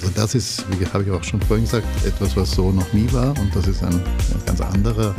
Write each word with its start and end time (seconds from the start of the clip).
Also 0.00 0.12
das 0.14 0.34
ist, 0.34 0.64
wie 0.70 0.86
habe 0.86 1.04
ich 1.04 1.10
auch 1.10 1.24
schon 1.24 1.40
vorhin 1.42 1.64
gesagt, 1.64 1.86
etwas, 2.06 2.36
was 2.36 2.52
so 2.52 2.70
noch 2.70 2.92
nie 2.92 3.12
war 3.12 3.36
und 3.38 3.54
das 3.54 3.66
ist 3.66 3.82
eine 3.82 4.00
ganz 4.46 4.60
andere, 4.60 5.14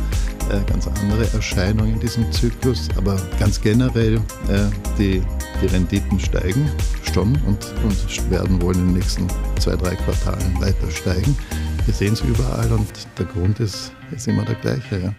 äh, 0.48 0.60
ganz 0.66 0.86
andere 0.86 1.30
Erscheinung 1.32 1.92
in 1.92 2.00
diesem 2.00 2.30
Zyklus. 2.32 2.88
Aber 2.96 3.20
ganz 3.38 3.60
generell, 3.60 4.16
äh, 4.48 4.64
die, 4.98 5.22
die 5.62 5.66
Renditen 5.66 6.18
steigen 6.18 6.70
schon 7.12 7.36
und, 7.46 7.72
und 7.84 8.30
werden 8.30 8.60
wohl 8.62 8.74
in 8.74 8.86
den 8.86 8.94
nächsten 8.94 9.26
zwei, 9.58 9.76
drei 9.76 9.94
Quartalen 9.96 10.60
weiter 10.60 10.90
steigen. 10.90 11.36
Wir 11.84 11.94
sehen 11.94 12.14
es 12.14 12.22
überall 12.22 12.70
und 12.72 12.88
der 13.18 13.26
Grund 13.26 13.60
ist, 13.60 13.92
ist 14.12 14.28
immer 14.28 14.44
der 14.44 14.54
gleiche. 14.56 14.98
Ja. 14.98 15.14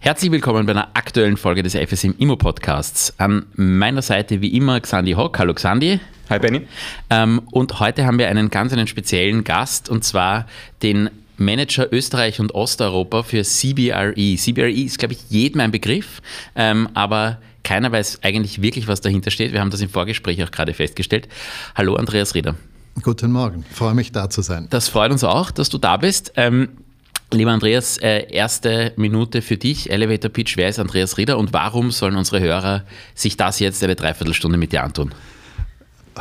Herzlich 0.00 0.30
willkommen 0.30 0.64
bei 0.64 0.72
einer 0.72 0.90
aktuellen 0.94 1.36
Folge 1.36 1.64
des 1.64 1.74
FSM 1.74 2.12
Immo 2.18 2.36
Podcasts. 2.36 3.12
An 3.18 3.46
meiner 3.54 4.02
Seite 4.02 4.40
wie 4.40 4.56
immer 4.56 4.80
Xandi 4.80 5.12
Hock. 5.12 5.38
Hallo 5.38 5.54
Xandi. 5.54 5.98
Hi 6.30 6.38
Benny. 6.38 6.66
Ähm, 7.08 7.40
und 7.52 7.80
heute 7.80 8.04
haben 8.04 8.18
wir 8.18 8.28
einen 8.28 8.50
ganz 8.50 8.72
einen 8.74 8.86
speziellen 8.86 9.44
Gast 9.44 9.88
und 9.88 10.04
zwar 10.04 10.46
den 10.82 11.08
Manager 11.38 11.90
Österreich 11.90 12.38
und 12.38 12.54
Osteuropa 12.54 13.22
für 13.22 13.42
CBRE. 13.42 14.36
CBRE 14.36 14.70
ist, 14.70 14.98
glaube 14.98 15.14
ich, 15.14 15.20
jedem 15.30 15.62
ein 15.62 15.70
Begriff, 15.70 16.20
ähm, 16.54 16.88
aber 16.92 17.38
keiner 17.62 17.92
weiß 17.92 18.20
eigentlich 18.22 18.60
wirklich, 18.60 18.88
was 18.88 19.00
dahinter 19.00 19.30
steht. 19.30 19.52
Wir 19.52 19.60
haben 19.60 19.70
das 19.70 19.80
im 19.80 19.88
Vorgespräch 19.88 20.42
auch 20.42 20.50
gerade 20.50 20.74
festgestellt. 20.74 21.28
Hallo 21.74 21.94
Andreas 21.94 22.34
Rieder. 22.34 22.56
Guten 23.02 23.32
Morgen, 23.32 23.64
freue 23.72 23.94
mich 23.94 24.12
da 24.12 24.28
zu 24.28 24.42
sein. 24.42 24.66
Das 24.68 24.88
freut 24.88 25.12
uns 25.12 25.24
auch, 25.24 25.50
dass 25.50 25.70
du 25.70 25.78
da 25.78 25.96
bist. 25.96 26.32
Ähm, 26.36 26.68
Lieber 27.30 27.50
Andreas, 27.50 27.98
äh, 27.98 28.26
erste 28.30 28.94
Minute 28.96 29.42
für 29.42 29.58
dich. 29.58 29.90
Elevator 29.90 30.30
Pitch, 30.30 30.56
wer 30.56 30.70
ist 30.70 30.78
Andreas 30.78 31.18
Rieder 31.18 31.36
und 31.36 31.52
warum 31.52 31.90
sollen 31.90 32.16
unsere 32.16 32.40
Hörer 32.40 32.84
sich 33.14 33.36
das 33.36 33.60
jetzt 33.60 33.84
eine 33.84 33.96
Dreiviertelstunde 33.96 34.56
mit 34.56 34.72
dir 34.72 34.82
antun? 34.82 35.12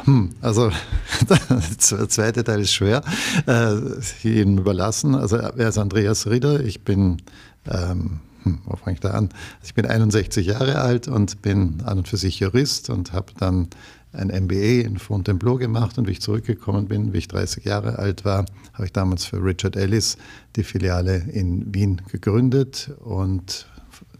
Hm, 0.05 0.29
also 0.41 0.71
der 1.29 2.09
zweite 2.09 2.43
Teil 2.43 2.61
ist 2.61 2.73
schwer, 2.73 3.01
äh, 3.45 3.75
jedem 4.21 4.57
überlassen. 4.57 5.15
Also 5.15 5.39
wer 5.55 5.69
ist 5.69 5.77
Andreas 5.77 6.27
Rieder? 6.27 6.61
Ich 6.61 6.83
bin, 6.83 7.21
ähm, 7.65 8.19
hm, 8.43 8.59
wo 8.65 8.75
fange 8.75 8.95
ich 8.95 9.01
da 9.01 9.11
an? 9.11 9.29
Ich 9.63 9.73
bin 9.73 9.85
61 9.85 10.45
Jahre 10.45 10.79
alt 10.79 11.07
und 11.07 11.41
bin 11.41 11.81
an 11.85 11.99
und 11.99 12.07
für 12.07 12.17
sich 12.17 12.39
Jurist 12.39 12.89
und 12.89 13.13
habe 13.13 13.33
dann 13.37 13.69
ein 14.13 14.27
MBA 14.27 14.85
in 14.85 14.97
Fontainebleau 14.97 15.57
gemacht 15.57 15.97
und 15.97 16.07
wie 16.07 16.11
ich 16.11 16.21
zurückgekommen 16.21 16.87
bin, 16.87 17.13
wie 17.13 17.19
ich 17.19 17.27
30 17.27 17.65
Jahre 17.65 17.99
alt 17.99 18.25
war, 18.25 18.45
habe 18.73 18.85
ich 18.85 18.93
damals 18.93 19.25
für 19.25 19.43
Richard 19.43 19.75
Ellis 19.75 20.17
die 20.55 20.63
Filiale 20.63 21.17
in 21.17 21.73
Wien 21.73 22.01
gegründet 22.09 22.91
und 22.99 23.67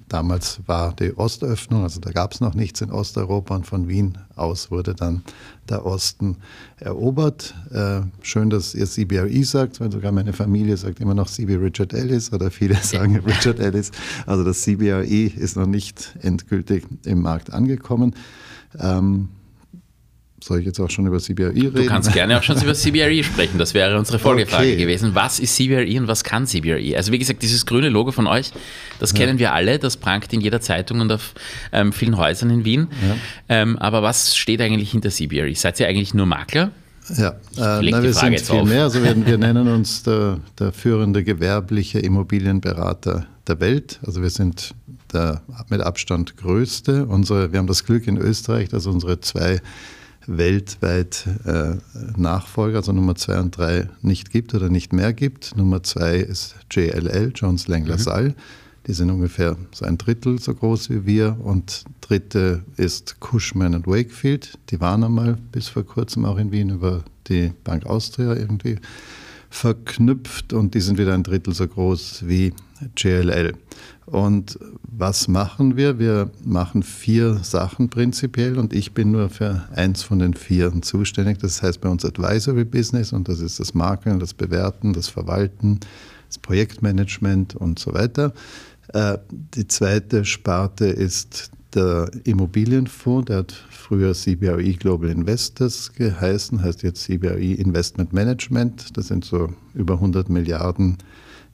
damals 0.09 0.61
war 0.65 0.93
die 0.93 1.15
Ostöffnung, 1.17 1.83
also 1.83 1.99
da 1.99 2.11
gab 2.11 2.33
es 2.33 2.41
noch 2.41 2.53
nichts 2.53 2.81
in 2.81 2.91
Osteuropa 2.91 3.55
und 3.55 3.65
von 3.65 3.87
Wien 3.87 4.17
aus 4.35 4.71
wurde 4.71 4.95
dann 4.95 5.23
der 5.69 5.85
Osten 5.85 6.37
erobert. 6.77 7.53
Äh, 7.71 8.01
schön, 8.21 8.49
dass 8.49 8.73
ihr 8.73 8.85
CBRE 8.85 9.43
sagt, 9.43 9.79
weil 9.79 9.91
sogar 9.91 10.11
meine 10.11 10.33
Familie 10.33 10.77
sagt 10.77 10.99
immer 10.99 11.13
noch 11.13 11.27
CB 11.29 11.55
Richard 11.55 11.93
Ellis 11.93 12.31
oder 12.31 12.51
viele 12.51 12.75
sagen 12.81 13.17
Richard 13.17 13.59
Ellis. 13.59 13.91
Also 14.25 14.43
das 14.43 14.61
CBRE 14.61 15.03
ist 15.03 15.57
noch 15.57 15.67
nicht 15.67 16.17
endgültig 16.21 16.85
im 17.03 17.21
Markt 17.21 17.51
angekommen. 17.51 18.15
Ähm, 18.79 19.29
soll 20.43 20.59
ich 20.59 20.65
jetzt 20.65 20.79
auch 20.79 20.89
schon 20.89 21.07
über 21.07 21.19
CBRE 21.19 21.55
reden? 21.55 21.73
Du 21.73 21.85
kannst 21.85 22.13
gerne 22.13 22.37
auch 22.37 22.43
schon 22.43 22.61
über 22.61 22.73
CBRE 22.75 23.23
sprechen. 23.23 23.57
Das 23.57 23.73
wäre 23.73 23.97
unsere 23.97 24.19
Folgefrage 24.19 24.67
okay. 24.67 24.77
gewesen. 24.77 25.15
Was 25.15 25.39
ist 25.39 25.55
CBRE 25.55 25.99
und 25.99 26.07
was 26.07 26.23
kann 26.23 26.45
CBRE? 26.45 26.95
Also 26.95 27.11
wie 27.11 27.19
gesagt, 27.19 27.41
dieses 27.41 27.65
grüne 27.65 27.89
Logo 27.89 28.11
von 28.11 28.27
euch, 28.27 28.51
das 28.99 29.11
ja. 29.11 29.17
kennen 29.17 29.39
wir 29.39 29.53
alle. 29.53 29.79
Das 29.79 29.97
prangt 29.97 30.31
in 30.33 30.41
jeder 30.41 30.61
Zeitung 30.61 30.99
und 30.99 31.11
auf 31.11 31.33
ähm, 31.71 31.91
vielen 31.91 32.17
Häusern 32.17 32.49
in 32.49 32.65
Wien. 32.65 32.87
Ja. 33.07 33.15
Ähm, 33.49 33.77
aber 33.77 34.03
was 34.03 34.35
steht 34.35 34.61
eigentlich 34.61 34.91
hinter 34.91 35.09
CBRE? 35.09 35.55
Seid 35.55 35.79
ihr 35.79 35.87
eigentlich 35.87 36.13
nur 36.13 36.25
Makler? 36.25 36.71
Ja, 37.15 37.29
äh, 37.29 37.89
na, 37.89 38.03
wir 38.03 38.13
sind 38.13 38.39
viel 38.39 38.59
auf. 38.59 38.67
mehr. 38.67 38.83
Also 38.83 39.03
wir, 39.03 39.25
wir 39.25 39.37
nennen 39.37 39.67
uns 39.67 40.03
der, 40.03 40.39
der 40.59 40.71
führende 40.71 41.23
gewerbliche 41.23 41.99
Immobilienberater 41.99 43.25
der 43.47 43.59
Welt. 43.59 43.99
Also 44.05 44.21
wir 44.21 44.29
sind 44.29 44.75
der 45.13 45.41
mit 45.69 45.81
Abstand 45.81 46.37
größte. 46.37 47.05
Unsere, 47.05 47.51
wir 47.51 47.59
haben 47.59 47.67
das 47.67 47.85
Glück 47.85 48.07
in 48.07 48.17
Österreich, 48.17 48.69
dass 48.69 48.85
unsere 48.85 49.21
zwei 49.21 49.61
weltweit 50.27 51.27
äh, 51.45 51.75
Nachfolger, 52.17 52.77
also 52.77 52.91
Nummer 52.91 53.15
zwei 53.15 53.39
und 53.39 53.57
drei, 53.57 53.89
nicht 54.01 54.31
gibt 54.31 54.53
oder 54.53 54.69
nicht 54.69 54.93
mehr 54.93 55.13
gibt. 55.13 55.55
Nummer 55.55 55.83
zwei 55.83 56.17
ist 56.17 56.55
JLL, 56.69 57.31
Jones 57.33 57.67
Lang 57.67 57.85
LaSalle. 57.85 58.29
Mhm. 58.29 58.35
Die 58.87 58.93
sind 58.93 59.09
ungefähr 59.09 59.57
so 59.73 59.85
ein 59.85 59.97
Drittel 59.97 60.39
so 60.39 60.53
groß 60.53 60.89
wie 60.89 61.05
wir. 61.05 61.37
Und 61.43 61.83
dritte 62.01 62.63
ist 62.77 63.17
Cushman 63.19 63.85
Wakefield. 63.85 64.57
Die 64.69 64.79
waren 64.79 65.03
einmal 65.03 65.37
bis 65.51 65.67
vor 65.67 65.85
kurzem 65.85 66.23
auch 66.23 66.37
in 66.37 66.51
Wien 66.51 66.69
über 66.69 67.03
die 67.27 67.51
Bank 67.63 67.85
Austria 67.85 68.33
irgendwie 68.33 68.77
verknüpft 69.49 70.53
und 70.53 70.73
die 70.73 70.81
sind 70.81 70.97
wieder 70.97 71.13
ein 71.13 71.23
Drittel 71.23 71.53
so 71.53 71.67
groß 71.67 72.27
wie 72.27 72.53
JLL. 72.97 73.53
Und 74.07 74.57
was 74.83 75.27
machen 75.27 75.75
wir? 75.75 75.99
Wir 75.99 76.31
machen 76.45 76.81
vier 76.81 77.39
Sachen 77.43 77.89
prinzipiell 77.89 78.57
und 78.57 78.73
ich 78.73 78.93
bin 78.93 79.11
nur 79.11 79.29
für 79.29 79.67
eins 79.75 80.01
von 80.01 80.19
den 80.19 80.33
vier 80.33 80.71
zuständig. 80.81 81.39
Das 81.39 81.61
heißt 81.61 81.81
bei 81.81 81.89
uns 81.89 82.05
Advisory 82.05 82.63
Business 82.63 83.11
und 83.11 83.27
das 83.27 83.41
ist 83.41 83.59
das 83.59 83.73
Markeln, 83.73 84.19
das 84.21 84.33
Bewerten, 84.33 84.93
das 84.93 85.09
Verwalten, 85.09 85.81
das 86.29 86.37
Projektmanagement 86.37 87.55
und 87.57 87.79
so 87.79 87.93
weiter. 87.93 88.33
Äh, 88.93 89.17
die 89.29 89.67
zweite 89.67 90.23
Sparte 90.23 90.85
ist 90.85 91.51
der 91.75 92.09
Immobilienfonds, 92.23 93.25
der 93.25 93.37
hat 93.39 93.51
früher 93.51 94.13
CBRE 94.13 94.73
Global 94.75 95.09
Investors 95.09 95.91
geheißen, 95.93 96.63
heißt 96.63 96.81
jetzt 96.83 97.03
CBRE 97.03 97.55
Investment 97.55 98.13
Management. 98.13 98.95
Das 98.95 99.09
sind 99.09 99.25
so 99.25 99.53
über 99.73 99.95
100 99.95 100.29
Milliarden 100.29 100.97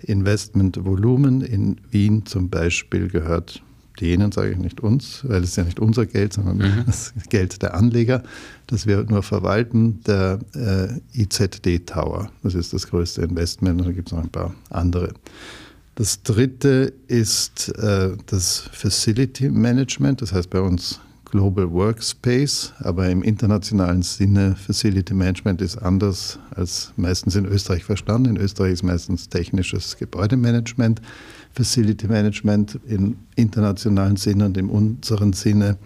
Investmentvolumen. 0.04 1.42
In 1.42 1.78
Wien 1.92 2.26
zum 2.26 2.50
Beispiel 2.50 3.08
gehört 3.08 3.62
denen, 4.00 4.32
sage 4.32 4.52
ich 4.52 4.58
nicht 4.58 4.82
uns, 4.82 5.22
weil 5.24 5.44
es 5.44 5.56
ja 5.56 5.64
nicht 5.64 5.80
unser 5.80 6.06
Geld, 6.06 6.34
sondern 6.34 6.58
mhm. 6.58 6.84
das 6.86 7.14
Geld 7.30 7.62
der 7.62 7.76
Anleger, 7.76 8.24
das 8.68 8.88
wir 8.88 9.04
nur 9.04 9.24
verwalten, 9.24 10.02
der 10.06 10.40
äh, 10.56 11.22
IZD 11.22 11.86
Tower. 11.86 12.32
Das 12.42 12.56
ist 12.56 12.74
das 12.74 12.88
größte 12.88 13.22
Investment 13.22 13.82
und 13.82 13.88
da 13.88 13.94
gibt 13.94 14.10
es 14.10 14.14
noch 14.14 14.24
ein 14.24 14.30
paar 14.30 14.54
andere. 14.70 15.14
Das 15.96 16.24
dritte 16.24 16.94
ist 17.08 17.70
äh, 17.78 18.18
das 18.26 18.70
Facility 18.72 19.50
Management, 19.50 20.22
das 20.22 20.34
heißt 20.34 20.50
bei 20.50 20.60
uns 20.60 21.00
Global 21.34 21.72
Workspace, 21.72 22.74
aber 22.78 23.10
im 23.10 23.24
internationalen 23.24 24.04
Sinne 24.04 24.56
Facility 24.56 25.16
Management 25.16 25.62
ist 25.62 25.78
anders 25.78 26.38
als 26.56 26.94
meistens 26.96 27.36
in 27.36 27.48
Österreich 27.48 27.84
verstanden. 27.84 28.36
In 28.36 28.38
Österreich 28.38 28.74
ist 28.74 28.84
meistens 28.84 29.30
technisches 29.30 29.98
Gebäudemanagement, 29.98 31.02
Facility 31.52 32.08
Management 32.08 32.80
im 32.88 33.16
internationalen 33.36 34.16
Sinne 34.16 34.46
und 34.46 34.58
in 34.58 34.70
unserem 34.70 35.34
Sinne 35.34 35.78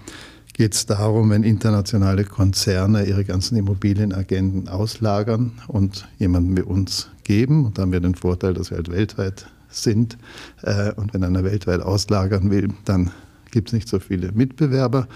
geht 0.52 0.74
es 0.74 0.85
darum, 0.85 1.30
wenn 1.30 1.44
internationale 1.44 2.25
Konzerne 2.25 3.06
ihre 3.06 3.24
ganzen 3.24 3.56
Immobilienagenten 3.56 4.68
auslagern 4.68 5.53
und 5.69 6.09
jemanden 6.19 6.58
wie 6.58 6.64
uns 6.64 7.09
geben. 7.24 7.68
Und 7.68 7.78
da 7.78 7.84
haben 7.84 7.94
wir 7.94 8.02
den 8.02 8.16
Vorteil, 8.16 8.53
dass 8.53 8.69
wir 8.69 8.75
halt 8.79 8.91
weltweit 8.91 9.47
sind. 9.69 10.18
Äh, 10.64 10.91
und 10.96 11.14
wenn 11.14 11.24
einer 11.24 11.46
weltweit 11.46 11.79
auslagern 11.79 12.52
will, 12.52 12.68
dann 12.84 13.12
gibt 13.52 13.69
es 13.69 13.74
nicht 13.74 13.88
so 13.88 14.00
viele 14.00 14.34
Mitbewerber. 14.34 15.08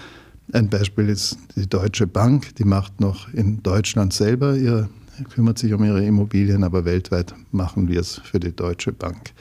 Ein 0.53 0.69
Beispiel 0.69 1.07
ist 1.07 1.38
die 1.56 1.67
Deutsche 1.67 2.07
Bank, 2.07 2.56
die 2.56 2.66
macht 2.66 3.00
noch 3.00 3.34
in 3.34 3.63
Deutschland 3.63 4.12
selber 4.13 4.57
ihre, 4.57 4.89
kümmert 5.34 5.57
sich 5.57 5.73
um 5.73 5.84
ihre 5.84 6.03
Immobilien, 6.03 6.63
aber 6.63 6.84
weltweit 6.84 7.34
machen 7.51 7.88
wir 7.88 8.01
es 8.01 8.19
für 8.23 8.39
die 8.39 8.53
Deutsche 8.53 8.91
Bank. 8.91 9.31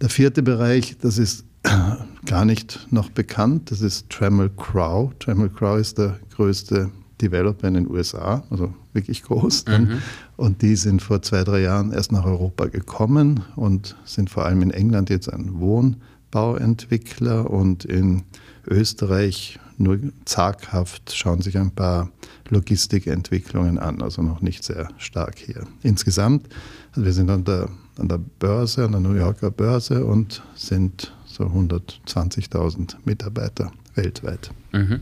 Der 0.00 0.08
vierte 0.08 0.42
Bereich, 0.42 0.96
das 1.00 1.18
ist 1.18 1.44
gar 2.26 2.44
nicht 2.44 2.88
noch 2.90 3.10
bekannt, 3.10 3.70
das 3.70 3.82
ist 3.82 4.10
Trammell 4.10 4.50
Crow. 4.56 5.12
Trammell 5.20 5.48
Crow 5.48 5.78
ist 5.78 5.98
der 5.98 6.18
größte 6.34 6.90
Developer 7.20 7.68
in 7.68 7.74
den 7.74 7.88
USA, 7.88 8.42
also 8.50 8.74
wirklich 8.92 9.22
groß. 9.22 9.66
Mhm. 9.66 10.02
Und 10.36 10.62
die 10.62 10.74
sind 10.74 11.02
vor 11.02 11.22
zwei, 11.22 11.44
drei 11.44 11.60
Jahren 11.60 11.92
erst 11.92 12.10
nach 12.10 12.24
Europa 12.24 12.66
gekommen 12.66 13.44
und 13.54 13.96
sind 14.04 14.28
vor 14.28 14.44
allem 14.44 14.62
in 14.62 14.72
England 14.72 15.08
jetzt 15.08 15.32
ein 15.32 15.60
Wohnbauentwickler 15.60 17.48
und 17.48 17.84
in 17.84 18.24
Österreich 18.66 19.60
nur 19.78 19.98
zaghaft 20.24 21.14
schauen 21.14 21.42
sich 21.42 21.58
ein 21.58 21.70
paar 21.70 22.10
Logistikentwicklungen 22.48 23.78
an, 23.78 24.02
also 24.02 24.22
noch 24.22 24.40
nicht 24.40 24.64
sehr 24.64 24.88
stark 24.98 25.38
hier. 25.38 25.66
Insgesamt, 25.82 26.48
also 26.90 27.04
wir 27.04 27.12
sind 27.12 27.30
an 27.30 27.44
der, 27.44 27.68
an 27.98 28.08
der 28.08 28.18
Börse, 28.18 28.84
an 28.84 28.92
der 28.92 29.00
New 29.00 29.14
Yorker 29.14 29.50
Börse 29.50 30.04
und 30.04 30.42
sind 30.54 31.12
so 31.24 31.44
120.000 31.44 32.96
Mitarbeiter 33.04 33.72
weltweit. 33.94 34.50
Mhm. 34.72 35.00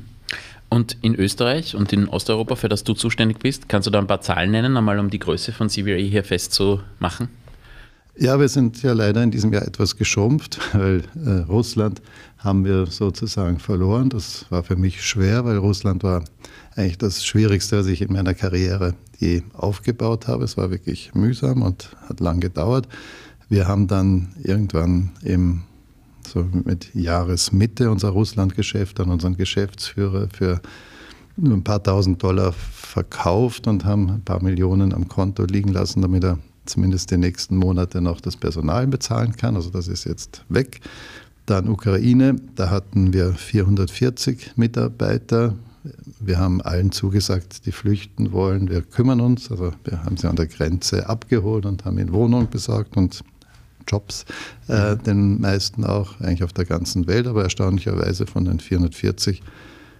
Und 0.69 0.97
in 1.03 1.17
Österreich 1.17 1.75
und 1.75 1.93
in 1.93 2.09
Osteuropa, 2.09 2.55
für 2.55 2.69
das 2.69 2.85
du 2.85 2.95
zuständig 2.95 3.41
bist, 3.41 3.69
kannst 3.69 3.89
du 3.89 3.91
da 3.91 3.99
ein 3.99 4.07
paar 4.07 4.21
Zahlen 4.21 4.53
nennen, 4.53 4.77
einmal 4.77 5.01
um 5.01 5.11
die 5.11 5.19
Größe 5.19 5.51
von 5.51 5.69
CBRE 5.69 5.99
hier 5.99 6.23
festzumachen? 6.23 7.29
Ja, 8.23 8.39
wir 8.39 8.51
sind 8.51 8.83
ja 8.83 8.93
leider 8.93 9.23
in 9.23 9.31
diesem 9.31 9.51
Jahr 9.51 9.63
etwas 9.63 9.97
geschrumpft, 9.97 10.61
weil 10.75 11.05
äh, 11.25 11.41
Russland 11.49 12.03
haben 12.37 12.67
wir 12.67 12.85
sozusagen 12.85 13.59
verloren. 13.59 14.11
Das 14.11 14.45
war 14.51 14.63
für 14.63 14.77
mich 14.77 15.03
schwer, 15.03 15.47
weil 15.47 15.57
Russland 15.57 16.03
war 16.03 16.23
eigentlich 16.77 16.99
das 16.99 17.25
Schwierigste, 17.25 17.79
was 17.79 17.87
ich 17.87 18.03
in 18.03 18.13
meiner 18.13 18.35
Karriere 18.35 18.93
je 19.19 19.41
aufgebaut 19.55 20.29
habe. 20.29 20.45
Es 20.45 20.59
war 20.59 20.71
wirklich 20.71 21.15
mühsam 21.15 21.63
und 21.63 21.97
hat 22.11 22.21
lang 22.21 22.41
gedauert. 22.41 22.89
Wir 23.49 23.67
haben 23.67 23.87
dann 23.87 24.35
irgendwann 24.43 25.13
im 25.23 25.63
so 26.29 26.47
mit 26.53 26.95
Jahresmitte 26.95 27.91
unser 27.91 28.11
Russlandgeschäft 28.11 29.01
an 29.01 29.09
unseren 29.09 29.39
Geschäftsführer 29.39 30.29
für 30.31 30.61
ein 31.43 31.65
paar 31.65 31.83
tausend 31.83 32.23
Dollar 32.23 32.53
verkauft 32.53 33.67
und 33.67 33.87
haben 33.87 34.11
ein 34.11 34.23
paar 34.23 34.43
Millionen 34.43 34.93
am 34.93 35.09
Konto 35.09 35.45
liegen 35.45 35.73
lassen, 35.73 36.03
damit 36.03 36.25
er 36.25 36.39
zumindest 36.67 37.11
die 37.11 37.17
nächsten 37.17 37.57
Monate 37.57 38.01
noch 38.01 38.21
das 38.21 38.37
Personal 38.37 38.87
bezahlen 38.87 39.37
kann. 39.37 39.57
Also 39.57 39.71
das 39.71 39.89
ist 39.89 40.05
jetzt 40.05 40.45
weg. 40.49 40.81
Dann 41.47 41.69
Ukraine, 41.69 42.37
da 42.55 42.71
hatten 42.71 43.13
wir 43.13 43.33
440 43.33 44.53
Mitarbeiter. 44.57 45.55
Wir 46.21 46.39
haben 46.39 46.61
allen 46.61 46.93
zugesagt, 46.93 47.67
die 47.67 47.73
flüchten 47.73 48.33
wollen. 48.33 48.69
Wir 48.69 48.83
kümmern 48.83 49.21
uns. 49.21 49.51
Also 49.51 49.73
wir 49.85 50.05
haben 50.05 50.17
sie 50.17 50.29
an 50.29 50.37
der 50.37 50.47
Grenze 50.47 51.09
abgeholt 51.09 51.67
und 51.67 51.85
haben 51.85 51.99
ihnen 51.99 52.13
Wohnung 52.13 52.49
besorgt 52.51 52.97
und 52.97 53.25
Jobs, 53.89 54.25
äh, 54.69 54.97
den 54.97 55.41
meisten 55.41 55.85
auch, 55.85 56.21
eigentlich 56.21 56.45
auf 56.45 56.53
der 56.53 56.67
ganzen 56.67 57.07
Welt. 57.07 57.27
Aber 57.27 57.43
erstaunlicherweise 57.43 58.27
von 58.27 58.45
den 58.45 58.61
440 58.61 59.43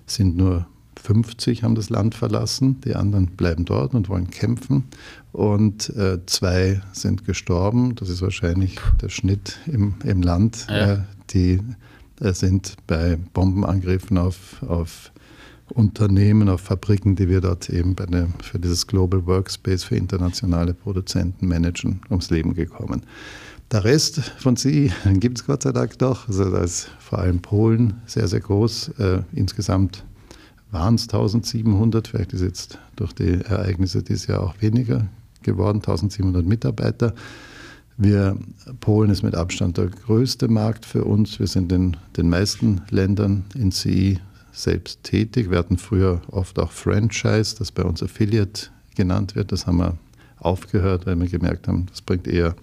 sind 0.07 0.37
nur 0.37 0.67
50 1.03 1.63
haben 1.63 1.75
das 1.75 1.91
Land 1.91 2.15
verlassen, 2.15 2.81
die 2.83 2.95
anderen 2.95 3.27
bleiben 3.27 3.65
dort 3.65 3.95
und 3.95 4.09
wollen 4.09 4.31
kämpfen. 4.31 4.85
Und 5.33 5.91
äh, 5.91 6.19
zwei 6.27 6.81
sind 6.93 7.25
gestorben. 7.25 7.95
Das 7.95 8.09
ist 8.09 8.23
wahrscheinlich 8.23 8.79
der 9.01 9.09
Schnitt 9.09 9.59
im, 9.67 9.95
im 10.05 10.23
Land. 10.23 10.67
Ja. 10.69 10.93
Äh, 10.93 10.99
die 11.31 11.61
äh, 12.21 12.33
sind 12.33 12.75
bei 12.87 13.17
Bombenangriffen 13.33 14.19
auf, 14.19 14.63
auf 14.67 15.13
Unternehmen, 15.73 16.49
auf 16.49 16.63
Fabriken, 16.63 17.15
die 17.15 17.29
wir 17.29 17.41
dort 17.41 17.71
eben 17.71 17.95
der, 17.95 18.29
für 18.43 18.59
dieses 18.59 18.87
Global 18.87 19.25
Workspace 19.27 19.85
für 19.85 19.97
internationale 19.97 20.75
Produzenten 20.75 21.47
managen, 21.47 22.01
ums 22.11 22.31
Leben 22.31 22.55
gekommen. 22.55 23.03
Der 23.71 23.85
Rest 23.85 24.21
von 24.39 24.57
Sie 24.57 24.91
gibt 25.15 25.39
es 25.39 25.47
Gott 25.47 25.63
sei 25.63 25.71
Dank 25.71 25.97
doch. 25.99 26.27
Also 26.27 26.51
da 26.51 26.63
ist 26.63 26.91
vor 26.99 27.21
allem 27.21 27.41
Polen 27.41 28.01
sehr, 28.07 28.27
sehr 28.27 28.41
groß. 28.41 28.89
Äh, 28.99 29.23
insgesamt 29.33 30.05
waren 30.73 30.97
es 30.97 31.05
1700, 31.05 32.09
vielleicht 32.09 32.33
ist 32.33 32.43
jetzt 32.43 32.79
durch 32.97 33.13
die 33.13 33.41
Ereignisse 33.41 34.03
dieses 34.03 34.27
Jahr 34.27 34.43
auch 34.43 34.55
weniger 34.61 35.09
geworden, 35.43 35.79
1700 35.79 36.45
Mitarbeiter. 36.45 37.15
Wir, 37.97 38.39
Polen 38.81 39.11
ist 39.11 39.23
mit 39.23 39.35
Abstand 39.35 39.77
der 39.77 39.89
größte 39.89 40.49
Markt 40.49 40.87
für 40.87 41.05
uns. 41.05 41.39
Wir 41.39 41.47
sind 41.47 41.71
in 41.71 41.97
den 42.17 42.31
meisten 42.31 42.81
Ländern 42.91 43.45
in 43.55 43.73
CI 43.73 44.19
selbst 44.53 45.05
tätig. 45.05 45.51
Wir 45.51 45.59
hatten 45.59 45.77
früher 45.77 46.23
oft 46.29 46.59
auch 46.59 46.73
Franchise, 46.73 47.57
das 47.59 47.71
bei 47.71 47.83
uns 47.83 48.03
Affiliate 48.03 48.69
genannt 48.97 49.37
wird. 49.37 49.53
Das 49.53 49.67
haben 49.67 49.79
wir 49.79 49.99
aufgehört, 50.39 51.07
weil 51.07 51.21
wir 51.21 51.29
gemerkt 51.29 51.69
haben, 51.69 51.87
das 51.91 52.01
bringt 52.01 52.27
eher 52.27 52.55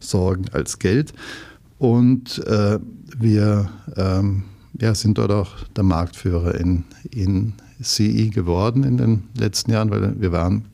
Sorgen 0.00 0.46
als 0.52 0.78
Geld. 0.78 1.12
Und 1.78 2.46
äh, 2.46 2.78
wir 3.18 3.70
ähm, 3.96 4.44
ja, 4.78 4.94
sind 4.94 5.18
dort 5.18 5.30
auch 5.30 5.64
der 5.76 5.84
Marktführer 5.84 6.54
in, 6.54 6.84
in 7.10 7.54
CI 7.82 8.30
geworden 8.30 8.84
in 8.84 8.96
den 8.96 9.22
letzten 9.36 9.72
Jahren, 9.72 9.90
weil 9.90 10.20
wir 10.20 10.32
waren 10.32 10.66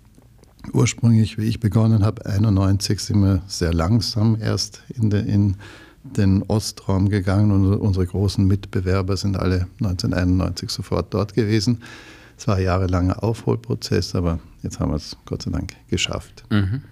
ursprünglich, 0.73 1.39
wie 1.39 1.47
ich 1.47 1.61
begonnen 1.61 2.05
habe, 2.05 2.27
91 2.27 3.01
sind 3.01 3.21
wir 3.23 3.43
sehr 3.47 3.73
langsam 3.73 4.37
erst 4.41 4.83
in, 4.95 5.11
de, 5.11 5.21
in 5.27 5.57
den 6.03 6.43
Ostraum 6.43 7.09
gegangen 7.09 7.51
und 7.51 7.75
unsere 7.75 8.07
großen 8.07 8.47
Mitbewerber 8.47 9.17
sind 9.17 9.37
alle 9.37 9.67
1991 9.81 10.71
sofort 10.71 11.13
dort 11.13 11.35
gewesen. 11.35 11.83
Es 12.39 12.49
war 12.49 12.57
ein 12.57 12.65
jahrelanger 12.65 13.23
Aufholprozess, 13.23 14.15
aber 14.15 14.39
jetzt 14.63 14.81
haben 14.81 14.93
wir 14.93 14.97
es 14.97 15.17
Gott 15.27 15.43
sei 15.43 15.51
Dank 15.51 15.75
geschafft. 15.89 16.45
Mhm. 16.51 16.83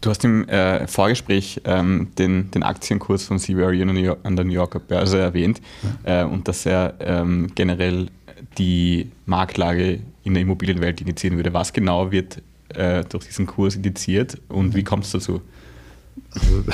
Du 0.00 0.10
hast 0.10 0.24
im 0.24 0.48
äh, 0.48 0.88
Vorgespräch 0.88 1.60
ähm, 1.64 2.08
den, 2.18 2.50
den 2.50 2.64
Aktienkurs 2.64 3.24
von 3.24 3.38
CBRE 3.38 4.16
an 4.24 4.36
der 4.36 4.44
New 4.44 4.52
Yorker 4.52 4.80
Börse 4.80 5.18
erwähnt 5.18 5.60
ja. 6.04 6.22
äh, 6.22 6.24
und 6.24 6.48
dass 6.48 6.66
er 6.66 6.94
ähm, 7.00 7.52
generell 7.54 8.08
die 8.58 9.12
Marktlage 9.26 10.00
in 10.24 10.34
der 10.34 10.42
Immobilienwelt 10.42 11.00
indizieren 11.00 11.36
würde. 11.36 11.52
Was 11.52 11.72
genau 11.72 12.10
wird 12.10 12.42
äh, 12.70 13.04
durch 13.04 13.26
diesen 13.26 13.46
Kurs 13.46 13.76
indiziert 13.76 14.40
und 14.48 14.74
wie 14.74 14.82
kommt 14.82 15.04
es 15.04 15.12
dazu? 15.12 15.42
Also, 16.30 16.64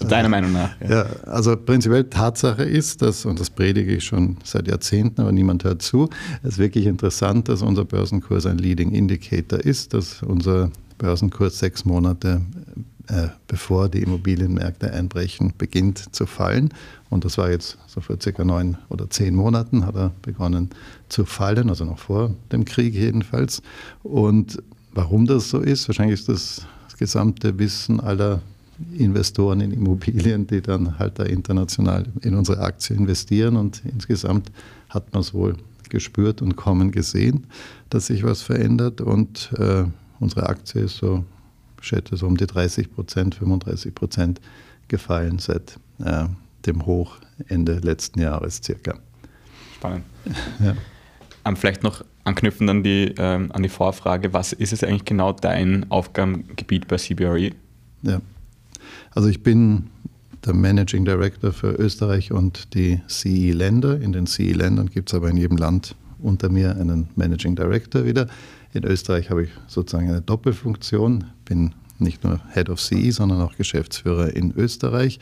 Deiner 0.08 0.28
Meinung 0.28 0.52
nach? 0.52 0.80
Ja. 0.80 0.88
ja. 0.88 1.06
also 1.24 1.56
prinzipiell 1.56 2.04
Tatsache 2.04 2.62
ist, 2.64 3.02
dass, 3.02 3.24
und 3.24 3.38
das 3.38 3.50
predige 3.50 3.96
ich 3.96 4.04
schon 4.04 4.36
seit 4.44 4.68
Jahrzehnten, 4.68 5.20
aber 5.20 5.32
niemand 5.32 5.64
hört 5.64 5.82
zu, 5.82 6.08
es 6.42 6.54
ist 6.54 6.58
wirklich 6.58 6.86
interessant, 6.86 7.48
dass 7.48 7.62
unser 7.62 7.84
Börsenkurs 7.84 8.46
ein 8.46 8.58
Leading 8.58 8.92
Indicator 8.92 9.58
ist, 9.58 9.94
dass 9.94 10.22
unser 10.22 10.70
Börsenkurs 10.98 11.58
sechs 11.58 11.84
Monate 11.84 12.40
äh, 13.08 13.28
bevor 13.46 13.88
die 13.88 14.02
Immobilienmärkte 14.02 14.92
einbrechen, 14.92 15.52
beginnt 15.56 16.14
zu 16.14 16.26
fallen. 16.26 16.72
Und 17.08 17.24
das 17.24 17.38
war 17.38 17.50
jetzt 17.50 17.78
so 17.86 18.00
vor 18.00 18.16
circa 18.20 18.44
neun 18.44 18.76
oder 18.88 19.08
zehn 19.08 19.34
Monaten 19.34 19.86
hat 19.86 19.94
er 19.94 20.12
begonnen 20.22 20.70
zu 21.08 21.24
fallen, 21.24 21.70
also 21.70 21.84
noch 21.84 21.98
vor 21.98 22.34
dem 22.50 22.64
Krieg 22.64 22.94
jedenfalls. 22.94 23.62
Und 24.02 24.60
warum 24.92 25.26
das 25.26 25.50
so 25.50 25.60
ist, 25.60 25.88
wahrscheinlich 25.88 26.20
ist 26.20 26.28
das, 26.28 26.66
das 26.88 26.96
gesamte 26.96 27.58
Wissen 27.58 28.00
aller 28.00 28.40
Investoren 28.98 29.60
in 29.60 29.72
Immobilien, 29.72 30.46
die 30.46 30.60
dann 30.60 30.98
halt 30.98 31.18
da 31.18 31.22
international 31.22 32.04
in 32.22 32.34
unsere 32.34 32.60
Aktie 32.60 32.96
investieren. 32.96 33.56
Und 33.56 33.82
insgesamt 33.84 34.50
hat 34.90 35.12
man 35.12 35.22
es 35.22 35.32
wohl 35.32 35.56
gespürt 35.88 36.42
und 36.42 36.56
kommen 36.56 36.90
gesehen, 36.90 37.46
dass 37.88 38.08
sich 38.08 38.24
was 38.24 38.42
verändert. 38.42 39.00
Und 39.00 39.52
äh, 39.58 39.84
unsere 40.18 40.48
Aktie 40.48 40.82
ist 40.82 40.96
so, 40.96 41.24
schätze 41.80 42.16
so 42.16 42.26
um 42.26 42.36
die 42.36 42.46
30 42.46 42.92
Prozent, 42.92 43.34
35 43.34 43.94
Prozent 43.94 44.40
gefallen 44.88 45.38
seit 45.38 45.78
äh, 46.04 46.26
dem 46.66 46.86
Hoch 46.86 47.18
Ende 47.48 47.74
letzten 47.74 48.20
Jahres 48.20 48.60
circa. 48.62 48.98
Spannend. 49.76 50.04
Ja. 50.60 50.72
Um, 51.44 51.52
ähm, 51.52 51.56
vielleicht 51.56 51.84
noch 51.84 52.04
anknüpfend 52.24 52.68
an 52.68 52.82
die, 52.82 53.14
ähm, 53.18 53.52
an 53.52 53.62
die 53.62 53.68
Vorfrage, 53.68 54.32
was 54.32 54.52
ist 54.52 54.72
es 54.72 54.82
eigentlich 54.82 55.04
genau 55.04 55.32
dein 55.32 55.88
Aufgabengebiet 55.92 56.88
bei 56.88 56.96
CBRE? 56.96 57.52
Ja, 58.02 58.20
also 59.14 59.28
ich 59.28 59.42
bin 59.42 59.90
der 60.44 60.54
Managing 60.54 61.04
Director 61.04 61.52
für 61.52 61.72
Österreich 61.72 62.32
und 62.32 62.74
die 62.74 63.00
CE-Länder. 63.08 64.00
In 64.00 64.12
den 64.12 64.26
CE-Ländern 64.26 64.90
gibt 64.90 65.10
es 65.10 65.14
aber 65.14 65.28
in 65.30 65.36
jedem 65.36 65.56
Land 65.56 65.94
unter 66.18 66.48
mir 66.48 66.76
einen 66.76 67.08
Managing 67.16 67.56
Director 67.56 68.04
wieder. 68.04 68.28
In 68.76 68.84
Österreich 68.84 69.30
habe 69.30 69.44
ich 69.44 69.50
sozusagen 69.68 70.10
eine 70.10 70.20
Doppelfunktion, 70.20 71.24
bin 71.46 71.74
nicht 71.98 72.24
nur 72.24 72.40
Head 72.52 72.68
of 72.68 72.78
CE, 72.78 73.10
sondern 73.10 73.40
auch 73.40 73.56
Geschäftsführer 73.56 74.36
in 74.36 74.52
Österreich. 74.54 75.18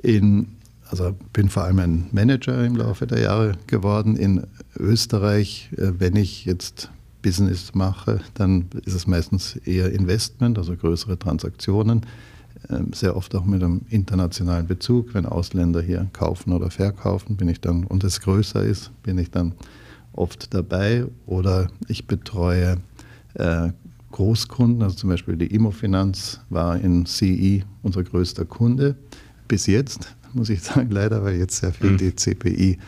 In, 0.00 0.46
also 0.88 1.16
bin 1.32 1.48
vor 1.48 1.64
allem 1.64 1.80
ein 1.80 2.06
Manager 2.12 2.64
im 2.64 2.76
Laufe 2.76 3.08
der 3.08 3.18
Jahre 3.18 3.58
geworden. 3.66 4.14
In 4.14 4.46
Österreich, 4.78 5.70
äh, 5.76 5.98
wenn 5.98 6.14
ich 6.14 6.44
jetzt 6.44 6.92
Business 7.22 7.74
mache, 7.74 8.20
dann 8.34 8.66
ist 8.84 8.94
es 8.94 9.08
meistens 9.08 9.56
eher 9.56 9.92
Investment, 9.92 10.56
also 10.56 10.76
größere 10.76 11.18
Transaktionen, 11.18 12.02
ähm, 12.70 12.92
sehr 12.92 13.16
oft 13.16 13.34
auch 13.34 13.44
mit 13.44 13.64
einem 13.64 13.80
internationalen 13.90 14.68
Bezug. 14.68 15.12
Wenn 15.12 15.26
Ausländer 15.26 15.82
hier 15.82 16.06
kaufen 16.12 16.52
oder 16.52 16.70
verkaufen, 16.70 17.36
bin 17.36 17.48
ich 17.48 17.60
dann, 17.60 17.82
und 17.82 18.04
es 18.04 18.20
größer 18.20 18.62
ist, 18.62 18.92
bin 19.02 19.18
ich 19.18 19.32
dann 19.32 19.54
oft 20.16 20.52
dabei 20.54 21.06
oder 21.26 21.68
ich 21.88 22.06
betreue 22.06 22.78
äh, 23.34 23.70
Großkunden, 24.12 24.82
also 24.82 24.96
zum 24.96 25.10
Beispiel 25.10 25.36
die 25.36 25.48
Immofinanz 25.48 26.40
war 26.48 26.78
in 26.80 27.04
CI 27.06 27.64
unser 27.82 28.02
größter 28.02 28.44
Kunde 28.44 28.96
bis 29.46 29.66
jetzt, 29.66 30.16
muss 30.32 30.48
ich 30.48 30.62
sagen, 30.62 30.90
leider, 30.90 31.22
weil 31.22 31.36
jetzt 31.36 31.58
sehr 31.58 31.72
viel 31.72 31.92
mhm. 31.92 31.98
die 31.98 32.14
CPI 32.14 32.78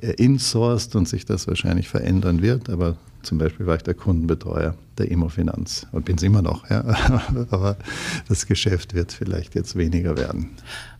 äh, 0.00 0.10
insourced 0.14 0.96
und 0.96 1.08
sich 1.08 1.24
das 1.24 1.46
wahrscheinlich 1.46 1.88
verändern 1.88 2.42
wird, 2.42 2.68
aber 2.68 2.96
zum 3.22 3.38
Beispiel 3.38 3.66
war 3.66 3.76
ich 3.76 3.82
der 3.82 3.94
Kundenbetreuer 3.94 4.74
der 4.98 5.10
Immofinanz 5.10 5.86
und 5.92 6.04
bin 6.04 6.16
es 6.16 6.22
immer 6.22 6.42
noch. 6.42 6.68
Ja. 6.68 6.84
Aber 7.50 7.76
das 8.28 8.46
Geschäft 8.46 8.94
wird 8.94 9.12
vielleicht 9.12 9.54
jetzt 9.54 9.76
weniger 9.76 10.16
werden. 10.16 10.50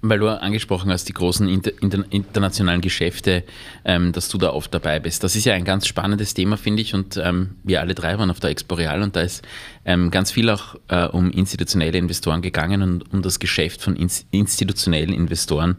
Weil 0.01 0.19
du 0.19 0.29
angesprochen 0.29 0.91
hast, 0.91 1.09
die 1.09 1.13
großen 1.13 1.49
inter, 1.49 1.71
inter, 1.81 2.05
internationalen 2.11 2.81
Geschäfte, 2.81 3.45
ähm, 3.85 4.13
dass 4.13 4.29
du 4.29 4.39
da 4.39 4.51
oft 4.51 4.73
dabei 4.73 4.99
bist. 4.99 5.23
Das 5.23 5.37
ist 5.37 5.45
ja 5.45 5.55
ein 5.55 5.65
ganz 5.65 5.87
spannendes 5.87 6.35
Thema, 6.35 6.57
finde 6.57 6.83
ich. 6.83 6.95
Und 6.95 7.17
ähm, 7.23 7.57
wir 7.65 7.81
alle 7.81 7.95
drei 7.95 8.19
waren 8.19 8.31
auf 8.31 8.41
der 8.41 8.51
Expo 8.51 8.75
Real 8.75 9.03
und 9.03 9.15
da 9.15 9.21
ist 9.21 9.43
ähm, 9.85 10.11
ganz 10.11 10.31
viel 10.31 10.49
auch 10.49 10.77
äh, 10.89 11.07
um 11.07 11.31
institutionelle 11.31 11.99
Investoren 11.99 12.41
gegangen 12.41 12.83
und 12.83 13.13
um 13.13 13.23
das 13.23 13.39
Geschäft 13.39 13.83
von 13.83 13.97
ins, 13.97 14.25
institutionellen 14.31 15.13
Investoren 15.13 15.77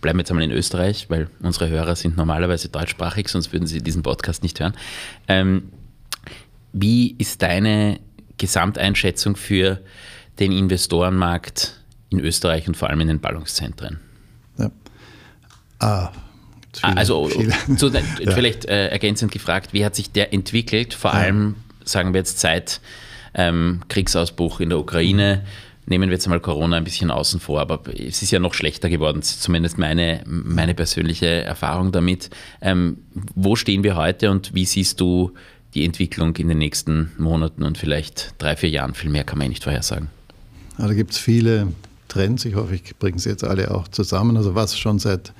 bleiben 0.00 0.18
wir 0.18 0.22
jetzt 0.22 0.30
einmal 0.30 0.44
in 0.44 0.52
Österreich, 0.52 1.06
weil 1.08 1.28
unsere 1.40 1.68
Hörer 1.68 1.96
sind 1.96 2.16
normalerweise 2.16 2.68
deutschsprachig, 2.68 3.28
sonst 3.28 3.52
würden 3.52 3.66
sie 3.66 3.82
diesen 3.82 4.02
Podcast 4.02 4.42
nicht 4.42 4.60
hören. 4.60 4.74
Ähm, 5.28 5.70
wie 6.72 7.14
ist 7.18 7.42
deine 7.42 8.00
Gesamteinschätzung 8.38 9.36
für 9.36 9.80
den 10.38 10.52
Investorenmarkt 10.52 11.80
in 12.10 12.20
Österreich 12.20 12.68
und 12.68 12.76
vor 12.76 12.90
allem 12.90 13.00
in 13.00 13.08
den 13.08 13.20
Ballungszentren? 13.20 14.00
Ja. 14.58 14.70
Ah, 15.78 16.12
viele, 16.74 16.96
also 16.96 17.30
so, 17.76 17.90
vielleicht 18.16 18.66
äh, 18.66 18.88
ergänzend 18.88 19.32
gefragt, 19.32 19.72
wie 19.72 19.84
hat 19.84 19.94
sich 19.94 20.12
der 20.12 20.32
entwickelt, 20.32 20.94
vor 20.94 21.12
ja. 21.12 21.20
allem, 21.20 21.56
sagen 21.84 22.12
wir 22.12 22.18
jetzt, 22.18 22.40
seit 22.40 22.80
ähm, 23.34 23.82
Kriegsausbruch 23.88 24.60
in 24.60 24.70
der 24.70 24.78
Ukraine? 24.78 25.44
Nehmen 25.88 26.08
wir 26.08 26.14
jetzt 26.14 26.26
mal 26.26 26.40
Corona 26.40 26.76
ein 26.76 26.84
bisschen 26.84 27.12
außen 27.12 27.38
vor, 27.38 27.60
aber 27.60 27.80
es 27.94 28.20
ist 28.20 28.32
ja 28.32 28.40
noch 28.40 28.54
schlechter 28.54 28.88
geworden, 28.88 29.22
zumindest 29.22 29.78
meine, 29.78 30.22
meine 30.26 30.74
persönliche 30.74 31.26
Erfahrung 31.26 31.92
damit. 31.92 32.28
Ähm, 32.60 32.98
wo 33.34 33.54
stehen 33.54 33.84
wir 33.84 33.94
heute 33.94 34.32
und 34.32 34.52
wie 34.52 34.64
siehst 34.64 35.00
du 35.00 35.32
die 35.74 35.84
Entwicklung 35.84 36.34
in 36.36 36.48
den 36.48 36.58
nächsten 36.58 37.12
Monaten 37.18 37.62
und 37.62 37.78
vielleicht 37.78 38.34
drei, 38.38 38.56
vier 38.56 38.70
Jahren? 38.70 38.94
Viel 38.94 39.10
mehr 39.10 39.22
kann 39.22 39.38
man 39.38 39.46
ja 39.46 39.50
nicht 39.50 39.62
vorhersagen. 39.62 40.08
Ja, 40.78 40.88
da 40.88 40.94
gibt 40.94 41.12
es 41.12 41.18
viele 41.18 41.68
Trends. 42.08 42.44
Ich 42.44 42.56
hoffe, 42.56 42.74
ich 42.74 42.96
bringe 42.96 43.20
sie 43.20 43.30
jetzt 43.30 43.44
alle 43.44 43.70
auch 43.70 43.86
zusammen. 43.86 44.36
Also 44.36 44.56
was 44.56 44.76
schon 44.76 44.98
seit 44.98 45.32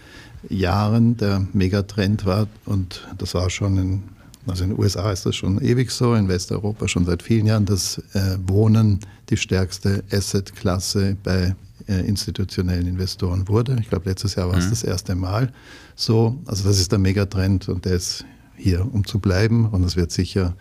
Jahren 0.48 1.16
der 1.16 1.46
Megatrend 1.52 2.24
war 2.24 2.46
und 2.66 3.06
das 3.18 3.34
war 3.34 3.50
schon 3.50 3.78
in 3.78 4.02
also 4.46 4.64
in 4.64 4.70
den 4.70 4.78
USA 4.78 5.10
ist 5.10 5.26
das 5.26 5.36
schon 5.36 5.60
ewig 5.60 5.90
so, 5.90 6.14
in 6.14 6.28
Westeuropa 6.28 6.88
schon 6.88 7.04
seit 7.04 7.22
vielen 7.22 7.46
Jahren, 7.46 7.64
dass 7.64 7.98
äh, 8.14 8.38
Wohnen 8.46 9.00
die 9.28 9.36
stärkste 9.36 10.04
Assetklasse 10.12 11.16
bei 11.22 11.54
äh, 11.88 12.00
institutionellen 12.06 12.86
Investoren 12.86 13.48
wurde. 13.48 13.76
Ich 13.80 13.88
glaube, 13.88 14.08
letztes 14.08 14.34
Jahr 14.34 14.48
war 14.48 14.58
es 14.58 14.66
mhm. 14.66 14.70
das 14.70 14.82
erste 14.82 15.14
Mal 15.14 15.52
so. 15.94 16.38
Also 16.46 16.68
das 16.68 16.78
ist 16.78 16.92
der 16.92 16.98
Megatrend 16.98 17.68
und 17.68 17.84
der 17.84 17.94
ist 17.94 18.24
hier, 18.56 18.86
um 18.92 19.06
zu 19.06 19.18
bleiben. 19.18 19.66
Und 19.66 19.84
es 19.84 19.96
wird 19.96 20.12
sicher 20.12 20.54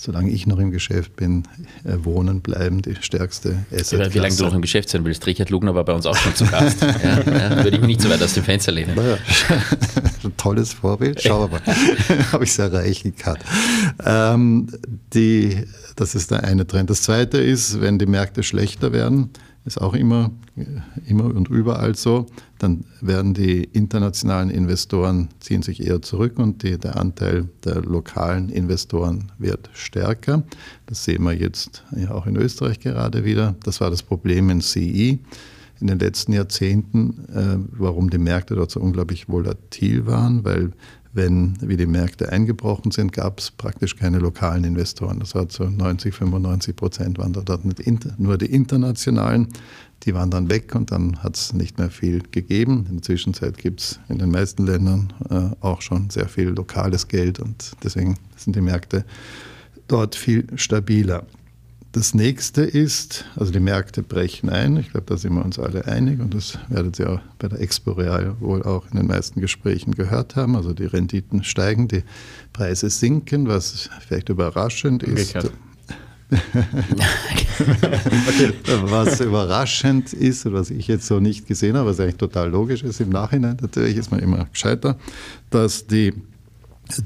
solange 0.00 0.30
ich 0.30 0.46
noch 0.46 0.60
im 0.60 0.70
Geschäft 0.70 1.16
bin, 1.16 1.42
äh, 1.82 1.96
wohnen 2.04 2.40
bleiben, 2.40 2.82
die 2.82 2.94
stärkste 3.00 3.66
Asset. 3.74 4.14
Wie 4.14 4.20
lange 4.20 4.34
du 4.34 4.44
noch 4.44 4.54
im 4.54 4.62
Geschäft 4.62 4.88
sein 4.88 5.04
willst. 5.04 5.26
Richard 5.26 5.50
Lugner 5.50 5.74
war 5.74 5.84
bei 5.84 5.92
uns 5.92 6.06
auch 6.06 6.16
schon 6.16 6.34
zu 6.36 6.46
Gast. 6.46 6.80
ja, 6.82 7.20
ja, 7.20 7.64
würde 7.64 7.70
ich 7.70 7.80
mich 7.80 7.88
nicht 7.88 8.02
so 8.02 8.08
weit 8.08 8.22
aus 8.22 8.32
dem 8.32 8.44
Fenster 8.44 8.70
lehnen. 8.70 8.94
Naja, 8.94 9.18
tolles 10.36 10.72
Vorbild. 10.72 11.20
Schauen 11.20 11.50
wir 11.50 11.58
mal, 11.58 11.76
ob 12.32 12.42
ich 12.42 12.50
es 12.50 12.58
erreichen 12.60 13.16
kann. 13.16 13.38
Ähm, 14.04 14.68
die, 15.12 15.64
das 15.96 16.14
ist 16.14 16.30
der 16.30 16.44
eine 16.44 16.64
Trend. 16.64 16.90
Das 16.90 17.02
zweite 17.02 17.38
ist, 17.38 17.80
wenn 17.80 17.98
die 17.98 18.06
Märkte 18.06 18.44
schlechter 18.44 18.92
werden, 18.92 19.30
ist 19.68 19.80
auch 19.80 19.94
immer, 19.94 20.30
immer 21.06 21.26
und 21.26 21.48
überall 21.48 21.94
so, 21.94 22.26
dann 22.58 22.84
werden 23.00 23.34
die 23.34 23.64
internationalen 23.64 24.50
Investoren 24.50 25.28
ziehen 25.40 25.62
sich 25.62 25.86
eher 25.86 26.00
zurück 26.02 26.38
und 26.38 26.62
die, 26.62 26.78
der 26.78 26.96
Anteil 26.96 27.48
der 27.64 27.82
lokalen 27.82 28.48
Investoren 28.48 29.30
wird 29.38 29.68
stärker. 29.74 30.42
Das 30.86 31.04
sehen 31.04 31.22
wir 31.22 31.34
jetzt 31.34 31.84
ja 31.94 32.10
auch 32.10 32.26
in 32.26 32.36
Österreich 32.36 32.80
gerade 32.80 33.24
wieder. 33.24 33.54
Das 33.62 33.80
war 33.80 33.90
das 33.90 34.02
Problem 34.02 34.50
in 34.50 34.60
CI 34.60 35.20
in 35.80 35.86
den 35.86 35.98
letzten 35.98 36.32
Jahrzehnten, 36.32 37.26
äh, 37.32 37.58
warum 37.78 38.10
die 38.10 38.18
Märkte 38.18 38.56
dort 38.56 38.70
so 38.70 38.80
unglaublich 38.80 39.28
volatil 39.28 40.06
waren, 40.06 40.44
weil 40.44 40.72
wenn, 41.12 41.56
wie 41.60 41.76
die 41.76 41.86
Märkte 41.86 42.30
eingebrochen 42.30 42.90
sind, 42.90 43.12
gab 43.12 43.38
es 43.38 43.50
praktisch 43.50 43.96
keine 43.96 44.18
lokalen 44.18 44.64
Investoren. 44.64 45.20
Das 45.20 45.34
war 45.34 45.48
zu 45.48 45.64
90, 45.64 46.14
95 46.14 46.76
Prozent 46.76 47.18
waren 47.18 47.32
da 47.32 47.40
dort 47.40 47.64
nur 47.64 48.38
die 48.38 48.46
internationalen. 48.46 49.48
Die 50.04 50.14
waren 50.14 50.30
dann 50.30 50.50
weg 50.50 50.74
und 50.74 50.92
dann 50.92 51.22
hat 51.22 51.36
es 51.36 51.52
nicht 51.52 51.78
mehr 51.78 51.90
viel 51.90 52.22
gegeben. 52.30 52.86
In 52.88 52.96
der 52.96 53.02
Zwischenzeit 53.02 53.58
gibt 53.58 53.80
es 53.80 54.00
in 54.08 54.18
den 54.18 54.30
meisten 54.30 54.64
Ländern 54.66 55.12
äh, 55.28 55.50
auch 55.60 55.82
schon 55.82 56.10
sehr 56.10 56.28
viel 56.28 56.48
lokales 56.50 57.08
Geld 57.08 57.40
und 57.40 57.72
deswegen 57.82 58.16
sind 58.36 58.54
die 58.54 58.60
Märkte 58.60 59.04
dort 59.88 60.14
viel 60.14 60.46
stabiler. 60.56 61.26
Das 61.92 62.12
nächste 62.12 62.62
ist, 62.62 63.24
also 63.34 63.50
die 63.50 63.60
Märkte 63.60 64.02
brechen 64.02 64.50
ein. 64.50 64.76
Ich 64.76 64.90
glaube, 64.90 65.06
da 65.06 65.16
sind 65.16 65.32
wir 65.34 65.42
uns 65.44 65.58
alle 65.58 65.86
einig 65.86 66.20
und 66.20 66.34
das 66.34 66.58
werdet 66.68 66.98
ihr 66.98 67.10
auch 67.10 67.20
bei 67.38 67.48
der 67.48 67.60
Expo 67.60 67.92
Real 67.92 68.36
wohl 68.40 68.62
auch 68.62 68.84
in 68.90 68.98
den 68.98 69.06
meisten 69.06 69.40
Gesprächen 69.40 69.94
gehört 69.94 70.36
haben. 70.36 70.54
Also 70.54 70.74
die 70.74 70.84
Renditen 70.84 71.44
steigen, 71.44 71.88
die 71.88 72.02
Preise 72.52 72.90
sinken, 72.90 73.48
was 73.48 73.88
vielleicht 74.06 74.28
überraschend 74.28 75.02
ist. 75.02 75.34
was 78.66 79.20
überraschend 79.20 80.12
ist 80.12 80.44
und 80.44 80.52
was 80.52 80.70
ich 80.70 80.88
jetzt 80.88 81.06
so 81.06 81.20
nicht 81.20 81.46
gesehen 81.46 81.74
habe, 81.74 81.88
was 81.88 82.00
eigentlich 82.00 82.16
total 82.16 82.50
logisch 82.50 82.82
ist 82.82 83.00
im 83.00 83.08
Nachhinein, 83.08 83.56
natürlich 83.62 83.96
ist 83.96 84.10
man 84.10 84.20
immer 84.20 84.44
gescheiter, 84.44 84.98
dass 85.48 85.86
die 85.86 86.12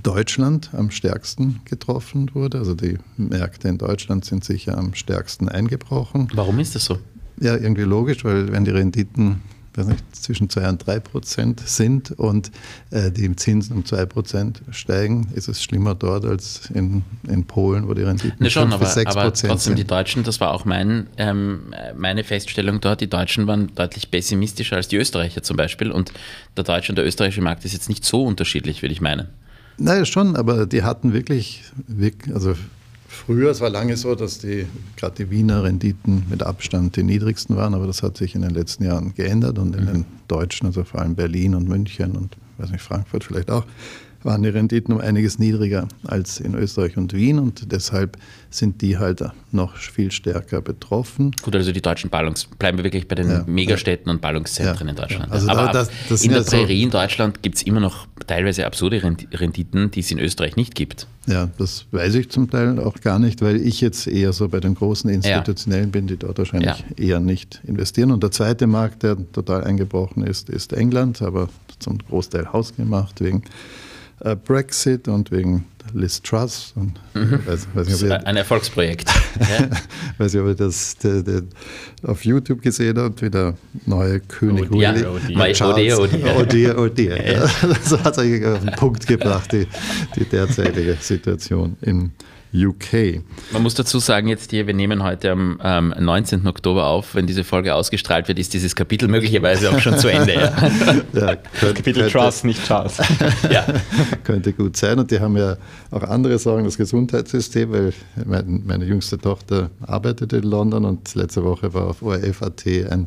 Deutschland 0.03 0.71
am 0.73 0.91
stärksten 0.91 1.61
getroffen 1.65 2.31
wurde. 2.35 2.59
Also 2.59 2.75
die 2.75 2.99
Märkte 3.17 3.69
in 3.69 3.79
Deutschland 3.79 4.25
sind 4.25 4.45
sicher 4.45 4.79
am 4.79 4.95
stärksten 4.95 5.49
eingebrochen. 5.49 6.29
Warum 6.35 6.59
ist 6.59 6.75
das 6.75 6.85
so? 6.85 6.99
Ja, 7.41 7.57
irgendwie 7.57 7.83
logisch, 7.83 8.25
weil 8.25 8.53
wenn 8.53 8.65
die 8.65 8.71
Renditen 8.71 9.43
nicht, 9.77 10.17
zwischen 10.17 10.51
2 10.51 10.69
und 10.69 10.87
3 10.87 11.01
Prozent 11.01 11.61
sind 11.61 12.13
und 12.13 12.51
äh, 12.91 13.11
die 13.11 13.35
Zinsen 13.37 13.77
um 13.77 13.85
2 13.85 14.07
Prozent 14.07 14.63
steigen, 14.71 15.29
ist 15.35 15.49
es 15.49 15.63
schlimmer 15.63 15.95
dort 15.95 16.25
als 16.25 16.71
in, 16.75 17.03
in 17.27 17.47
Polen, 17.47 17.89
wo 17.89 17.95
die 17.95 18.03
Renditen 18.03 18.37
ne, 18.39 18.51
schon, 18.51 18.65
5 18.65 18.75
aber, 18.75 18.85
bis 18.85 18.95
6 18.95 19.11
aber 19.13 19.23
Prozent 19.23 19.51
trotzdem 19.51 19.71
sind. 19.71 19.79
die 19.79 19.87
Deutschen, 19.87 20.25
das 20.25 20.41
war 20.41 20.53
auch 20.53 20.65
mein, 20.65 21.09
ähm, 21.17 21.75
meine 21.97 22.25
Feststellung 22.25 22.81
dort, 22.81 23.01
die 23.01 23.09
Deutschen 23.09 23.47
waren 23.47 23.75
deutlich 23.75 24.11
pessimistischer 24.11 24.77
als 24.77 24.89
die 24.89 24.97
Österreicher 24.97 25.43
zum 25.43 25.57
Beispiel 25.57 25.91
und 25.91 26.13
der 26.57 26.65
deutsche 26.65 26.93
und 26.93 26.97
der 26.97 27.07
österreichische 27.07 27.43
Markt 27.43 27.65
ist 27.65 27.73
jetzt 27.73 27.89
nicht 27.89 28.05
so 28.05 28.25
unterschiedlich, 28.25 28.83
würde 28.83 28.93
ich 28.93 29.01
meinen. 29.01 29.29
Naja, 29.83 30.05
schon, 30.05 30.37
aber 30.37 30.67
die 30.67 30.85
hatten 30.85 31.13
wirklich, 31.13 31.65
also 32.33 32.55
früher, 33.09 33.51
es 33.51 33.61
war 33.61 33.69
lange 33.69 33.97
so, 33.97 34.15
dass 34.15 34.39
die, 34.39 34.67
gerade 34.97 35.17
die 35.17 35.31
Wiener 35.31 35.65
Renditen 35.65 36.25
mit 36.31 36.45
Abstand 36.45 36.95
die 36.97 37.03
niedrigsten 37.03 37.57
waren, 37.57 37.75
aber 37.75 37.89
das 37.89 38.03
hat 38.03 38.17
sich 38.17 38.37
in 38.37 38.43
den 38.43 38.53
letzten 38.53 38.85
Jahren 38.85 39.13
geändert 39.15 39.59
und 39.59 39.75
in 39.75 39.85
mhm. 39.85 39.93
den 39.93 40.05
deutschen, 40.29 40.67
also 40.67 40.85
vor 40.85 41.01
allem 41.01 41.17
Berlin 41.17 41.57
und 41.57 41.69
München 41.69 42.13
und 42.17 42.37
weiß 42.59 42.71
nicht, 42.71 42.83
Frankfurt 42.83 43.25
vielleicht 43.25 43.51
auch, 43.51 43.65
waren 44.25 44.43
die 44.43 44.49
Renditen 44.49 44.95
um 44.95 45.01
einiges 45.01 45.39
niedriger 45.39 45.89
als 46.05 46.41
in 46.41 46.55
Österreich 46.55 46.97
und 46.97 47.13
Wien 47.13 47.39
und 47.39 47.73
deshalb 47.73 48.17
sind 48.51 48.83
die 48.83 48.99
halt 48.99 49.23
noch 49.51 49.77
viel 49.77 50.11
stärker 50.11 50.61
betroffen. 50.61 51.33
Gut, 51.43 51.57
also 51.57 51.73
die 51.73 51.81
deutschen 51.81 52.11
Ballungs, 52.11 52.47
bleiben 52.59 52.79
wir 52.79 52.85
wirklich 52.85 53.09
bei 53.09 53.15
den 53.15 53.31
ja, 53.31 53.45
Megastädten 53.47 54.09
ja. 54.09 54.15
und 54.15 54.21
Ballungszentren 54.21 54.87
ja, 54.87 54.91
in 54.91 54.97
Deutschland. 54.97 55.33
Also 55.33 55.49
Aber 55.49 55.73
das, 55.73 55.91
das 56.09 56.25
in 56.25 56.33
der 56.33 56.43
Prärie 56.43 56.81
so 56.81 56.85
in 56.85 56.91
Deutschland 56.91 57.43
gibt 57.43 57.57
es 57.57 57.63
immer 57.63 57.81
noch 57.81 58.07
teilweise 58.27 58.67
absurde 58.67 59.03
Renditen, 59.03 59.91
die 59.91 60.01
es 60.01 60.11
in 60.11 60.19
Österreich 60.19 60.57
nicht 60.57 60.75
gibt. 60.75 61.07
Ja, 61.27 61.49
das 61.59 61.87
weiß 61.93 62.17
ich 62.17 62.31
zum 62.31 62.51
Teil 62.51 62.81
auch 62.81 63.01
gar 63.01 63.19
nicht, 63.19 63.43
weil 63.43 63.57
ich 63.57 63.81
jetzt 63.81 64.07
eher 64.07 64.33
so 64.33 64.49
bei 64.49 64.61
den 64.61 64.75
großen 64.75 65.09
Institutionellen 65.09 65.91
bin, 65.91 66.07
die 66.07 66.17
dort 66.17 66.39
wahrscheinlich 66.39 66.85
eher 66.97 67.21
nicht 67.21 67.61
investieren. 67.65 68.11
Und 68.11 68.23
der 68.23 68.33
zweite 68.33 68.67
Markt, 68.67 69.03
der 69.03 69.17
total 69.33 69.65
eingebrochen 69.65 70.25
ist, 70.25 70.51
ist 70.51 70.73
England, 70.73 71.23
aber 71.23 71.49
zum 71.79 71.99
Großteil 71.99 72.53
hausgemacht 72.53 73.21
wegen 73.21 73.43
Brexit 74.37 75.09
und 75.09 75.31
wegen 75.31 75.65
Liz 75.95 76.23
Truss. 76.23 76.73
Und 76.77 76.95
mhm. 77.15 77.45
weiß, 77.47 77.69
weiß 77.75 77.89
nicht, 77.89 78.03
ihr, 78.03 78.27
ein 78.27 78.37
Erfolgsprojekt. 78.37 79.09
ja. 79.41 79.69
weiß 80.19 80.33
nicht, 80.33 80.43
ob 80.43 80.49
ihr 80.49 80.55
das 80.55 80.97
de, 80.99 81.23
de, 81.23 81.43
auf 82.05 82.25
YouTube 82.25 82.63
gesehen 82.63 82.99
habt, 82.99 83.23
wie 83.23 83.31
der 83.31 83.55
neue 83.87 84.21
König 84.21 84.71
dear. 86.45 86.79
Oh, 86.79 86.89
dear. 86.89 87.33
Ja. 87.33 87.51
Das 87.63 87.93
hat 88.05 88.13
es 88.13 88.19
eigentlich 88.19 88.47
auf 88.47 88.61
den 88.61 88.73
Punkt 88.73 89.07
gebracht, 89.07 89.53
die, 89.53 89.67
die 90.17 90.25
derzeitige 90.25 90.97
Situation 91.01 91.77
in 91.81 92.13
UK. 92.55 93.23
Man 93.53 93.63
muss 93.63 93.75
dazu 93.75 93.99
sagen, 93.99 94.29
jetzt 94.29 94.51
hier, 94.51 94.67
wir 94.67 94.75
nehmen 94.75 95.03
heute 95.03 95.31
am 95.31 95.59
ähm, 95.63 95.95
19. 95.99 96.47
Oktober 96.47 96.87
auf. 96.87 97.15
Wenn 97.15 97.27
diese 97.27 97.45
Folge 97.45 97.75
ausgestrahlt 97.75 98.29
wird, 98.29 98.39
ist 98.39 98.53
dieses 98.53 98.77
Kapitel 98.77 99.09
möglicherweise 99.09 99.71
auch 99.71 99.79
schon 99.79 99.97
zu 99.99 100.09
Ende. 100.09 100.35
Ja. 100.35 100.71
ja 101.13 101.37
könnte, 101.37 101.75
Kapitel 101.75 102.11
Trust, 102.11 102.45
nicht 102.45 102.65
Charles. 102.65 102.99
ja. 103.51 103.65
Könnte 104.25 104.53
gut 104.53 104.77
sein. 104.77 104.99
Und 104.99 105.11
die 105.11 105.19
haben 105.19 105.37
ja 105.37 105.57
auch 105.91 106.03
andere 106.03 106.39
Sorgen, 106.39 106.65
das 106.65 106.77
Gesundheitssystem, 106.77 107.73
weil 107.73 107.93
mein, 108.27 108.63
meine 108.67 108.85
jüngste 108.85 109.19
Tochter 109.19 109.71
arbeitet 109.81 110.33
in 110.33 110.43
London 110.43 110.85
und 110.85 111.15
letzte 111.15 111.45
Woche 111.45 111.73
war 111.73 111.87
auf 111.89 112.03
ORF.at 112.03 112.67
ein 112.67 113.07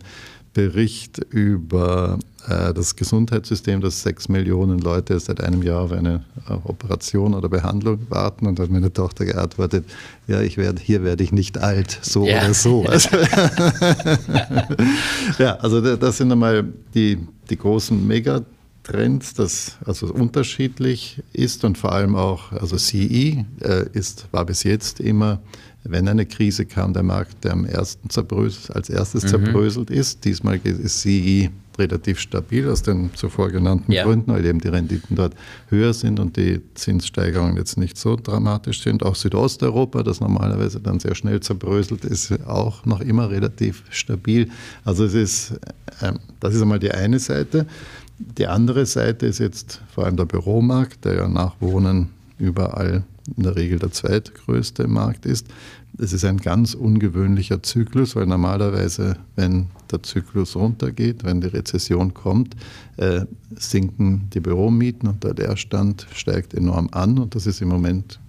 Bericht 0.56 1.20
über 1.20 2.18
äh, 2.48 2.74
das 2.74 2.96
Gesundheitssystem, 2.96 3.82
dass 3.82 4.02
sechs 4.02 4.30
Millionen 4.30 4.80
Leute 4.80 5.20
seit 5.20 5.42
einem 5.42 5.62
Jahr 5.62 5.82
auf 5.82 5.92
eine 5.92 6.24
Operation 6.64 7.34
oder 7.34 7.50
Behandlung 7.50 8.08
warten. 8.10 8.48
Und 8.48 8.58
dann 8.58 8.68
hat 8.68 8.72
meine 8.72 8.92
Tochter 8.92 9.26
geantwortet, 9.26 9.86
ja, 10.28 10.42
ich 10.42 10.58
werde, 10.58 10.82
hier 10.82 11.04
werde 11.04 11.26
ich 11.26 11.34
nicht 11.34 11.58
alt, 11.58 12.00
so 12.02 12.26
ja. 12.26 12.40
oder 12.40 12.54
so. 12.54 12.86
Also, 12.96 13.10
ja, 15.40 15.56
also 15.58 15.96
das 15.98 16.18
sind 16.18 16.32
einmal 16.32 16.64
die, 16.94 17.20
die 17.50 17.58
großen 17.58 18.08
Megatrends. 18.08 18.56
Trends, 18.86 19.34
das 19.34 19.78
also 19.84 20.14
unterschiedlich 20.14 21.22
ist 21.34 21.66
und 21.66 21.78
vor 21.78 21.92
allem 21.92 22.16
auch, 22.16 22.52
also 22.52 22.78
CE 22.78 23.46
äh, 23.62 23.90
ist, 23.94 24.28
war 24.32 24.46
bis 24.46 24.64
jetzt 24.64 25.00
immer, 25.00 25.42
wenn 25.88 26.08
eine 26.08 26.26
Krise 26.26 26.66
kam, 26.66 26.94
der 26.94 27.04
Markt, 27.04 27.44
der 27.44 27.54
am 27.54 27.66
ersten 27.66 28.10
zerbröselt, 28.10 28.76
als 28.76 28.90
erstes 28.90 29.24
mhm. 29.24 29.28
zerbröselt 29.28 29.90
ist. 29.90 30.26
Diesmal 30.26 30.60
ist 30.64 31.02
CE 31.02 31.50
relativ 31.78 32.20
stabil 32.20 32.70
aus 32.70 32.82
den 32.82 33.14
zuvor 33.14 33.50
genannten 33.52 33.92
ja. 33.92 34.04
Gründen, 34.04 34.32
weil 34.32 34.46
eben 34.46 34.60
die 34.60 34.70
Renditen 34.70 35.16
dort 35.16 35.34
höher 35.70 35.94
sind 35.94 36.20
und 36.20 36.38
die 36.38 36.62
Zinssteigerungen 36.74 37.58
jetzt 37.58 37.78
nicht 37.78 37.98
so 37.98 38.16
dramatisch 38.16 38.82
sind. 38.82 39.04
Auch 39.04 39.16
Südosteuropa, 39.16 40.04
das 40.04 40.22
normalerweise 40.22 40.80
dann 40.80 41.00
sehr 41.00 41.16
schnell 41.16 41.40
zerbröselt, 41.42 42.06
ist 42.06 42.32
auch 42.48 42.86
noch 42.86 43.02
immer 43.02 43.30
relativ 43.30 43.84
stabil. 43.90 44.50
Also 44.84 45.06
es 45.06 45.14
ist, 45.14 45.52
äh, 46.02 46.14
das 46.40 46.56
ist 46.56 46.62
einmal 46.62 46.80
die 46.80 46.92
eine 46.92 47.20
Seite. 47.20 47.66
Die 48.18 48.48
andere 48.48 48.86
Seite 48.86 49.26
ist 49.26 49.40
jetzt 49.40 49.82
vor 49.94 50.06
allem 50.06 50.16
der 50.16 50.26
Büromarkt, 50.26 51.04
der 51.04 51.16
ja 51.16 51.28
nach 51.28 51.56
Wohnen 51.60 52.15
überall 52.38 53.04
in 53.36 53.44
der 53.44 53.56
Regel 53.56 53.80
der 53.80 53.92
zweitgrößte 53.92 54.88
Markt 54.88 55.26
ist. 55.26 55.48
Es 55.98 56.14
ist 56.14 56.26
ein 56.26 56.38
ganz 56.38 56.74
ungewöhnlicher 56.74 57.64
Zyklus, 57.64 58.16
weil 58.16 58.26
normalerweise, 58.26 59.18
wenn 59.36 59.68
der 59.92 60.04
Zyklus 60.04 60.56
runtergeht, 60.56 61.24
wenn 61.24 61.42
die 61.42 61.48
Rezession 61.48 62.14
kommt, 62.14 62.56
äh, 62.98 63.26
sinken 63.56 64.30
die 64.34 64.42
Büromieten 64.42 65.08
und 65.08 65.24
der 65.24 65.34
Leerstand 65.34 66.06
steigt 66.14 66.54
enorm 66.54 66.90
an. 66.92 67.18
Und 67.18 67.36
das 67.36 67.48
ist 67.48 67.62
im 67.62 67.70
Moment 67.70 68.20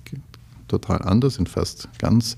total 0.69 1.03
anders 1.03 1.39
in 1.39 1.47
fast 1.47 1.89
ganz 1.99 2.37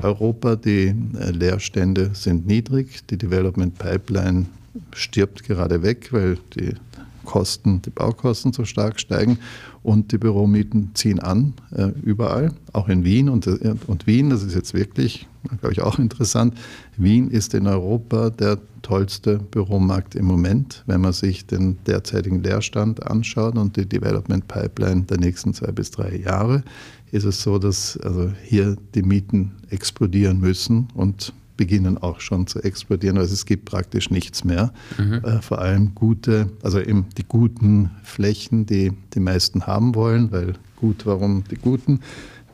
Europa. 0.00 0.56
Die 0.56 0.94
äh, 1.18 1.30
Leerstände 1.30 2.10
sind 2.14 2.46
niedrig, 2.46 3.06
die 3.08 3.18
Development 3.18 3.76
Pipeline 3.78 4.46
stirbt 4.92 5.44
gerade 5.44 5.82
weg, 5.82 6.12
weil 6.12 6.38
die 6.54 6.74
Kosten, 7.24 7.82
die 7.82 7.90
Baukosten 7.90 8.52
so 8.52 8.64
stark 8.64 9.00
steigen 9.00 9.38
und 9.82 10.12
die 10.12 10.18
Büromieten 10.18 10.90
ziehen 10.94 11.20
an, 11.20 11.54
äh, 11.74 11.88
überall, 12.02 12.52
auch 12.72 12.88
in 12.88 13.04
Wien. 13.04 13.28
Und, 13.28 13.46
äh, 13.46 13.74
und 13.86 14.06
Wien, 14.06 14.30
das 14.30 14.42
ist 14.42 14.54
jetzt 14.54 14.74
wirklich, 14.74 15.26
glaube 15.60 15.72
ich, 15.72 15.82
auch 15.82 15.98
interessant, 15.98 16.54
Wien 16.96 17.30
ist 17.30 17.54
in 17.54 17.66
Europa 17.66 18.30
der 18.30 18.58
tollste 18.82 19.38
Büromarkt 19.38 20.14
im 20.14 20.26
Moment, 20.26 20.84
wenn 20.86 21.00
man 21.00 21.12
sich 21.12 21.46
den 21.46 21.78
derzeitigen 21.86 22.42
Leerstand 22.42 23.06
anschaut 23.06 23.56
und 23.56 23.76
die 23.76 23.86
Development 23.86 24.46
Pipeline 24.48 25.02
der 25.02 25.18
nächsten 25.18 25.52
zwei 25.54 25.72
bis 25.72 25.90
drei 25.90 26.16
Jahre, 26.16 26.62
ist 27.10 27.24
es 27.24 27.42
so, 27.42 27.58
dass 27.58 27.98
also 27.98 28.32
hier 28.42 28.76
die 28.94 29.02
Mieten 29.02 29.52
explodieren 29.70 30.40
müssen 30.40 30.88
und 30.94 31.32
beginnen 31.58 31.98
auch 31.98 32.20
schon 32.20 32.46
zu 32.46 32.62
explodieren. 32.62 33.18
Also 33.18 33.34
es 33.34 33.44
gibt 33.44 33.66
praktisch 33.66 34.10
nichts 34.10 34.44
mehr. 34.44 34.72
Mhm. 34.96 35.24
Äh, 35.24 35.42
vor 35.42 35.58
allem 35.58 35.94
gute, 35.94 36.48
also 36.62 36.80
eben 36.80 37.06
die 37.18 37.24
guten 37.28 37.90
Flächen, 38.02 38.64
die 38.64 38.92
die 39.12 39.20
meisten 39.20 39.66
haben 39.66 39.94
wollen, 39.94 40.32
weil 40.32 40.54
gut, 40.76 41.04
warum 41.04 41.44
die 41.50 41.56
guten? 41.56 42.00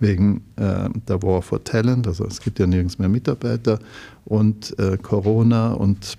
Wegen 0.00 0.42
äh, 0.56 0.88
der 1.08 1.22
War 1.22 1.40
for 1.40 1.62
Talent, 1.62 2.08
also 2.08 2.26
es 2.26 2.40
gibt 2.40 2.58
ja 2.58 2.66
nirgends 2.66 2.98
mehr 2.98 3.08
Mitarbeiter 3.08 3.78
und 4.24 4.76
äh, 4.80 4.98
Corona 4.98 5.72
und 5.72 6.18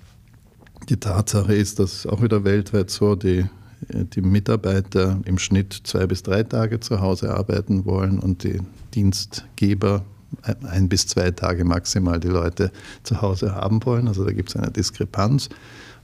die 0.88 0.96
Tatsache 0.96 1.54
ist, 1.54 1.78
dass 1.78 2.06
auch 2.06 2.22
wieder 2.22 2.42
weltweit 2.44 2.90
so 2.90 3.14
die 3.16 3.44
die 3.90 4.22
Mitarbeiter 4.22 5.20
im 5.26 5.38
Schnitt 5.38 5.78
zwei 5.84 6.06
bis 6.06 6.22
drei 6.22 6.42
Tage 6.42 6.80
zu 6.80 7.00
Hause 7.00 7.34
arbeiten 7.34 7.84
wollen 7.84 8.18
und 8.18 8.42
die 8.42 8.60
Dienstgeber 8.94 10.02
ein 10.42 10.88
bis 10.88 11.06
zwei 11.06 11.30
Tage 11.30 11.64
maximal 11.64 12.20
die 12.20 12.28
Leute 12.28 12.70
zu 13.02 13.20
Hause 13.22 13.54
haben 13.54 13.84
wollen. 13.84 14.08
Also 14.08 14.24
da 14.24 14.32
gibt 14.32 14.50
es 14.50 14.56
eine 14.56 14.70
Diskrepanz. 14.70 15.48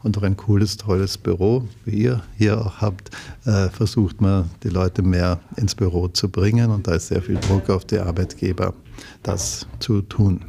Und 0.02 0.18
auch 0.18 0.24
ein 0.24 0.36
cooles, 0.36 0.76
tolles 0.76 1.16
Büro, 1.16 1.68
wie 1.84 2.02
ihr 2.02 2.22
hier 2.36 2.60
auch 2.60 2.80
habt, 2.80 3.10
äh, 3.44 3.68
versucht 3.68 4.20
man, 4.20 4.50
die 4.64 4.68
Leute 4.68 5.02
mehr 5.02 5.38
ins 5.56 5.76
Büro 5.76 6.08
zu 6.08 6.28
bringen. 6.28 6.72
Und 6.72 6.88
da 6.88 6.94
ist 6.94 7.08
sehr 7.08 7.22
viel 7.22 7.36
Druck 7.36 7.70
auf 7.70 7.84
die 7.84 7.98
Arbeitgeber, 7.98 8.74
das 9.22 9.66
zu 9.78 10.02
tun. 10.02 10.44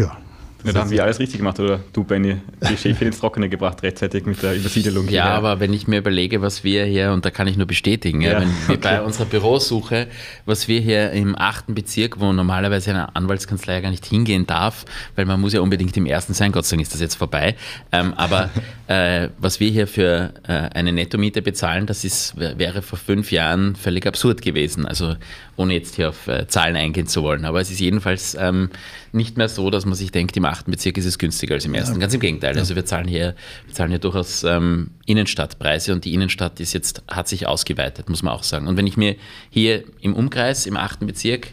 Ja, 0.00 0.16
ja, 0.64 0.72
da 0.72 0.80
haben 0.80 0.90
wir 0.90 1.04
alles 1.04 1.20
richtig 1.20 1.38
gemacht, 1.38 1.60
oder 1.60 1.80
du, 1.92 2.02
Benny, 2.02 2.36
die 2.68 2.76
Schäfchen 2.76 3.06
ins 3.06 3.20
Trockene 3.20 3.48
gebracht, 3.48 3.82
rechtzeitig 3.82 4.26
mit 4.26 4.42
der 4.42 4.56
Übersiedelung. 4.56 5.04
Ja, 5.04 5.10
hierher. 5.10 5.30
aber 5.30 5.60
wenn 5.60 5.72
ich 5.72 5.86
mir 5.86 5.98
überlege, 5.98 6.42
was 6.42 6.64
wir 6.64 6.84
hier, 6.84 7.12
und 7.12 7.24
da 7.24 7.30
kann 7.30 7.46
ich 7.46 7.56
nur 7.56 7.66
bestätigen, 7.66 8.20
ja, 8.20 8.40
wenn 8.40 8.48
okay. 8.68 8.78
bei 8.80 9.02
unserer 9.02 9.26
Bürosuche, 9.26 10.08
was 10.46 10.66
wir 10.66 10.80
hier 10.80 11.12
im 11.12 11.36
achten 11.36 11.74
Bezirk, 11.74 12.18
wo 12.18 12.32
normalerweise 12.32 12.90
eine 12.90 13.14
Anwaltskanzlei 13.14 13.74
ja 13.74 13.80
gar 13.80 13.90
nicht 13.90 14.04
hingehen 14.04 14.46
darf, 14.46 14.84
weil 15.14 15.26
man 15.26 15.40
muss 15.40 15.52
ja 15.52 15.60
unbedingt 15.60 15.96
im 15.96 16.06
ersten 16.06 16.34
sein, 16.34 16.50
Gott 16.50 16.66
sei 16.66 16.76
Dank 16.76 16.82
ist 16.82 16.92
das 16.92 17.00
jetzt 17.00 17.14
vorbei, 17.14 17.54
ähm, 17.92 18.14
aber 18.14 18.50
äh, 18.88 19.28
was 19.38 19.60
wir 19.60 19.70
hier 19.70 19.86
für 19.86 20.34
äh, 20.46 20.52
eine 20.52 20.92
Nettomiete 20.92 21.40
bezahlen, 21.40 21.86
das 21.86 22.04
ist, 22.04 22.36
wäre 22.36 22.82
vor 22.82 22.98
fünf 22.98 23.30
Jahren 23.30 23.76
völlig 23.76 24.06
absurd 24.06 24.42
gewesen. 24.42 24.86
Also 24.86 25.14
ohne 25.58 25.74
jetzt 25.74 25.96
hier 25.96 26.10
auf 26.10 26.28
äh, 26.28 26.46
Zahlen 26.46 26.76
eingehen 26.76 27.06
zu 27.06 27.22
wollen. 27.22 27.44
Aber 27.44 27.60
es 27.60 27.70
ist 27.70 27.80
jedenfalls 27.80 28.36
ähm, 28.38 28.70
nicht 29.12 29.36
mehr 29.36 29.48
so, 29.48 29.70
dass 29.70 29.84
man 29.84 29.94
sich 29.94 30.12
denkt, 30.12 30.36
im 30.36 30.44
achten 30.44 30.70
Bezirk 30.70 30.98
ist 30.98 31.06
es 31.06 31.18
günstiger 31.18 31.54
als 31.54 31.64
im 31.64 31.74
ersten. 31.74 31.94
Ja. 31.94 32.00
Ganz 32.00 32.14
im 32.14 32.20
Gegenteil. 32.20 32.54
Ja. 32.54 32.60
Also 32.60 32.74
wir 32.74 32.84
zahlen 32.84 33.08
hier, 33.08 33.34
wir 33.66 33.74
zahlen 33.74 33.90
hier 33.90 33.98
durchaus 33.98 34.44
ähm, 34.44 34.90
Innenstadtpreise 35.06 35.92
und 35.92 36.04
die 36.04 36.14
Innenstadt 36.14 36.60
ist 36.60 36.72
jetzt, 36.72 37.02
hat 37.08 37.28
sich 37.28 37.46
ausgeweitet, 37.46 38.08
muss 38.08 38.22
man 38.22 38.34
auch 38.34 38.42
sagen. 38.42 38.66
Und 38.66 38.76
wenn 38.76 38.86
ich 38.86 38.96
mir 38.96 39.16
hier 39.50 39.84
im 40.00 40.14
Umkreis, 40.14 40.66
im 40.66 40.76
achten 40.76 41.06
Bezirk, 41.06 41.48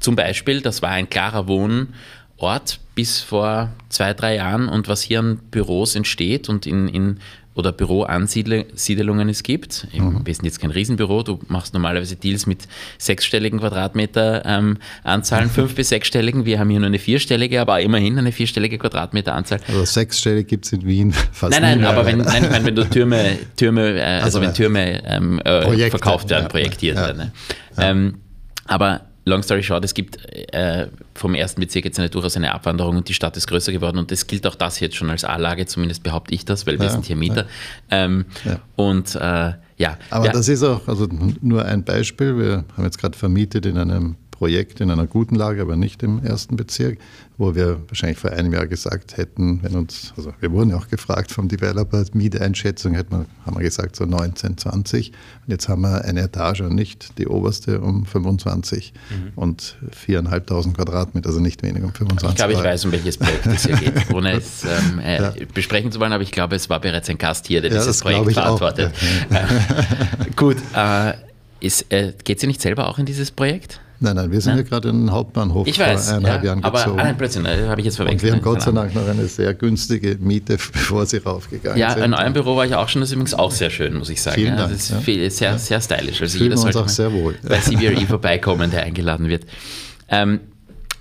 zum 0.00 0.16
Beispiel, 0.16 0.60
das 0.60 0.82
war 0.82 0.90
ein 0.90 1.10
klarer 1.10 1.48
Wohnort 1.48 2.80
bis 2.94 3.20
vor 3.20 3.72
zwei, 3.88 4.14
drei 4.14 4.36
Jahren 4.36 4.68
und 4.68 4.88
was 4.88 5.02
hier 5.02 5.20
an 5.20 5.38
Büros 5.50 5.94
entsteht 5.94 6.48
und 6.48 6.66
in, 6.66 6.88
in 6.88 7.20
oder 7.58 7.72
Büroansiedelungen 7.72 9.28
es 9.28 9.42
gibt. 9.42 9.88
Mhm. 9.92 10.20
Wir 10.24 10.32
sind 10.32 10.44
jetzt 10.44 10.60
kein 10.60 10.70
Riesenbüro, 10.70 11.24
du 11.24 11.40
machst 11.48 11.74
normalerweise 11.74 12.14
Deals 12.14 12.46
mit 12.46 12.68
sechsstelligen 12.98 13.58
Quadratmeter 13.58 14.44
ähm, 14.46 14.78
Anzahlen, 15.02 15.50
fünf 15.54 15.74
bis 15.74 15.88
sechsstelligen. 15.88 16.44
Wir 16.44 16.60
haben 16.60 16.70
hier 16.70 16.78
nur 16.78 16.86
eine 16.86 17.00
vierstellige, 17.00 17.60
aber 17.60 17.80
immerhin 17.80 18.16
eine 18.16 18.30
vierstellige 18.30 18.78
Quadratmeteranzahl. 18.78 19.58
Also 19.66 19.84
sechsstellig 19.84 20.46
gibt 20.46 20.66
es 20.66 20.72
in 20.72 20.86
Wien 20.86 21.12
fast 21.32 21.60
Nein, 21.60 21.80
nein, 21.80 21.84
aber 21.84 22.06
wenn, 22.06 22.18
nein, 22.18 22.44
ich 22.44 22.50
meine, 22.50 22.64
wenn 22.64 22.76
du 22.76 22.88
Türme, 22.88 23.38
Türme 23.56 23.98
äh, 23.98 24.02
also, 24.02 24.24
also, 24.24 24.40
wenn 24.42 24.54
Türme 24.54 25.04
ähm, 25.04 25.40
äh, 25.40 25.90
verkauft 25.90 26.30
werden, 26.30 26.46
projektiert 26.46 26.96
werden. 26.96 27.16
Ne? 27.16 27.32
Ähm, 27.76 28.20
aber 28.66 29.07
long 29.28 29.42
story 29.42 29.62
short, 29.62 29.84
es 29.84 29.94
gibt 29.94 30.18
äh, 30.52 30.88
vom 31.14 31.34
ersten 31.34 31.60
Bezirk 31.60 31.84
jetzt 31.84 31.98
eine, 31.98 32.10
durchaus 32.10 32.36
eine 32.36 32.52
Abwanderung 32.52 32.96
und 32.96 33.08
die 33.08 33.14
Stadt 33.14 33.36
ist 33.36 33.46
größer 33.46 33.72
geworden 33.72 33.98
und 33.98 34.10
das 34.10 34.26
gilt 34.26 34.46
auch 34.46 34.54
das 34.54 34.80
jetzt 34.80 34.96
schon 34.96 35.10
als 35.10 35.24
A-Lage, 35.24 35.66
zumindest 35.66 36.02
behaupte 36.02 36.34
ich 36.34 36.44
das, 36.44 36.66
weil 36.66 36.74
ja, 36.74 36.80
wir 36.80 36.90
sind 36.90 37.06
hier 37.06 37.16
Mieter. 37.16 37.46
Ja. 37.90 38.04
Ähm, 38.04 38.24
ja. 38.44 38.60
Und 38.76 39.14
äh, 39.14 39.52
ja. 39.76 39.96
Aber 40.10 40.28
das 40.28 40.48
ist 40.48 40.62
auch, 40.62 40.88
also 40.88 41.06
nur 41.40 41.64
ein 41.64 41.84
Beispiel, 41.84 42.36
wir 42.36 42.64
haben 42.76 42.84
jetzt 42.84 42.98
gerade 42.98 43.16
vermietet 43.16 43.64
in 43.66 43.78
einem 43.78 44.16
Projekt 44.38 44.80
in 44.80 44.90
einer 44.90 45.06
guten 45.06 45.34
Lage, 45.34 45.60
aber 45.60 45.76
nicht 45.76 46.02
im 46.04 46.24
ersten 46.24 46.56
Bezirk, 46.56 46.98
wo 47.38 47.56
wir 47.56 47.80
wahrscheinlich 47.88 48.18
vor 48.18 48.30
einem 48.30 48.52
Jahr 48.52 48.68
gesagt 48.68 49.16
hätten, 49.16 49.62
wenn 49.62 49.74
uns, 49.74 50.12
also 50.16 50.32
wir 50.38 50.52
wurden 50.52 50.70
ja 50.70 50.76
auch 50.76 50.86
gefragt 50.86 51.32
vom 51.32 51.48
Developer, 51.48 52.04
Mieteinschätzung, 52.12 52.94
hätten 52.94 53.10
wir, 53.18 53.26
haben 53.44 53.56
wir 53.56 53.62
gesagt 53.62 53.96
so 53.96 54.04
19, 54.04 54.56
20. 54.56 55.10
Und 55.10 55.50
jetzt 55.50 55.68
haben 55.68 55.82
wir 55.82 56.04
eine 56.04 56.20
Etage 56.22 56.60
und 56.60 56.74
nicht 56.74 57.18
die 57.18 57.26
oberste 57.26 57.80
um 57.80 58.06
25 58.06 58.92
mhm. 59.10 59.32
und 59.34 59.76
4.500 60.06 60.72
Quadratmeter, 60.74 61.28
also 61.28 61.40
nicht 61.40 61.64
weniger 61.64 61.86
um 61.86 61.94
25. 61.94 62.28
Ich 62.30 62.36
glaube, 62.36 62.52
ich 62.52 62.62
weiß, 62.62 62.84
um 62.84 62.92
welches 62.92 63.18
Projekt 63.18 63.46
es 63.46 63.66
hier 63.66 63.76
geht, 63.76 64.10
ohne 64.14 64.32
es 64.32 64.64
ähm, 64.64 65.00
äh, 65.00 65.20
ja. 65.20 65.32
besprechen 65.52 65.90
zu 65.90 65.98
wollen, 65.98 66.12
aber 66.12 66.22
ich 66.22 66.32
glaube, 66.32 66.54
es 66.54 66.70
war 66.70 66.80
bereits 66.80 67.10
ein 67.10 67.18
Gast 67.18 67.48
hier, 67.48 67.60
der 67.60 67.72
ja, 67.72 67.78
dieses 67.78 68.00
Projekt 68.00 68.32
verantwortet. 68.32 68.92
Ja. 69.30 69.48
Gut, 70.36 70.58
äh, 70.74 71.12
äh, 71.60 72.12
geht 72.24 72.40
sie 72.40 72.46
nicht 72.46 72.60
selber 72.60 72.88
auch 72.88 72.98
in 72.98 73.06
dieses 73.06 73.30
Projekt? 73.30 73.80
Nein, 74.00 74.14
nein, 74.14 74.30
wir 74.30 74.40
sind 74.40 74.54
nein? 74.54 74.64
ja 74.64 74.68
gerade 74.68 74.90
in 74.90 75.00
den 75.00 75.10
Hauptbahnhof 75.10 75.66
ich 75.66 75.78
weiß, 75.78 76.06
vor 76.06 76.18
eineinhalb 76.18 76.42
ja, 76.44 76.50
Jahren 76.50 76.62
aber, 76.62 76.78
gezogen. 76.78 77.00
Aber 77.00 77.12
Blödsinn, 77.14 77.48
habe 77.48 77.80
ich 77.80 77.84
jetzt 77.84 77.96
verwechselt. 77.96 78.22
Und 78.22 78.26
wir 78.28 78.32
haben 78.32 78.42
Gott 78.42 78.62
sei 78.62 78.70
Dank 78.70 78.94
noch 78.94 79.08
eine 79.08 79.26
sehr 79.26 79.54
günstige 79.54 80.16
Miete, 80.20 80.56
bevor 80.72 81.04
sie 81.04 81.16
raufgegangen 81.16 81.78
ja, 81.78 81.90
sind. 81.90 81.98
Ja, 81.98 82.04
in 82.04 82.14
eurem 82.14 82.32
Büro 82.32 82.56
war 82.56 82.64
ich 82.64 82.76
auch 82.76 82.88
schon, 82.88 83.00
das 83.00 83.10
ist 83.10 83.14
übrigens 83.14 83.34
auch 83.34 83.50
sehr 83.50 83.70
schön, 83.70 83.94
muss 83.94 84.08
ich 84.08 84.22
sagen. 84.22 84.36
Vielen 84.36 84.56
Dank. 84.56 84.72
Ist 84.72 84.94
viel, 85.02 85.28
sehr, 85.30 85.58
sehr 85.58 85.80
stylisch. 85.80 86.20
Also 86.20 86.38
Fühlen 86.38 86.52
jeder 86.52 86.62
uns 86.64 86.76
auch 86.76 86.88
sehr 86.88 87.12
wohl. 87.12 87.34
Bei 87.42 87.58
CBRE 87.58 88.00
vorbeikommen, 88.08 88.70
der 88.70 88.84
eingeladen 88.84 89.28
wird. 89.28 89.46
Ähm, 90.08 90.40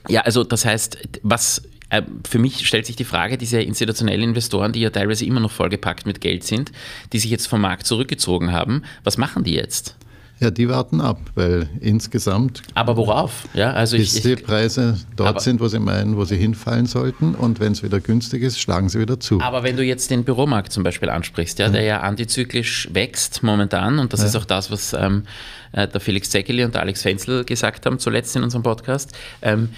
ja, 0.10 0.22
also 0.22 0.43
das 0.43 0.65
heißt, 0.65 0.98
was 1.22 1.62
äh, 1.89 2.02
für 2.28 2.39
mich 2.39 2.67
stellt 2.67 2.88
sich 2.88 2.96
die 2.96 3.04
Frage, 3.04 3.38
diese 3.38 3.62
institutionellen 3.62 4.30
Investoren, 4.30 4.74
die 4.74 4.80
ja 4.80 4.89
teilweise 4.89 5.24
immer 5.24 5.39
noch 5.39 5.52
vollgepackt 5.52 6.08
mit 6.08 6.20
Geld 6.20 6.43
sind, 6.43 6.72
die 7.13 7.20
sich 7.20 7.30
jetzt 7.30 7.48
vom 7.48 7.62
Markt 7.62 7.86
zurückgezogen 7.86 8.52
haben, 8.52 8.82
was 9.04 9.17
machen 9.17 9.43
die 9.43 9.54
jetzt? 9.54 9.96
Ja, 10.39 10.52
die 10.52 10.69
warten 10.69 11.02
ab, 11.02 11.19
weil 11.34 11.67
insgesamt. 11.80 12.62
Aber 12.76 12.95
worauf? 12.95 13.47
Ja, 13.56 13.71
also 13.71 13.97
bis 13.97 14.15
ich, 14.15 14.21
die 14.21 14.36
Preise 14.36 15.00
dort 15.15 15.41
sind, 15.41 15.60
wo 15.60 15.67
sie 15.67 15.80
meinen, 15.80 16.15
wo 16.15 16.26
sie 16.26 16.38
hinfallen 16.38 16.86
sollten. 16.86 17.34
Und 17.34 17.60
wenn 17.60 17.71
es 17.71 17.82
wieder 17.82 18.00
günstig 18.00 18.43
ist, 18.43 18.60
schlagen 18.60 18.88
sie 18.88 19.00
wieder 19.00 19.19
zu. 19.19 19.41
Aber 19.41 19.63
wenn 19.63 19.78
du 19.78 19.84
jetzt 19.84 20.12
den 20.12 20.23
Büromarkt 20.23 20.71
zum 20.71 20.84
Beispiel 20.84 21.10
ansprichst, 21.10 21.58
ja, 21.58 21.69
der 21.69 21.82
ja 21.82 22.02
antizyklisch 22.02 22.89
wächst 22.91 23.41
momentan, 23.41 23.97
und 23.97 24.13
das 24.13 24.21
ja. 24.21 24.28
ist 24.28 24.36
auch 24.36 24.45
das, 24.45 24.69
was 24.69 24.93
ähm, 24.93 25.23
äh, 25.71 25.88
der 25.88 26.00
Felix 26.00 26.30
Zeckeli 26.30 26.63
und 26.63 26.76
der 26.76 26.82
Alex 26.82 27.02
Fenzel 27.02 27.43
gesagt 27.43 27.88
haben, 27.88 27.97
zuletzt 27.97 28.36
in 28.36 28.43
unserem 28.43 28.63
Podcast. 28.63 29.13
Ähm, 29.41 29.69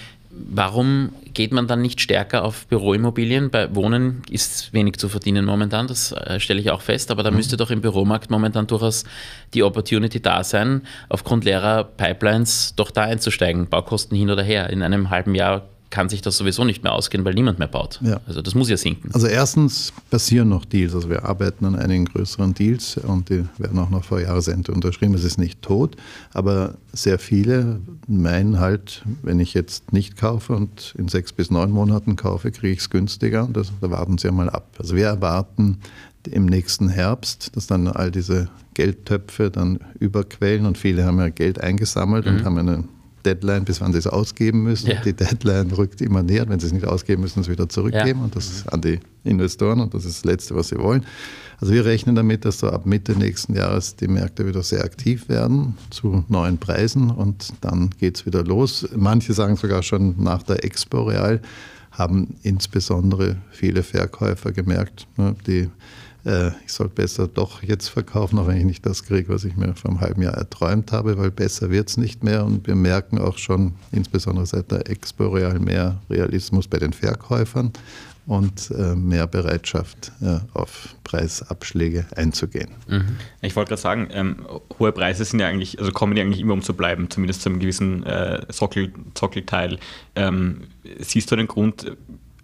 warum 0.47 1.09
geht 1.33 1.51
man 1.51 1.67
dann 1.67 1.81
nicht 1.81 2.01
stärker 2.01 2.43
auf 2.43 2.67
Büroimmobilien? 2.67 3.49
Bei 3.49 3.73
Wohnen 3.75 4.21
ist 4.29 4.73
wenig 4.73 4.97
zu 4.97 5.09
verdienen 5.09 5.45
momentan, 5.45 5.87
das 5.87 6.11
äh, 6.11 6.39
stelle 6.39 6.59
ich 6.59 6.71
auch 6.71 6.81
fest, 6.81 7.11
aber 7.11 7.23
da 7.23 7.31
mhm. 7.31 7.37
müsste 7.37 7.57
doch 7.57 7.71
im 7.71 7.81
Büromarkt 7.81 8.29
momentan 8.29 8.67
durchaus 8.67 9.03
die 9.53 9.63
Opportunity 9.63 10.21
da 10.21 10.43
sein, 10.43 10.83
aufgrund 11.09 11.45
leerer 11.45 11.83
Pipelines 11.83 12.73
doch 12.75 12.91
da 12.91 13.03
einzusteigen, 13.03 13.67
Baukosten 13.67 14.17
hin 14.17 14.29
oder 14.29 14.43
her. 14.43 14.69
In 14.69 14.81
einem 14.83 15.09
halben 15.09 15.35
Jahr 15.35 15.63
kann 15.89 16.07
sich 16.09 16.21
das 16.21 16.37
sowieso 16.37 16.63
nicht 16.63 16.83
mehr 16.83 16.93
ausgehen, 16.93 17.25
weil 17.25 17.33
niemand 17.33 17.57
mehr 17.57 17.67
baut. 17.67 17.99
Ja. 18.03 18.19
Also 18.27 18.41
das 18.41 18.53
muss 18.53 18.69
ja 18.69 18.77
sinken. 18.77 19.09
Also 19.13 19.27
erstens 19.27 19.91
passieren 20.09 20.49
noch 20.49 20.65
Deals. 20.65 20.93
Also 20.93 21.09
wir 21.09 21.25
arbeiten 21.25 21.65
an 21.65 21.75
einigen 21.75 22.05
größeren 22.05 22.53
Deals 22.53 22.97
und 22.97 23.29
die 23.29 23.45
werden 23.57 23.79
auch 23.79 23.89
noch 23.89 24.03
vor 24.03 24.19
Jahresende 24.21 24.71
unterschrieben. 24.71 25.15
Es 25.15 25.23
ist 25.23 25.37
nicht 25.37 25.61
tot, 25.61 25.95
aber 26.33 26.75
sehr 26.93 27.17
viele 27.17 27.81
meinen 28.07 28.59
halt, 28.59 29.03
wenn 29.23 29.39
ich 29.39 29.53
jetzt 29.53 29.91
nicht 29.91 30.17
kaufe 30.17 30.53
und 30.53 30.93
in 30.97 31.07
sechs 31.07 31.33
bis 31.33 31.49
neun 31.49 31.71
Monaten 31.71 32.15
kaufe, 32.15 32.51
kriege 32.51 32.73
ich 32.73 32.79
es 32.79 32.89
günstiger 32.89 33.45
und 33.45 33.57
das, 33.57 33.71
da 33.81 33.89
warten 33.89 34.17
sie 34.17 34.27
ja 34.27 34.33
mal 34.33 34.49
ab. 34.49 34.75
Also 34.77 34.95
wir 34.95 35.07
erwarten 35.07 35.79
im 36.29 36.45
nächsten 36.45 36.89
Herbst, 36.89 37.55
dass 37.55 37.67
dann 37.67 37.87
all 37.87 38.11
diese 38.11 38.49
Geldtöpfe 38.73 39.49
dann 39.49 39.79
überquellen 39.99 40.65
und 40.65 40.77
viele 40.77 41.05
haben 41.05 41.19
ja 41.19 41.29
Geld 41.29 41.59
eingesammelt 41.61 42.25
mhm. 42.25 42.31
und 42.31 42.45
haben 42.45 42.57
eine 42.57 42.83
Deadline, 43.25 43.65
bis 43.65 43.81
wann 43.81 43.91
sie 43.91 43.99
es 43.99 44.07
ausgeben 44.07 44.63
müssen. 44.63 44.89
Ja. 44.89 45.01
Die 45.01 45.13
Deadline 45.13 45.71
rückt 45.71 46.01
immer 46.01 46.23
näher. 46.23 46.47
Wenn 46.47 46.59
sie 46.59 46.67
es 46.67 46.73
nicht 46.73 46.85
ausgeben, 46.85 47.21
müssen 47.21 47.43
sie 47.43 47.49
es 47.51 47.57
wieder 47.57 47.69
zurückgeben. 47.69 48.19
Ja. 48.19 48.25
Und 48.25 48.35
das 48.35 48.67
an 48.67 48.81
die 48.81 48.99
Investoren. 49.23 49.79
Und 49.79 49.93
das 49.93 50.05
ist 50.05 50.17
das 50.17 50.25
Letzte, 50.25 50.55
was 50.55 50.69
sie 50.69 50.77
wollen. 50.77 51.05
Also 51.59 51.73
wir 51.73 51.85
rechnen 51.85 52.15
damit, 52.15 52.45
dass 52.45 52.59
so 52.59 52.69
ab 52.69 52.85
Mitte 52.85 53.13
nächsten 53.13 53.55
Jahres 53.55 53.95
die 53.95 54.07
Märkte 54.07 54.47
wieder 54.47 54.63
sehr 54.63 54.83
aktiv 54.83 55.27
werden 55.29 55.77
zu 55.89 56.23
neuen 56.29 56.57
Preisen. 56.57 57.09
Und 57.09 57.53
dann 57.61 57.89
geht 57.99 58.17
es 58.17 58.25
wieder 58.25 58.43
los. 58.43 58.87
Manche 58.95 59.33
sagen 59.33 59.55
sogar 59.57 59.83
schon 59.83 60.15
nach 60.17 60.43
der 60.43 60.63
Expo 60.63 61.03
Real 61.03 61.41
haben 61.91 62.35
insbesondere 62.43 63.37
viele 63.51 63.83
Verkäufer 63.83 64.51
gemerkt, 64.53 65.07
ne, 65.17 65.35
die 65.45 65.69
äh, 66.25 66.49
ich 66.65 66.73
soll 66.73 66.89
besser 66.89 67.27
doch 67.27 67.63
jetzt 67.63 67.87
verkaufen, 67.87 68.39
auch 68.39 68.47
wenn 68.47 68.57
ich 68.57 68.65
nicht 68.65 68.85
das 68.85 69.03
kriege, 69.03 69.29
was 69.29 69.43
ich 69.45 69.55
mir 69.55 69.73
vor 69.75 69.91
einem 69.91 70.01
halben 70.01 70.21
Jahr 70.21 70.35
erträumt 70.35 70.91
habe, 70.91 71.17
weil 71.17 71.31
besser 71.31 71.69
wird 71.69 71.89
es 71.89 71.97
nicht 71.97 72.23
mehr. 72.23 72.45
Und 72.45 72.67
wir 72.67 72.75
merken 72.75 73.19
auch 73.19 73.37
schon, 73.37 73.73
insbesondere 73.91 74.45
seit 74.45 74.71
der 74.71 74.89
Expo 74.89 75.27
Real, 75.27 75.59
mehr 75.59 76.01
Realismus 76.09 76.67
bei 76.67 76.77
den 76.77 76.93
Verkäufern 76.93 77.71
und 78.29 78.69
äh, 78.71 78.95
mehr 78.95 79.25
Bereitschaft, 79.25 80.11
äh, 80.21 80.37
auf 80.53 80.95
Preisabschläge 81.03 82.05
einzugehen. 82.15 82.69
Mhm. 82.87 83.17
Ich 83.41 83.55
wollte 83.55 83.69
gerade 83.69 83.81
sagen, 83.81 84.07
ähm, 84.11 84.45
hohe 84.77 84.91
Preise 84.91 85.25
sind 85.25 85.39
ja 85.39 85.47
eigentlich, 85.47 85.79
also 85.79 85.91
kommen 85.91 86.15
ja 86.15 86.23
eigentlich 86.23 86.41
immer 86.41 86.53
um 86.53 86.61
zu 86.61 86.75
bleiben, 86.75 87.09
zumindest 87.09 87.41
zu 87.41 87.49
einem 87.49 87.59
gewissen 87.59 88.03
äh, 88.03 88.45
Sockel, 88.49 88.93
Sockelteil. 89.17 89.79
Ähm, 90.15 90.67
siehst 90.99 91.31
du 91.31 91.37
den 91.37 91.47
Grund, 91.47 91.97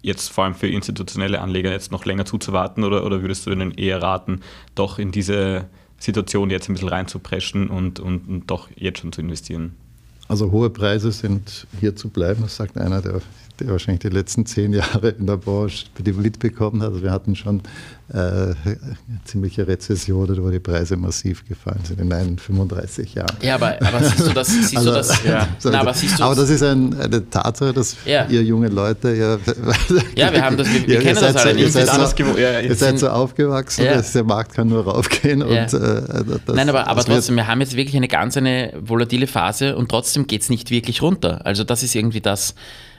jetzt 0.05 0.29
vor 0.29 0.43
allem 0.43 0.53
für 0.53 0.67
institutionelle 0.67 1.41
Anleger 1.41 1.71
jetzt 1.71 1.91
noch 1.91 2.05
länger 2.05 2.25
zuzuwarten 2.25 2.83
oder, 2.83 3.05
oder 3.05 3.21
würdest 3.21 3.45
du 3.45 3.51
ihnen 3.51 3.71
eher 3.71 4.01
raten, 4.01 4.41
doch 4.75 4.99
in 4.99 5.11
diese 5.11 5.65
Situation 5.97 6.49
jetzt 6.49 6.69
ein 6.69 6.73
bisschen 6.73 6.89
reinzupreschen 6.89 7.69
und, 7.69 7.99
und, 7.99 8.27
und 8.27 8.47
doch 8.47 8.69
jetzt 8.75 8.99
schon 8.99 9.11
zu 9.11 9.21
investieren? 9.21 9.75
Also 10.27 10.51
hohe 10.51 10.69
Preise 10.69 11.11
sind 11.11 11.67
hier 11.79 11.95
zu 11.95 12.09
bleiben, 12.09 12.43
das 12.43 12.55
sagt 12.55 12.77
einer, 12.77 13.01
der, 13.01 13.21
der 13.59 13.69
wahrscheinlich 13.69 14.01
die 14.01 14.09
letzten 14.09 14.45
zehn 14.45 14.73
Jahre 14.73 15.09
in 15.09 15.27
der 15.27 15.37
Branche 15.37 15.85
mitbekommen 16.03 16.81
hat. 16.81 16.89
Also 16.89 17.03
wir 17.03 17.11
hatten 17.11 17.35
schon 17.35 17.61
äh, 18.13 18.17
eine 18.17 18.55
ziemliche 19.23 19.67
Rezession, 19.67 20.43
wo 20.43 20.49
die 20.51 20.59
Preise 20.59 20.95
massiv 20.95 21.43
gefallen 21.47 21.79
sind 21.83 21.99
in 21.99 22.09
den 22.11 22.37
35 22.37 23.15
Jahren. 23.15 23.35
Ja, 23.41 23.55
aber, 23.55 23.81
aber 23.81 24.03
siehst 24.03 24.27
du 24.27 24.33
das? 24.33 24.47
Siehst 24.47 24.77
also, 24.77 24.91
du 24.91 24.95
das 24.97 25.23
ja. 25.23 25.47
Na, 25.63 25.81
aber, 25.81 25.93
siehst 25.93 26.19
du 26.19 26.23
aber 26.23 26.35
das 26.35 26.49
ist 26.49 26.61
ein, 26.61 26.93
eine 26.99 27.27
Tatsache, 27.27 27.73
dass 27.73 27.95
ja. 28.05 28.27
ihr 28.27 28.43
junge 28.43 28.67
Leute 28.67 29.15
ja. 29.15 29.37
Ja, 30.15 30.31
wir 30.31 30.43
haben 30.43 30.55
das, 30.55 30.71
wir, 30.71 30.87
wir 30.87 30.99
kennen 30.99 31.19
das 31.19 31.45
nicht. 31.45 31.57
Ihr 31.57 31.69
seid, 31.71 31.87
so, 31.89 32.37
ja, 32.37 32.59
ihr 32.59 32.75
seid 32.75 32.99
so 32.99 33.09
aufgewachsen, 33.09 33.85
dass 33.85 34.11
der 34.11 34.23
Markt 34.23 34.53
kann 34.53 34.67
nur 34.67 34.83
raufgehen. 34.83 35.41
Und, 35.41 35.51
äh, 35.51 35.67
das, 35.73 36.55
Nein, 36.55 36.69
aber, 36.69 36.87
aber 36.87 37.03
trotzdem, 37.03 37.35
wir 37.35 37.47
haben 37.47 37.61
jetzt 37.61 37.75
wirklich 37.75 37.95
eine 37.95 38.07
ganz 38.07 38.37
eine 38.37 38.73
volatile 38.79 39.27
Phase 39.27 39.75
und 39.75 39.89
trotzdem 39.89 40.27
geht 40.27 40.41
es 40.41 40.49
nicht 40.49 40.69
wirklich 40.69 41.01
runter. 41.01 41.45
Also 41.45 41.63
das 41.63 41.81
ist 41.81 41.95
irgendwie 41.95 42.21
das 42.21 42.53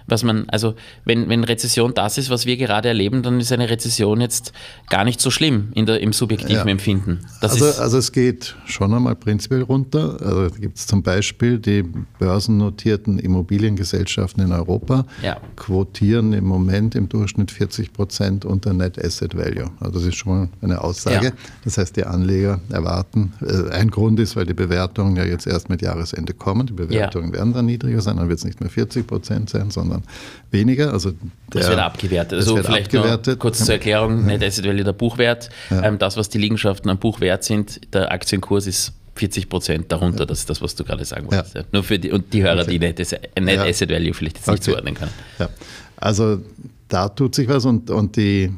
was 0.07 0.23
man, 0.23 0.49
also 0.49 0.75
wenn, 1.05 1.29
wenn 1.29 1.45
Rezession 1.45 1.95
das 1.95 2.19
ist, 2.19 2.31
was 2.31 2.47
wir 2.47 2.57
gerade 2.57 2.89
erleben, 2.89 3.23
dann 3.23 3.41
ist 3.41 3.53
eine 3.53 3.69
Rezession 3.69 4.21
jetzt 4.21 4.53
gar 4.89 5.05
nicht 5.05 5.21
so 5.21 5.31
schlimm 5.31 5.71
in 5.75 5.87
der, 5.87 6.01
im 6.01 6.13
subjektiven 6.13 6.67
ja. 6.67 6.73
Empfinden. 6.73 7.21
Also, 7.41 7.65
also, 7.81 7.99
es 7.99 8.13
geht 8.13 8.57
schon 8.67 8.93
einmal 8.95 9.17
prinzipiell 9.17 9.63
runter. 9.63 10.19
Also 10.21 10.55
gibt 10.61 10.79
es 10.79 10.87
zum 10.87 11.03
Beispiel 11.03 11.59
die 11.59 11.85
börsennotierten 12.19 13.19
Immobiliengesellschaften 13.19 14.45
in 14.45 14.53
Europa, 14.53 15.07
ja. 15.23 15.37
quotieren 15.57 16.33
im 16.33 16.45
Moment 16.45 16.95
im 16.95 17.09
Durchschnitt 17.09 17.51
40 17.51 17.93
Prozent 17.93 18.45
unter 18.45 18.73
Net 18.73 19.03
Asset 19.03 19.37
Value. 19.37 19.71
Also 19.81 19.93
das 19.93 20.05
ist 20.05 20.17
schon 20.17 20.33
mal 20.33 20.49
eine 20.63 20.83
Aussage. 20.83 21.27
Ja. 21.27 21.33
Das 21.65 21.79
heißt, 21.79 21.97
die 21.97 22.05
Anleger 22.05 22.61
erwarten, 22.71 23.33
äh, 23.41 23.71
ein 23.71 23.91
Grund 23.91 24.21
ist, 24.21 24.37
weil 24.37 24.47
die 24.47 24.55
Bewertungen 24.55 25.17
ja 25.17 25.25
jetzt 25.25 25.47
erst 25.47 25.69
mit 25.69 25.83
Jahresende 25.83 26.35
kommen. 26.35 26.67
Die 26.67 26.73
Bewertungen 26.73 27.33
werden 27.33 27.53
dann 27.53 27.67
niedriger 27.67 28.01
sein, 28.01 28.17
dann 28.17 28.29
wird 28.29 28.39
es 28.39 28.45
nicht 28.45 28.61
mehr 28.61 28.71
40 28.71 29.07
Prozent 29.07 29.51
sein, 29.51 29.71
sondern 29.71 29.96
sondern 29.97 30.11
weniger. 30.51 30.93
Also 30.93 31.11
der, 31.11 31.61
das 31.61 31.69
wird 31.69 31.79
abgewertet. 31.79 32.39
Also 32.39 32.57
wird 32.57 32.67
vielleicht 32.67 32.95
abgewertet. 32.95 33.39
kurz 33.39 33.65
zur 33.65 33.75
Erklärung, 33.75 34.27
Net 34.27 34.43
Asset 34.43 34.67
Value 34.67 34.85
der 34.85 34.93
Buchwert. 34.93 35.49
Ja. 35.71 35.85
Ähm, 35.85 35.99
das, 35.99 36.17
was 36.17 36.29
die 36.29 36.39
Liegenschaften 36.39 36.91
am 36.91 36.99
Buch 36.99 37.21
wert 37.21 37.45
sind, 37.45 37.81
der 37.95 38.13
Aktienkurs 38.13 38.67
ist 38.67 38.93
40 39.15 39.49
Prozent 39.49 39.93
darunter, 39.93 40.21
ja. 40.21 40.27
das 40.27 40.41
ist 40.41 40.51
das, 40.51 40.61
was 40.61 40.75
du 40.75 40.85
gerade 40.85 41.05
sagen 41.05 41.31
wolltest. 41.31 41.55
Ja. 41.55 41.63
Nur 41.73 41.83
für 41.83 41.99
die, 41.99 42.11
und 42.13 42.33
die 42.33 42.43
Hörer, 42.43 42.63
okay. 42.63 42.73
die 42.73 42.79
Net, 42.79 42.99
Net 43.41 43.59
Asset 43.59 43.91
Value 43.91 44.13
vielleicht 44.13 44.37
jetzt 44.37 44.49
nicht 44.49 44.59
okay. 44.59 44.71
zuordnen 44.71 44.95
können. 44.95 45.13
Ja. 45.39 45.49
Also 45.97 46.41
da 46.89 47.09
tut 47.09 47.35
sich 47.35 47.49
was 47.49 47.65
und, 47.65 47.91
und 47.91 48.17
die, 48.17 48.53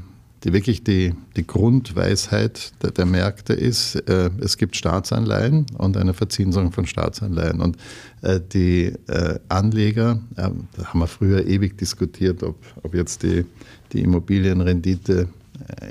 die 0.48 0.54
wirklich 0.54 0.82
die, 0.82 1.14
die 1.36 1.46
Grundweisheit 1.46 2.72
der, 2.82 2.90
der 2.92 3.04
Märkte 3.04 3.52
ist, 3.52 3.96
äh, 4.08 4.30
es 4.40 4.56
gibt 4.56 4.76
Staatsanleihen 4.76 5.66
und 5.76 5.98
eine 5.98 6.14
Verzinsung 6.14 6.72
von 6.72 6.86
Staatsanleihen. 6.86 7.60
Und 7.60 7.76
äh, 8.22 8.40
die 8.40 8.94
äh, 9.08 9.38
Anleger, 9.50 10.20
da 10.36 10.50
haben 10.84 11.00
wir 11.00 11.06
früher 11.06 11.46
ewig 11.46 11.76
diskutiert, 11.76 12.42
ob, 12.42 12.56
ob 12.82 12.94
jetzt 12.94 13.22
die, 13.24 13.44
die 13.92 14.00
Immobilienrendite 14.00 15.22
äh, 15.22 15.26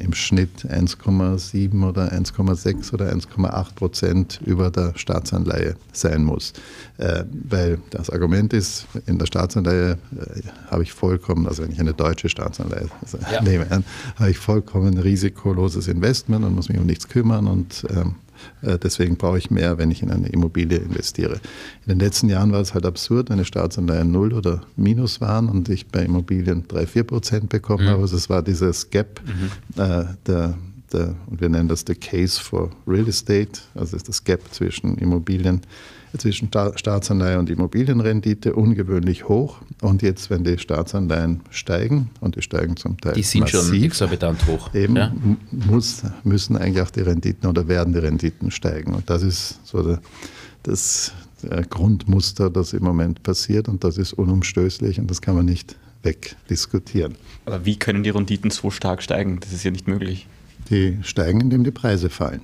im 0.02 0.14
Schnitt 0.14 0.66
1,7 0.66 1.88
oder 1.88 2.12
1,6 2.12 2.94
oder 2.94 3.12
1,8 3.12 3.76
Prozent 3.76 4.40
über 4.46 4.72
der 4.72 4.94
Staatsanleihe 4.96 5.76
sein 5.92 6.24
muss. 6.24 6.54
Äh, 6.98 7.26
weil 7.50 7.80
das 7.90 8.10
Argument 8.10 8.54
ist, 8.54 8.88
in 9.06 9.20
der 9.20 9.26
Staatsanleihe 9.26 9.92
äh, 9.92 10.42
habe 10.72 10.84
ich 10.84 10.94
vollkommen, 10.94 11.48
also 11.48 11.64
wenn 11.64 11.72
ich 11.72 11.80
eine 11.80 11.94
deutsche 11.94 12.30
Staatsanleihe 12.30 12.90
ja. 13.32 13.42
nehme, 13.42 13.68
habe 14.16 14.30
ich 14.30 14.38
vollkommen 14.38 14.98
risikoloses 14.98 15.88
Investment 15.88 16.46
und 16.46 16.56
muss 16.56 16.70
mich 16.70 16.80
um 16.80 16.86
nichts 16.86 17.08
kümmern 17.08 17.48
und 17.48 17.86
ähm, 17.90 17.98
äh, 17.98 18.27
deswegen 18.62 19.18
brauche 19.18 19.38
ich 19.38 19.52
mehr, 19.52 19.78
wenn 19.78 19.92
ich 19.92 20.02
in 20.02 20.12
eine 20.12 20.28
Immobilie 20.30 20.78
investiere. 20.78 21.36
In 21.86 21.90
den 21.90 22.00
letzten 22.00 22.30
Jahren 22.30 22.52
war 22.52 22.62
es 22.62 22.74
halt 22.74 22.86
absurd, 22.86 23.30
wenn 23.30 23.38
die 23.38 23.46
Staatsanleihen 23.46 24.12
null 24.12 24.34
oder 24.34 24.62
minus 24.76 25.22
waren 25.22 25.50
und 25.50 25.70
ich 25.70 25.88
bei 25.88 26.04
Immobilien 26.04 26.68
3, 26.68 26.88
4 26.88 27.04
Prozent 27.04 27.50
bekommen 27.50 27.86
mhm. 27.86 27.90
habe. 27.90 28.02
Also 28.02 28.18
es 28.18 28.30
war 28.30 28.42
dieses 28.42 28.90
Gap 28.90 29.22
mhm. 29.26 29.82
äh, 29.82 30.06
der, 30.26 30.58
der, 30.92 31.16
und 31.28 31.42
wir 31.42 31.50
nennen 31.50 31.68
das 31.68 31.84
the 31.88 31.96
case 31.96 32.42
for 32.42 32.72
real 32.88 33.08
estate, 33.08 33.62
also 33.76 33.98
das 33.98 34.24
Gap 34.24 34.42
zwischen 34.52 34.98
Immobilien 34.98 35.62
zwischen 36.18 36.50
Staatsanleihe 36.50 37.40
und 37.40 37.50
Immobilienrendite 37.50 38.56
ungewöhnlich 38.56 39.28
hoch. 39.28 39.58
Und 39.82 40.02
jetzt, 40.02 40.30
wenn 40.30 40.44
die 40.44 40.58
Staatsanleihen 40.58 41.42
steigen, 41.50 42.10
und 42.22 42.36
die 42.36 42.42
steigen 42.42 42.78
zum 42.78 43.00
Teil 43.00 43.14
Die 43.14 43.24
sind 43.24 43.42
massiv, 43.42 43.60
schon 43.60 43.84
exorbitant 43.84 44.48
hoch. 44.48 44.74
Eben 44.74 44.96
ja? 44.96 45.14
muss, 45.52 46.04
müssen 46.24 46.58
eigentlich 46.58 46.82
auch 46.82 46.92
die 46.92 47.02
Renditen 47.02 47.50
oder 47.50 47.68
werden 47.68 47.94
die 47.94 48.00
Renditen 48.00 48.52
steigen. 48.52 48.94
Und 48.94 49.10
das 49.10 49.24
ist 49.24 49.66
so 49.66 49.84
der, 49.84 50.02
das 50.64 51.14
Grundmuster, 51.70 52.50
das 52.50 52.74
im 52.74 52.84
Moment 52.84 53.24
passiert. 53.24 53.68
Und 53.68 53.84
das 53.84 53.98
ist 53.98 54.14
unumstößlich 54.14 55.00
und 55.00 55.10
das 55.12 55.22
kann 55.22 55.36
man 55.36 55.46
nicht 55.46 55.76
wegdiskutieren. 56.04 57.16
Aber 57.46 57.66
wie 57.66 57.78
können 57.78 58.04
die 58.04 58.10
Renditen 58.10 58.50
so 58.50 58.72
stark 58.72 59.04
steigen? 59.04 59.40
Das 59.40 59.52
ist 59.52 59.64
ja 59.64 59.72
nicht 59.72 59.88
möglich. 59.88 60.28
Die 60.70 60.98
steigen, 61.02 61.42
indem 61.42 61.64
die 61.64 61.72
Preise 61.72 62.10
fallen. 62.10 62.42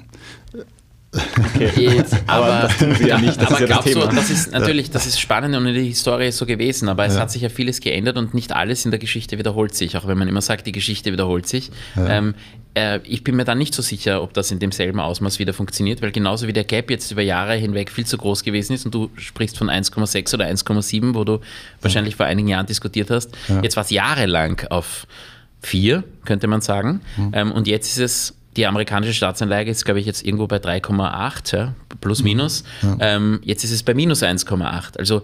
Okay. 1.13 1.71
Jetzt, 1.97 2.15
aber, 2.25 2.45
aber 2.45 2.61
das 2.67 2.77
tun 2.77 2.95
sie 2.95 3.07
ja 3.07 3.17
nicht. 3.19 3.39
Das 3.39 3.47
aber 3.47 3.61
ist 3.61 3.69
ja 3.69 3.75
das 3.75 3.85
Thema. 3.85 4.07
Du, 4.07 4.15
das 4.15 4.29
ist 4.29 4.51
natürlich, 4.51 4.91
das 4.91 5.05
ist 5.05 5.19
spannend 5.19 5.55
und 5.55 5.67
in 5.67 5.73
der 5.73 5.83
Historie 5.83 6.27
ist 6.27 6.37
so 6.37 6.45
gewesen, 6.45 6.89
aber 6.89 7.05
es 7.05 7.15
ja. 7.15 7.21
hat 7.21 7.31
sich 7.31 7.41
ja 7.41 7.49
vieles 7.49 7.81
geändert 7.81 8.17
und 8.17 8.33
nicht 8.33 8.51
alles 8.51 8.85
in 8.85 8.91
der 8.91 8.99
Geschichte 8.99 9.37
wiederholt 9.37 9.75
sich, 9.75 9.95
auch 9.97 10.07
wenn 10.07 10.17
man 10.17 10.27
immer 10.27 10.41
sagt, 10.41 10.65
die 10.65 10.71
Geschichte 10.71 11.11
wiederholt 11.11 11.47
sich. 11.47 11.69
Ja. 11.95 12.09
Ähm, 12.09 12.35
äh, 12.73 12.99
ich 13.03 13.23
bin 13.23 13.35
mir 13.35 13.45
da 13.45 13.53
nicht 13.53 13.75
so 13.75 13.83
sicher, 13.83 14.23
ob 14.23 14.33
das 14.33 14.51
in 14.51 14.59
demselben 14.59 14.99
Ausmaß 14.99 15.37
wieder 15.37 15.53
funktioniert, 15.53 16.01
weil 16.01 16.11
genauso 16.11 16.47
wie 16.47 16.53
der 16.53 16.63
Gap 16.63 16.89
jetzt 16.89 17.11
über 17.11 17.21
Jahre 17.21 17.55
hinweg 17.55 17.91
viel 17.91 18.05
zu 18.05 18.17
groß 18.17 18.43
gewesen 18.43 18.73
ist 18.73 18.85
und 18.85 18.95
du 18.95 19.11
sprichst 19.17 19.57
von 19.57 19.69
1,6 19.69 20.33
oder 20.33 20.45
1,7, 20.45 21.13
wo 21.13 21.23
du 21.23 21.39
wahrscheinlich 21.81 22.15
vor 22.15 22.25
einigen 22.25 22.47
Jahren 22.47 22.65
diskutiert 22.65 23.11
hast, 23.11 23.31
jetzt 23.61 23.75
war 23.75 23.83
es 23.83 23.91
jahrelang 23.91 24.65
auf 24.69 25.05
4, 25.61 26.03
könnte 26.25 26.47
man 26.47 26.61
sagen. 26.61 27.01
Mhm. 27.17 27.31
Ähm, 27.33 27.51
und 27.51 27.67
jetzt 27.67 27.87
ist 27.87 27.99
es 27.99 28.35
die 28.55 28.65
amerikanische 28.65 29.13
Staatsanleihe 29.13 29.65
ist, 29.65 29.85
glaube 29.85 29.99
ich, 29.99 30.05
jetzt 30.05 30.25
irgendwo 30.25 30.47
bei 30.47 30.57
3,8, 30.57 31.55
ja, 31.55 31.73
plus 32.01 32.23
minus. 32.23 32.63
Ja. 32.81 32.97
Ähm, 32.99 33.39
jetzt 33.43 33.63
ist 33.63 33.71
es 33.71 33.83
bei 33.83 33.93
minus 33.93 34.23
1,8. 34.23 34.97
Also 34.97 35.23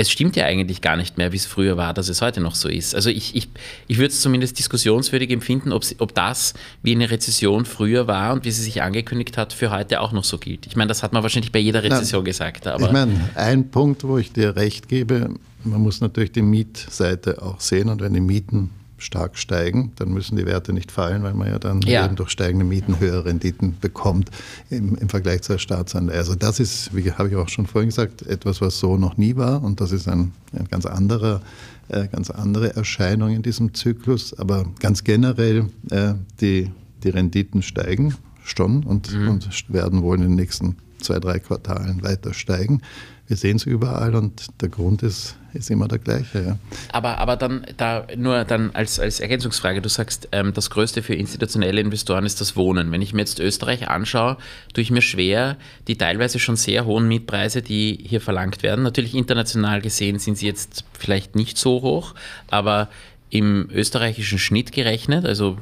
es 0.00 0.10
stimmt 0.10 0.36
ja 0.36 0.44
eigentlich 0.44 0.80
gar 0.80 0.96
nicht 0.96 1.18
mehr, 1.18 1.32
wie 1.32 1.36
es 1.36 1.44
früher 1.44 1.76
war, 1.76 1.92
dass 1.92 2.08
es 2.08 2.22
heute 2.22 2.40
noch 2.40 2.54
so 2.54 2.68
ist. 2.68 2.94
Also 2.94 3.10
ich, 3.10 3.34
ich, 3.34 3.48
ich 3.88 3.98
würde 3.98 4.12
es 4.12 4.20
zumindest 4.20 4.56
diskussionswürdig 4.58 5.30
empfinden, 5.30 5.72
ob, 5.72 5.84
ob 5.98 6.14
das, 6.14 6.54
wie 6.82 6.92
eine 6.92 7.10
Rezession 7.10 7.64
früher 7.64 8.06
war 8.06 8.32
und 8.32 8.44
wie 8.44 8.52
sie 8.52 8.62
sich 8.62 8.80
angekündigt 8.80 9.36
hat, 9.36 9.52
für 9.52 9.72
heute 9.72 10.00
auch 10.00 10.12
noch 10.12 10.22
so 10.22 10.38
gilt. 10.38 10.66
Ich 10.68 10.76
meine, 10.76 10.88
das 10.88 11.02
hat 11.02 11.12
man 11.12 11.24
wahrscheinlich 11.24 11.50
bei 11.50 11.58
jeder 11.58 11.82
Rezession 11.82 12.22
Na, 12.22 12.26
gesagt. 12.26 12.68
Aber 12.68 12.86
ich 12.86 12.92
meine, 12.92 13.12
ein 13.34 13.70
Punkt, 13.70 14.04
wo 14.04 14.18
ich 14.18 14.32
dir 14.32 14.54
recht 14.54 14.88
gebe, 14.88 15.34
man 15.64 15.80
muss 15.80 16.00
natürlich 16.00 16.30
die 16.30 16.42
Mietseite 16.42 17.42
auch 17.42 17.60
sehen 17.60 17.88
und 17.88 18.00
wenn 18.00 18.14
die 18.14 18.20
Mieten 18.20 18.70
stark 18.98 19.38
steigen, 19.38 19.92
dann 19.96 20.10
müssen 20.10 20.36
die 20.36 20.46
Werte 20.46 20.72
nicht 20.72 20.92
fallen, 20.92 21.22
weil 21.22 21.34
man 21.34 21.48
ja 21.48 21.58
dann 21.58 21.80
ja. 21.82 22.04
eben 22.04 22.16
durch 22.16 22.30
steigende 22.30 22.64
Mieten 22.64 23.00
höhere 23.00 23.24
Renditen 23.24 23.76
bekommt 23.80 24.30
im, 24.70 24.96
im 24.96 25.08
Vergleich 25.08 25.42
zur 25.42 25.58
Staatsanleihe. 25.58 26.18
Also 26.18 26.34
das 26.34 26.60
ist, 26.60 26.94
wie 26.94 27.12
habe 27.12 27.28
ich 27.28 27.36
auch 27.36 27.48
schon 27.48 27.66
vorhin 27.66 27.90
gesagt, 27.90 28.22
etwas, 28.22 28.60
was 28.60 28.78
so 28.78 28.96
noch 28.96 29.16
nie 29.16 29.36
war 29.36 29.62
und 29.62 29.80
das 29.80 29.92
ist 29.92 30.08
ein, 30.08 30.32
ein 30.52 30.68
ganz 30.68 30.86
anderer 30.86 31.40
äh, 31.88 32.06
ganz 32.08 32.28
andere 32.28 32.76
Erscheinung 32.76 33.30
in 33.30 33.42
diesem 33.42 33.72
Zyklus, 33.72 34.38
aber 34.38 34.66
ganz 34.78 35.04
generell 35.04 35.70
äh, 35.90 36.14
die, 36.40 36.70
die 37.02 37.08
Renditen 37.08 37.62
steigen 37.62 38.14
schon 38.44 38.84
und, 38.84 39.12
mhm. 39.14 39.28
und 39.30 39.72
werden 39.72 40.02
wohl 40.02 40.16
in 40.16 40.22
den 40.22 40.34
nächsten 40.34 40.76
zwei, 41.00 41.18
drei 41.18 41.38
Quartalen 41.38 42.02
weiter 42.02 42.34
steigen. 42.34 42.82
Wir 43.26 43.36
sehen 43.36 43.56
es 43.56 43.64
überall 43.64 44.14
und 44.14 44.48
der 44.60 44.68
Grund 44.68 45.02
ist, 45.02 45.36
ist 45.58 45.70
immer 45.70 45.88
der 45.88 45.98
gleiche. 45.98 46.40
Ja. 46.40 46.58
Aber, 46.92 47.18
aber 47.18 47.36
dann 47.36 47.66
da 47.76 48.06
nur 48.16 48.44
dann 48.44 48.70
als, 48.74 48.98
als 49.00 49.20
Ergänzungsfrage, 49.20 49.82
du 49.82 49.88
sagst, 49.88 50.28
ähm, 50.32 50.52
das 50.54 50.70
Größte 50.70 51.02
für 51.02 51.14
institutionelle 51.14 51.80
Investoren 51.80 52.24
ist 52.24 52.40
das 52.40 52.56
Wohnen. 52.56 52.92
Wenn 52.92 53.02
ich 53.02 53.12
mir 53.12 53.20
jetzt 53.20 53.40
Österreich 53.40 53.88
anschaue, 53.88 54.36
tue 54.72 54.82
ich 54.82 54.90
mir 54.90 55.02
schwer, 55.02 55.56
die 55.88 55.96
teilweise 55.96 56.38
schon 56.38 56.56
sehr 56.56 56.86
hohen 56.86 57.08
Mietpreise, 57.08 57.60
die 57.60 57.98
hier 58.02 58.20
verlangt 58.20 58.62
werden. 58.62 58.84
Natürlich 58.84 59.14
international 59.14 59.82
gesehen 59.82 60.18
sind 60.18 60.38
sie 60.38 60.46
jetzt 60.46 60.84
vielleicht 60.98 61.34
nicht 61.34 61.58
so 61.58 61.82
hoch, 61.82 62.14
aber 62.48 62.88
im 63.30 63.68
österreichischen 63.70 64.38
Schnitt 64.38 64.72
gerechnet, 64.72 65.26
also 65.26 65.58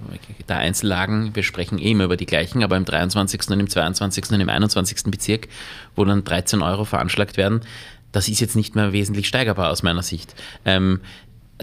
der 0.48 0.58
Einzellagen, 0.58 1.34
wir 1.34 1.42
sprechen 1.42 1.78
eh 1.78 1.90
immer 1.90 2.04
über 2.04 2.16
die 2.16 2.26
gleichen, 2.26 2.62
aber 2.62 2.76
im 2.76 2.84
23. 2.84 3.48
und 3.50 3.58
im 3.58 3.68
22. 3.68 4.30
und 4.30 4.40
im 4.40 4.48
21. 4.48 5.10
Bezirk, 5.10 5.48
wo 5.96 6.04
dann 6.04 6.22
13 6.22 6.62
Euro 6.62 6.84
veranschlagt 6.84 7.36
werden, 7.36 7.62
das 8.12 8.28
ist 8.28 8.40
jetzt 8.40 8.56
nicht 8.56 8.74
mehr 8.74 8.92
wesentlich 8.92 9.28
steigerbar 9.28 9.70
aus 9.70 9.82
meiner 9.82 10.02
Sicht. 10.02 10.34
Ähm, 10.64 11.00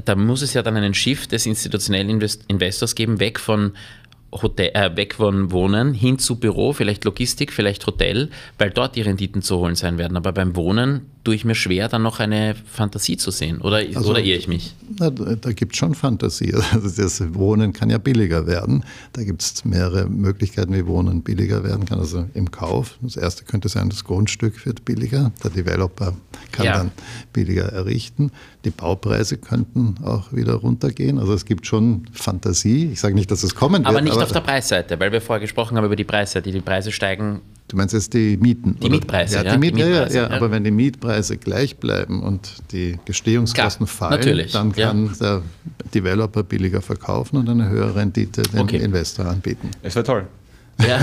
da 0.05 0.15
muss 0.15 0.41
es 0.41 0.53
ja 0.53 0.63
dann 0.63 0.75
einen 0.75 0.93
Shift 0.93 1.31
des 1.31 1.45
institutionellen 1.45 2.09
Invest 2.09 2.45
Investors 2.47 2.95
geben, 2.95 3.19
weg 3.19 3.39
von 3.39 3.73
Hotel, 4.31 4.71
äh, 4.73 4.95
weg 4.95 5.15
von 5.15 5.51
Wohnen 5.51 5.93
hin 5.93 6.17
zu 6.17 6.39
Büro, 6.39 6.73
vielleicht 6.73 7.05
Logistik, 7.05 7.53
vielleicht 7.53 7.85
Hotel, 7.85 8.29
weil 8.57 8.71
dort 8.71 8.95
die 8.95 9.01
Renditen 9.01 9.41
zu 9.41 9.57
holen 9.57 9.75
sein 9.75 9.97
werden. 9.97 10.17
Aber 10.17 10.31
beim 10.31 10.55
Wohnen 10.55 11.11
tue 11.23 11.35
ich 11.35 11.45
mir 11.45 11.55
schwer, 11.55 11.87
dann 11.87 12.01
noch 12.01 12.19
eine 12.19 12.55
Fantasie 12.55 13.15
zu 13.17 13.31
sehen. 13.31 13.61
Oder, 13.61 13.77
also, 13.77 14.09
oder 14.09 14.19
irre 14.19 14.37
ich 14.37 14.47
mich? 14.47 14.75
Na, 14.99 15.09
da 15.09 15.53
gibt 15.53 15.73
es 15.73 15.79
schon 15.79 15.95
Fantasie. 15.95 16.53
Also 16.73 17.01
das 17.01 17.33
Wohnen 17.33 17.71
kann 17.71 17.89
ja 17.89 17.97
billiger 17.97 18.47
werden. 18.47 18.83
Da 19.13 19.23
gibt 19.23 19.41
es 19.41 19.63
mehrere 19.63 20.07
Möglichkeiten, 20.07 20.73
wie 20.73 20.85
Wohnen 20.85 21.21
billiger 21.21 21.63
werden 21.63 21.85
kann. 21.85 21.99
Also 21.99 22.25
im 22.33 22.51
Kauf. 22.51 22.97
Das 23.01 23.15
erste 23.15 23.45
könnte 23.45 23.69
sein, 23.69 23.89
das 23.89 24.03
Grundstück 24.03 24.65
wird 24.65 24.83
billiger. 24.85 25.31
Der 25.43 25.51
Developer 25.51 26.13
kann 26.51 26.65
ja. 26.65 26.77
dann 26.77 26.91
billiger 27.31 27.65
errichten. 27.65 28.31
Die 28.65 28.71
Baupreise 28.71 29.37
könnten 29.37 29.95
auch 30.03 30.33
wieder 30.33 30.55
runtergehen. 30.55 31.19
Also 31.19 31.33
es 31.33 31.45
gibt 31.45 31.67
schon 31.67 32.07
Fantasie. 32.11 32.89
Ich 32.91 32.99
sage 32.99 33.13
nicht, 33.15 33.29
dass 33.31 33.43
es 33.43 33.55
kommen 33.55 33.83
wird. 33.83 33.87
Aber 33.87 34.01
nicht 34.01 34.13
aber 34.13 34.23
auf 34.23 34.31
der 34.31 34.41
Preisseite, 34.41 34.99
weil 34.99 35.11
wir 35.11 35.21
vorher 35.21 35.41
gesprochen 35.41 35.77
haben 35.77 35.85
über 35.85 35.95
die 35.95 36.03
Preisseite. 36.03 36.51
Die 36.51 36.61
Preise 36.61 36.91
steigen 36.91 37.41
Du 37.73 37.77
meinst 37.77 37.95
jetzt 37.95 38.13
die 38.13 38.37
Mieten? 38.37 38.75
Die 38.79 38.85
oder? 38.85 38.97
Mietpreise, 38.97 39.37
ja. 39.37 39.51
Die, 39.51 39.57
Miet, 39.57 39.75
die 39.75 39.83
Mietpreise, 39.83 40.15
ja, 40.15 40.29
ja, 40.29 40.35
aber 40.35 40.51
wenn 40.51 40.63
die 40.63 40.69
Mietpreise 40.69 41.37
gleich 41.37 41.77
bleiben 41.77 42.21
und 42.21 42.57
die 42.71 42.99
Gestehungskosten 43.05 43.87
Klar, 43.87 43.97
fallen, 44.11 44.19
natürlich, 44.19 44.51
dann 44.51 44.73
kann 44.73 45.09
der 45.19 45.41
Developer 45.91 46.43
billiger 46.43 46.83
verkaufen 46.83 47.37
und 47.37 47.49
eine 47.49 47.67
höhere 47.69 47.95
Rendite 47.95 48.43
dem 48.43 48.59
okay. 48.59 48.77
Investor 48.77 49.25
anbieten. 49.25 49.71
Es 49.81 49.95
wäre 49.95 50.05
toll. 50.05 50.27
Ja. 50.87 50.99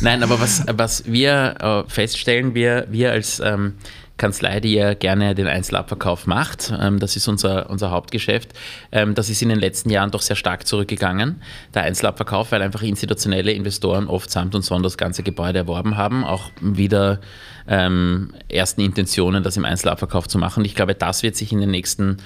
Nein, 0.00 0.22
aber 0.22 0.40
was, 0.40 0.64
was 0.66 1.04
wir 1.04 1.54
äh, 1.60 1.90
feststellen, 1.90 2.54
wir, 2.54 2.86
wir 2.90 3.12
als 3.12 3.38
ähm, 3.44 3.74
Kanzlei, 4.22 4.60
die 4.60 4.74
ja 4.74 4.94
gerne 4.94 5.34
den 5.34 5.48
Einzelabverkauf 5.48 6.28
macht. 6.28 6.72
Ähm, 6.80 7.00
das 7.00 7.16
ist 7.16 7.26
unser, 7.26 7.68
unser 7.70 7.90
Hauptgeschäft. 7.90 8.52
Ähm, 8.92 9.16
das 9.16 9.28
ist 9.28 9.42
in 9.42 9.48
den 9.48 9.58
letzten 9.58 9.90
Jahren 9.90 10.12
doch 10.12 10.22
sehr 10.22 10.36
stark 10.36 10.64
zurückgegangen, 10.64 11.42
der 11.74 11.82
Einzelabverkauf, 11.82 12.52
weil 12.52 12.62
einfach 12.62 12.82
institutionelle 12.82 13.50
Investoren 13.50 14.06
oft 14.06 14.30
samt 14.30 14.54
und 14.54 14.62
sonders 14.62 14.96
ganze 14.96 15.24
Gebäude 15.24 15.58
erworben 15.58 15.96
haben, 15.96 16.22
auch 16.22 16.50
wieder 16.60 17.20
ähm, 17.66 18.32
ersten 18.48 18.82
Intentionen, 18.82 19.42
das 19.42 19.56
im 19.56 19.64
Einzelabverkauf 19.64 20.28
zu 20.28 20.38
machen. 20.38 20.64
Ich 20.64 20.76
glaube, 20.76 20.94
das 20.94 21.24
wird 21.24 21.34
sich 21.34 21.50
in 21.50 21.58
den 21.58 21.72
nächsten 21.72 22.18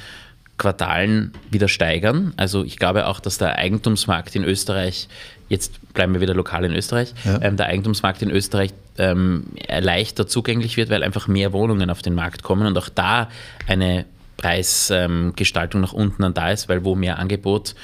Quartalen 0.58 1.32
wieder 1.50 1.68
steigern. 1.68 2.32
Also 2.36 2.64
ich 2.64 2.78
glaube 2.78 3.06
auch, 3.06 3.20
dass 3.20 3.38
der 3.38 3.56
Eigentumsmarkt 3.56 4.34
in 4.36 4.44
Österreich, 4.44 5.08
jetzt 5.48 5.78
bleiben 5.92 6.14
wir 6.14 6.20
wieder 6.20 6.34
lokal 6.34 6.64
in 6.64 6.72
Österreich, 6.72 7.14
ja. 7.24 7.40
ähm, 7.42 7.56
der 7.56 7.66
Eigentumsmarkt 7.66 8.22
in 8.22 8.30
Österreich 8.30 8.70
ähm, 8.98 9.44
leichter 9.68 10.26
zugänglich 10.26 10.76
wird, 10.76 10.90
weil 10.90 11.02
einfach 11.02 11.28
mehr 11.28 11.52
Wohnungen 11.52 11.90
auf 11.90 12.02
den 12.02 12.14
Markt 12.14 12.42
kommen 12.42 12.66
und 12.66 12.78
auch 12.78 12.88
da 12.88 13.28
eine 13.66 14.06
Preisgestaltung 14.36 15.80
ähm, 15.80 15.82
nach 15.82 15.92
unten 15.92 16.22
dann 16.22 16.34
da 16.34 16.50
ist, 16.50 16.68
weil 16.68 16.84
wo 16.84 16.94
mehr 16.94 17.18
Angebot 17.18 17.74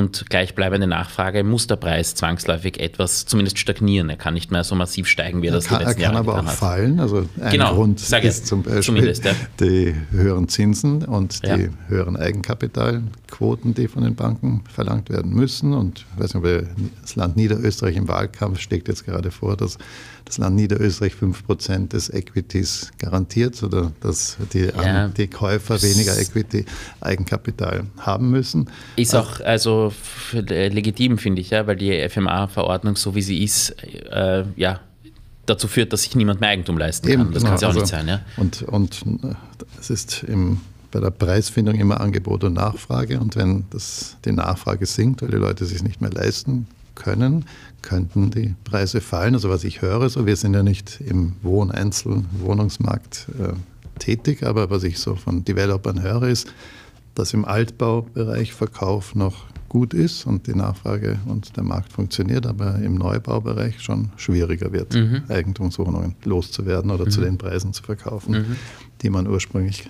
und 0.00 0.28
gleichbleibende 0.28 0.86
Nachfrage 0.86 1.44
muss 1.44 1.66
der 1.66 1.76
Preis 1.76 2.14
zwangsläufig 2.14 2.80
etwas 2.80 3.26
zumindest 3.26 3.58
stagnieren. 3.58 4.10
Er 4.10 4.16
kann 4.16 4.34
nicht 4.34 4.50
mehr 4.50 4.64
so 4.64 4.74
massiv 4.74 5.06
steigen, 5.06 5.42
wie 5.42 5.48
er 5.48 5.52
das 5.52 5.66
kann, 5.66 5.78
die 5.78 5.84
letzten 5.84 6.00
Er 6.00 6.06
kann 6.08 6.16
aber 6.16 6.40
auch 6.40 6.44
hat. 6.44 6.54
fallen. 6.54 6.98
Also 6.98 7.26
ein 7.40 7.52
genau, 7.52 7.74
Grund 7.74 8.00
ist 8.00 8.46
zum 8.46 8.62
Beispiel 8.62 9.14
ja. 9.22 9.32
die 9.60 9.94
höheren 10.10 10.48
Zinsen 10.48 11.04
und 11.04 11.44
die 11.44 11.48
ja. 11.48 11.68
höheren 11.88 12.16
Eigenkapitalquoten, 12.16 13.74
die 13.74 13.86
von 13.86 14.02
den 14.02 14.14
Banken 14.14 14.64
verlangt 14.72 15.10
werden 15.10 15.32
müssen. 15.32 15.74
Und 15.74 16.06
ich 16.14 16.22
weiß 16.22 16.34
nicht, 16.34 16.44
ob 16.44 16.66
das 17.02 17.16
Land 17.16 17.36
Niederösterreich 17.36 17.96
im 17.96 18.08
Wahlkampf 18.08 18.58
steckt 18.58 18.88
jetzt 18.88 19.04
gerade 19.04 19.30
vor, 19.30 19.56
dass 19.56 19.78
das 20.24 20.38
Land 20.38 20.56
Niederösterreich 20.56 21.14
5% 21.14 21.88
des 21.88 22.10
Equities 22.10 22.90
garantiert 22.98 23.62
oder 23.62 23.92
dass 24.00 24.36
die, 24.52 24.66
ja. 24.66 25.08
die 25.08 25.28
Käufer 25.28 25.80
weniger 25.82 26.18
Equity, 26.18 26.64
Eigenkapital 27.00 27.84
haben 27.98 28.30
müssen. 28.30 28.70
Ist 28.96 29.14
auch 29.14 29.40
also 29.40 29.92
legitim, 30.32 31.18
finde 31.18 31.40
ich, 31.40 31.50
ja, 31.50 31.66
weil 31.66 31.76
die 31.76 32.08
FMA-Verordnung, 32.08 32.96
so 32.96 33.14
wie 33.14 33.22
sie 33.22 33.42
ist, 33.42 33.70
äh, 34.10 34.44
ja, 34.56 34.80
dazu 35.46 35.68
führt, 35.68 35.92
dass 35.92 36.02
sich 36.02 36.14
niemand 36.14 36.40
mehr 36.40 36.50
Eigentum 36.50 36.78
leisten 36.78 37.08
kann. 37.08 37.20
Eben, 37.20 37.32
das 37.32 37.44
kann 37.44 37.54
es 37.54 37.60
ja 37.60 37.68
auch 37.68 37.70
also, 37.70 37.80
nicht 37.80 37.90
sein. 37.90 38.08
Ja? 38.08 38.20
Und, 38.36 38.62
und 38.62 39.02
es 39.78 39.90
ist 39.90 40.22
im, 40.22 40.60
bei 40.90 41.00
der 41.00 41.10
Preisfindung 41.10 41.74
immer 41.74 42.00
Angebot 42.00 42.44
und 42.44 42.54
Nachfrage. 42.54 43.20
Und 43.20 43.36
wenn 43.36 43.64
das, 43.70 44.16
die 44.24 44.32
Nachfrage 44.32 44.86
sinkt, 44.86 45.22
weil 45.22 45.30
die 45.30 45.36
Leute 45.36 45.64
sich 45.66 45.82
nicht 45.82 46.00
mehr 46.00 46.10
leisten 46.10 46.66
können, 46.94 47.44
könnten 47.82 48.30
die 48.30 48.54
Preise 48.64 49.00
fallen. 49.00 49.34
Also 49.34 49.48
was 49.50 49.64
ich 49.64 49.82
höre, 49.82 50.08
so 50.08 50.26
wir 50.26 50.36
sind 50.36 50.54
ja 50.54 50.62
nicht 50.62 51.00
im 51.00 51.34
Wohneinzelwohnungsmarkt 51.42 53.26
äh, 53.38 53.52
tätig, 53.98 54.44
aber 54.44 54.70
was 54.70 54.84
ich 54.84 54.98
so 54.98 55.14
von 55.14 55.44
Developern 55.44 56.02
höre, 56.02 56.24
ist, 56.24 56.52
dass 57.14 57.34
im 57.34 57.44
Altbaubereich 57.44 58.52
Verkauf 58.52 59.14
noch 59.14 59.46
gut 59.68 59.94
ist 59.94 60.26
und 60.26 60.46
die 60.48 60.54
Nachfrage 60.54 61.18
und 61.26 61.56
der 61.56 61.62
Markt 61.62 61.92
funktioniert, 61.92 62.46
aber 62.46 62.76
im 62.76 62.96
Neubaubereich 62.96 63.80
schon 63.80 64.10
schwieriger 64.16 64.72
wird, 64.72 64.94
mhm. 64.94 65.22
Eigentumswohnungen 65.28 66.16
loszuwerden 66.24 66.90
oder 66.90 67.06
mhm. 67.06 67.10
zu 67.10 67.20
den 67.20 67.38
Preisen 67.38 67.72
zu 67.72 67.82
verkaufen, 67.82 68.32
mhm. 68.32 68.56
die 69.00 69.10
man 69.10 69.28
ursprünglich 69.28 69.88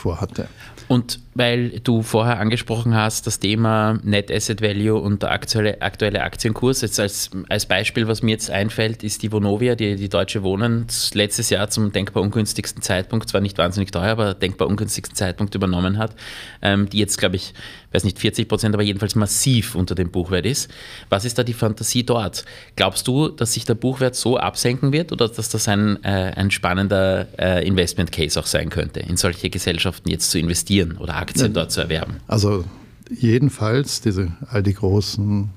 vorhatte. 0.00 0.48
Und 0.88 1.20
weil 1.34 1.78
du 1.78 2.02
vorher 2.02 2.40
angesprochen 2.40 2.96
hast, 2.96 3.28
das 3.28 3.38
Thema 3.38 4.00
Net 4.02 4.28
Asset 4.32 4.60
Value 4.60 5.00
und 5.00 5.22
der 5.22 5.30
aktuelle, 5.30 5.80
aktuelle 5.80 6.22
Aktienkurs, 6.22 6.80
jetzt 6.80 6.98
als, 6.98 7.30
als 7.48 7.66
Beispiel, 7.66 8.08
was 8.08 8.22
mir 8.22 8.32
jetzt 8.32 8.50
einfällt, 8.50 9.04
ist 9.04 9.22
die 9.22 9.30
Vonovia, 9.30 9.76
die, 9.76 9.94
die 9.94 10.08
Deutsche 10.08 10.42
Wohnen, 10.42 10.88
letztes 11.14 11.48
Jahr 11.48 11.70
zum 11.70 11.92
denkbar 11.92 12.24
ungünstigsten 12.24 12.82
Zeitpunkt, 12.82 13.28
zwar 13.28 13.40
nicht 13.40 13.56
wahnsinnig 13.56 13.92
teuer, 13.92 14.10
aber 14.10 14.34
denkbar 14.34 14.66
ungünstigsten 14.66 15.14
Zeitpunkt 15.14 15.54
übernommen 15.54 15.96
hat, 15.96 16.16
ähm, 16.60 16.88
die 16.88 16.98
jetzt, 16.98 17.18
glaube 17.18 17.36
ich, 17.36 17.54
weiß 17.92 18.02
nicht, 18.02 18.18
40 18.18 18.48
Prozent, 18.48 18.74
aber 18.74 18.82
jedenfalls 18.82 19.14
massiv 19.14 19.76
unter 19.76 19.94
dem 19.94 20.10
Buchwert 20.10 20.46
ist. 20.46 20.70
Was 21.08 21.24
ist 21.24 21.38
da 21.38 21.44
die 21.44 21.52
Fantasie 21.52 22.04
dort? 22.04 22.44
Glaubst 22.74 23.06
du, 23.06 23.28
dass 23.28 23.52
sich 23.52 23.64
der 23.64 23.74
Buchwert 23.74 24.16
so 24.16 24.38
absenken 24.38 24.92
wird 24.92 25.12
oder 25.12 25.28
dass 25.28 25.48
das 25.48 25.68
ein, 25.68 26.02
äh, 26.02 26.32
ein 26.34 26.50
spannender 26.50 27.28
äh, 27.38 27.66
Investment 27.66 28.10
Case 28.10 28.38
auch 28.38 28.46
sein 28.46 28.70
könnte, 28.70 29.00
in 29.00 29.16
solche 29.16 29.50
Gesellschaften 29.50 29.89
jetzt 30.04 30.30
zu 30.30 30.38
investieren 30.38 30.96
oder 30.98 31.16
Aktien 31.16 31.48
ja, 31.48 31.52
dort 31.52 31.72
zu 31.72 31.80
erwerben? 31.80 32.16
Also 32.26 32.64
jedenfalls 33.10 34.00
diese 34.00 34.32
all 34.50 34.62
die 34.62 34.74
großen 34.74 35.50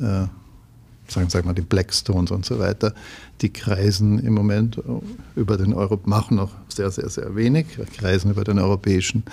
äh, 0.00 0.26
sagen, 1.10 1.28
sagen 1.28 1.48
wir 1.48 1.54
die 1.54 1.62
Blackstones 1.62 2.30
und 2.30 2.44
so 2.44 2.58
weiter, 2.58 2.94
die 3.40 3.50
kreisen 3.52 4.18
im 4.18 4.34
Moment 4.34 4.80
über 5.34 5.56
den 5.56 5.72
Euro, 5.72 5.98
machen 6.04 6.36
noch 6.36 6.52
sehr, 6.68 6.90
sehr, 6.90 7.08
sehr 7.08 7.34
wenig, 7.34 7.66
kreisen 7.96 8.30
über 8.30 8.44
den 8.44 8.58
europäischen 8.58 9.24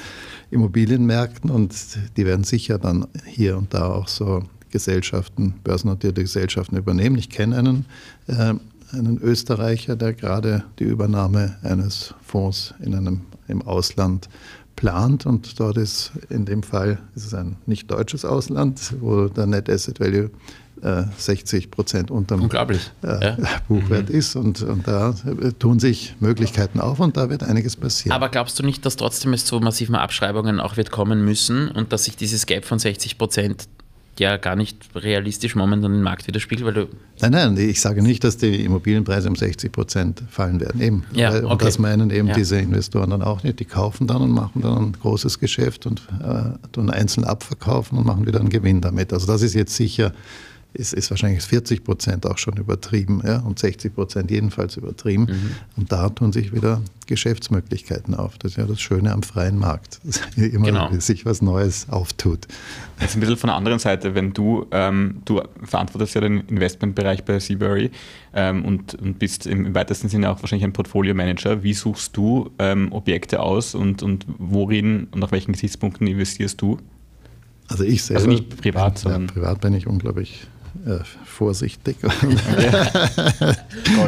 Immobilienmärkten 0.51 1.49
und 1.49 1.73
die 2.15 2.25
werden 2.25 2.43
sicher 2.43 2.77
dann 2.79 3.07
hier 3.25 3.57
und 3.57 3.73
da 3.73 3.87
auch 3.87 4.07
so 4.07 4.43
Gesellschaften, 4.71 5.55
börsennotierte 5.63 6.21
Gesellschaften 6.21 6.77
übernehmen. 6.77 7.17
Ich 7.17 7.29
kenne 7.29 7.57
einen 7.57 7.85
äh, 8.27 8.53
einen 8.91 9.17
Österreicher, 9.19 9.95
der 9.95 10.13
gerade 10.13 10.63
die 10.79 10.85
Übernahme 10.85 11.57
eines 11.63 12.13
Fonds 12.21 12.73
in 12.79 12.95
einem, 12.95 13.21
im 13.47 13.61
Ausland 13.61 14.29
plant 14.75 15.25
und 15.25 15.59
dort 15.59 15.77
ist 15.77 16.11
in 16.29 16.45
dem 16.45 16.63
Fall 16.63 16.99
ist 17.15 17.25
es 17.25 17.33
ein 17.33 17.57
nicht 17.65 17.89
deutsches 17.89 18.23
Ausland, 18.23 18.93
wo 18.99 19.27
der 19.27 19.47
Net 19.47 19.69
Asset 19.69 19.99
Value 19.99 20.29
60 21.17 21.63
äh, 21.63 21.67
Prozent 21.67 22.11
unterm 22.11 22.43
Unglaublich. 22.43 22.91
Äh, 23.01 23.25
ja. 23.25 23.37
Buchwert 23.67 24.09
mhm. 24.09 24.15
ist 24.15 24.35
und, 24.35 24.61
und 24.61 24.87
da 24.87 25.15
tun 25.57 25.79
sich 25.79 26.15
Möglichkeiten 26.19 26.79
auf 26.79 26.99
und 26.99 27.17
da 27.17 27.29
wird 27.29 27.43
einiges 27.43 27.75
passieren. 27.75 28.15
Aber 28.15 28.29
glaubst 28.29 28.59
du 28.59 28.63
nicht, 28.63 28.85
dass 28.85 28.95
trotzdem 28.95 29.33
es 29.33 29.45
zu 29.45 29.59
massiven 29.59 29.95
Abschreibungen 29.95 30.59
auch 30.59 30.77
wird 30.77 30.91
kommen 30.91 31.25
müssen 31.25 31.69
und 31.69 31.91
dass 31.91 32.03
sich 32.03 32.15
dieses 32.15 32.45
Gap 32.45 32.63
von 32.63 32.77
60 32.77 33.17
Prozent 33.17 33.67
ja 34.19 34.37
gar 34.37 34.55
nicht 34.55 34.77
realistisch 34.95 35.55
momentan 35.55 35.91
den 35.91 36.01
Markt 36.01 36.27
widerspiegelt, 36.27 36.65
weil 36.65 36.73
du. 36.73 36.87
Nein, 37.21 37.31
nein, 37.31 37.57
ich 37.57 37.81
sage 37.81 38.01
nicht, 38.01 38.23
dass 38.23 38.37
die 38.37 38.63
Immobilienpreise 38.63 39.29
um 39.29 39.35
60 39.35 39.71
Prozent 39.71 40.23
fallen 40.29 40.59
werden. 40.59 40.81
Eben. 40.81 41.03
Ja, 41.13 41.29
okay. 41.29 41.45
Und 41.45 41.61
das 41.61 41.79
meinen 41.79 42.09
eben 42.09 42.27
ja. 42.27 42.33
diese 42.33 42.59
Investoren 42.59 43.09
dann 43.09 43.21
auch 43.21 43.43
nicht. 43.43 43.59
Die 43.59 43.65
kaufen 43.65 44.07
dann 44.07 44.21
und 44.21 44.31
machen 44.31 44.61
dann 44.61 44.77
ein 44.77 44.91
großes 44.93 45.39
Geschäft 45.39 45.85
und 45.85 46.01
äh, 46.21 46.67
tun 46.71 46.89
einzeln 46.89 47.23
abverkaufen 47.23 47.97
und 47.97 48.05
machen 48.05 48.25
wieder 48.25 48.39
einen 48.39 48.49
Gewinn 48.49 48.81
damit. 48.81 49.13
Also 49.13 49.27
das 49.27 49.41
ist 49.41 49.53
jetzt 49.53 49.75
sicher 49.75 50.13
ist, 50.73 50.93
ist 50.93 51.09
wahrscheinlich 51.09 51.43
40 51.43 51.83
Prozent 51.83 52.25
auch 52.25 52.37
schon 52.37 52.57
übertrieben 52.57 53.21
ja, 53.25 53.39
und 53.39 53.57
60 53.57 53.95
Prozent 53.95 54.31
jedenfalls 54.31 54.77
übertrieben. 54.77 55.23
Mhm. 55.23 55.51
Und 55.75 55.91
da 55.91 56.09
tun 56.09 56.31
sich 56.31 56.53
wieder 56.53 56.81
Geschäftsmöglichkeiten 57.07 58.13
auf. 58.13 58.37
Das 58.37 58.51
ist 58.51 58.57
ja 58.57 58.65
das 58.65 58.79
Schöne 58.79 59.11
am 59.11 59.23
freien 59.23 59.57
Markt, 59.57 59.99
dass 60.03 60.21
immer 60.35 60.67
genau. 60.67 60.91
sich 60.99 61.25
was 61.25 61.41
Neues 61.41 61.87
auftut. 61.89 62.47
Jetzt 62.99 63.15
ein 63.15 63.21
bisschen 63.21 63.37
von 63.37 63.47
der 63.47 63.55
anderen 63.55 63.79
Seite, 63.79 64.13
wenn 64.13 64.33
du, 64.33 64.67
ähm, 64.71 65.21
du 65.25 65.41
verantwortest 65.63 66.15
ja 66.15 66.21
den 66.21 66.41
Investmentbereich 66.41 67.23
bei 67.23 67.39
Seabury 67.39 67.91
ähm, 68.33 68.65
und, 68.65 68.95
und 68.95 69.19
bist 69.19 69.47
im, 69.47 69.73
weitesten 69.73 70.09
Sinne 70.09 70.29
auch 70.29 70.41
wahrscheinlich 70.41 70.65
ein 70.65 70.73
Portfolio-Manager. 70.73 71.63
Wie 71.63 71.73
suchst 71.73 72.15
du 72.15 72.51
ähm, 72.59 72.91
Objekte 72.91 73.39
aus 73.39 73.73
und, 73.73 74.03
und 74.03 74.25
worin 74.37 75.07
und 75.11 75.19
nach 75.19 75.31
welchen 75.31 75.53
Gesichtspunkten 75.53 76.05
investierst 76.07 76.61
du? 76.61 76.77
Also 77.69 77.83
ich 77.83 78.03
selber. 78.03 78.19
Also 78.19 78.29
nicht 78.29 78.61
privat, 78.61 78.97
sondern. 78.97 79.23
Ja, 79.27 79.33
privat 79.33 79.61
bin 79.61 79.73
ich 79.73 79.87
unglaublich 79.87 80.47
äh, 80.85 80.99
vorsichtig. 81.25 81.97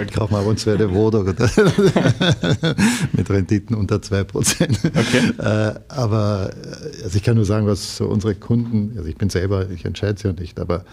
ich 0.06 0.14
kaufe 0.14 0.34
mal 0.34 0.46
uns 0.46 0.68
eine 0.68 0.94
Wohnung 0.94 1.26
mit 3.14 3.30
Renditen 3.30 3.76
unter 3.76 3.98
2%. 3.98 4.86
Okay. 4.86 5.34
Äh, 5.38 5.80
aber 5.88 6.52
äh, 6.54 7.04
also 7.04 7.18
ich 7.18 7.24
kann 7.24 7.36
nur 7.36 7.46
sagen, 7.46 7.68
was 7.68 7.98
so 7.98 8.06
unsere 8.06 8.36
Kunden, 8.36 8.94
also 8.98 9.08
ich 9.08 9.18
bin 9.18 9.30
selber, 9.30 9.70
ich 9.70 9.86
entscheide 9.86 10.16
es 10.16 10.24
ja 10.24 10.34
nicht, 10.34 10.60
aber 10.60 10.84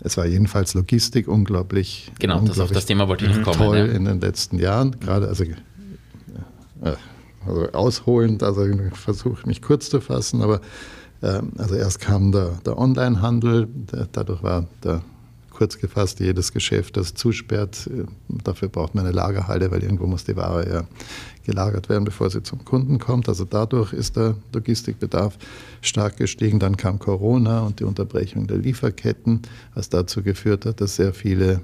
es 0.00 0.16
war 0.16 0.26
jedenfalls 0.26 0.74
Logistik 0.74 1.28
unglaublich, 1.28 2.12
genau, 2.18 2.38
unglaublich 2.38 2.58
das 2.58 2.64
auf 2.64 2.72
das 2.72 2.86
Thema 2.86 3.08
wollte 3.08 3.26
ich 3.26 3.36
noch 3.36 3.42
kommen. 3.42 3.58
Toll 3.58 3.78
ja. 3.78 3.84
in 3.86 4.04
den 4.04 4.20
letzten 4.20 4.58
Jahren, 4.58 4.98
gerade 5.00 5.28
also, 5.28 5.44
also 6.80 7.72
ausholend, 7.72 8.42
also 8.42 8.66
ich 8.66 8.96
versuche 8.96 9.46
mich 9.46 9.62
kurz 9.62 9.90
zu 9.90 10.00
fassen, 10.00 10.42
aber 10.42 10.60
also 11.22 11.74
erst 11.74 12.00
kam 12.00 12.30
der, 12.30 12.58
der 12.66 12.78
Onlinehandel, 12.78 13.68
dadurch 14.12 14.42
war 14.42 14.66
der 14.84 15.02
kurz 15.56 15.78
gefasst, 15.78 16.20
jedes 16.20 16.52
Geschäft, 16.52 16.96
das 16.96 17.14
zusperrt, 17.14 17.88
äh, 17.88 18.04
dafür 18.44 18.68
braucht 18.68 18.94
man 18.94 19.06
eine 19.06 19.14
Lagerhalle, 19.14 19.70
weil 19.70 19.82
irgendwo 19.82 20.06
muss 20.06 20.24
die 20.24 20.36
Ware 20.36 20.68
ja 20.68 20.84
gelagert 21.46 21.88
werden, 21.88 22.04
bevor 22.04 22.28
sie 22.28 22.42
zum 22.42 22.64
Kunden 22.64 22.98
kommt. 22.98 23.28
Also 23.28 23.44
dadurch 23.44 23.92
ist 23.92 24.16
der 24.16 24.34
Logistikbedarf 24.52 25.38
stark 25.80 26.18
gestiegen. 26.18 26.58
Dann 26.58 26.76
kam 26.76 26.98
Corona 26.98 27.60
und 27.60 27.80
die 27.80 27.84
Unterbrechung 27.84 28.46
der 28.46 28.58
Lieferketten, 28.58 29.42
was 29.74 29.88
dazu 29.88 30.22
geführt 30.22 30.66
hat, 30.66 30.80
dass 30.80 30.96
sehr 30.96 31.14
viele 31.14 31.62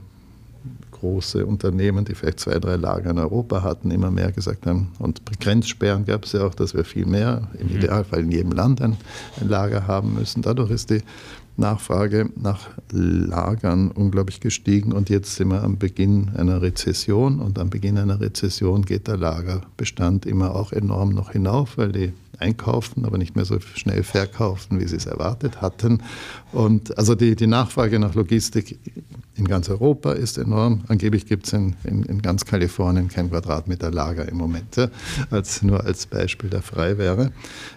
große 0.93 1.45
Unternehmen, 1.45 2.05
die 2.05 2.15
vielleicht 2.15 2.39
zwei, 2.39 2.61
drei 2.61 2.77
Lager 2.77 3.11
in 3.11 3.19
Europa 3.19 3.63
hatten, 3.63 3.91
immer 3.91 4.13
mehr 4.13 4.31
gesagt 4.31 4.67
haben. 4.67 4.93
Und 5.01 5.21
Grenzsperren 5.41 6.05
gab 6.05 6.25
es 6.25 6.33
ja 6.33 6.47
auch, 6.47 6.55
dass 6.55 6.75
wir 6.75 6.85
viel 6.85 7.07
mehr, 7.07 7.49
im 7.59 7.67
mhm. 7.69 7.77
Idealfall 7.77 8.21
in 8.21 8.31
jedem 8.31 8.53
Land 8.53 8.81
ein, 8.81 8.97
ein 9.41 9.49
Lager 9.49 9.89
haben 9.89 10.15
müssen. 10.15 10.43
Dadurch 10.43 10.71
ist 10.71 10.91
die 10.91 11.03
Nachfrage 11.63 12.29
nach 12.37 12.69
Lagern 12.91 13.91
unglaublich 13.91 14.41
gestiegen 14.41 14.93
und 14.93 15.09
jetzt 15.09 15.37
sind 15.37 15.49
wir 15.49 15.63
am 15.63 15.79
Beginn 15.79 16.31
einer 16.37 16.61
Rezession 16.61 17.41
und 17.41 17.59
am 17.59 17.71
Beginn 17.71 17.97
einer 17.97 18.21
Rezession 18.21 18.85
geht 18.85 19.09
der 19.09 19.17
Lagerbestand 19.17 20.27
immer 20.27 20.55
auch 20.55 20.73
enorm 20.73 21.11
noch 21.11 21.31
hinauf, 21.31 21.79
weil 21.79 21.93
die 21.93 22.13
einkaufen, 22.39 23.05
aber 23.05 23.19
nicht 23.19 23.37
mehr 23.37 23.45
so 23.45 23.61
schnell 23.61 24.03
verkaufen, 24.03 24.81
wie 24.81 24.89
sie 24.89 24.97
es 24.97 25.07
erwartet 25.07 25.63
hatten. 25.63 26.03
Und 26.51 26.99
also 26.99 27.15
die, 27.15 27.37
die 27.37 27.47
Nachfrage 27.47 27.99
nach 27.99 28.15
Logistik 28.15 28.79
in 29.37 29.47
ganz 29.47 29.69
Europa 29.69 30.13
ist 30.13 30.39
enorm. 30.39 30.83
Angeblich 30.89 31.27
gibt 31.27 31.47
es 31.47 31.53
in, 31.53 31.77
in, 31.85 32.03
in, 32.03 32.21
ganz 32.21 32.45
Kalifornien 32.45 33.09
kein 33.09 33.31
Quadratmeter 33.31 33.91
Lager 33.91 34.29
im 34.29 34.37
Moment, 34.37 34.77
ja, 34.77 34.89
als, 35.31 35.63
nur 35.63 35.85
als 35.85 36.07
Beispiel, 36.07 36.51
der 36.51 36.63
frei 36.63 36.99
wäre. 36.99 37.31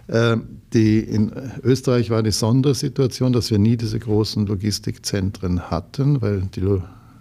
Äh, 0.08 0.38
die, 0.76 1.00
in 1.00 1.32
Österreich 1.64 2.12
war 2.12 2.22
die 2.22 2.32
Sondersituation, 2.32 3.34
dass 3.34 3.50
wir 3.50 3.58
nie 3.58 3.78
diese 3.78 3.98
großen 3.98 4.46
Logistikzentren 4.46 5.72
hatten, 5.72 6.22
weil 6.22 6.42
die 6.56 6.62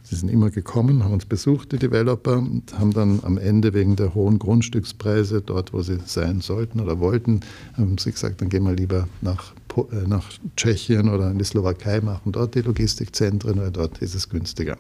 Sie 0.07 0.17
sind 0.17 0.29
immer 0.29 0.51
gekommen, 0.51 1.03
haben 1.03 1.15
uns 1.15 1.25
besucht, 1.25 1.73
die 1.73 1.79
Developer, 1.79 2.37
und 2.37 2.79
haben 2.79 2.93
dann 2.93 3.21
am 3.23 3.39
Ende 3.39 3.73
wegen 3.73 3.97
der 3.97 4.15
hohen 4.15 4.39
Grundstückspreise 4.39 5.41
dort, 5.41 5.73
wo 5.73 5.81
sie 5.81 5.97
sein 6.05 6.43
sollten 6.43 6.81
oder 6.81 7.01
wollten, 7.01 7.41
haben 7.73 7.97
sie 7.97 8.13
gesagt, 8.13 8.43
dann 8.43 8.51
gehen 8.51 8.65
wir 8.65 8.75
lieber 8.75 9.09
nach, 9.23 9.55
äh, 9.79 10.07
nach 10.07 10.31
Tschechien 10.59 11.09
oder 11.09 11.31
in 11.31 11.39
die 11.39 11.45
Slowakei, 11.45 12.03
machen 12.03 12.33
dort 12.33 12.55
die 12.55 12.61
Logistikzentren, 12.61 13.57
weil 13.57 13.71
dort 13.71 13.97
ist 14.03 14.15
es 14.15 14.29
günstiger. 14.29 14.77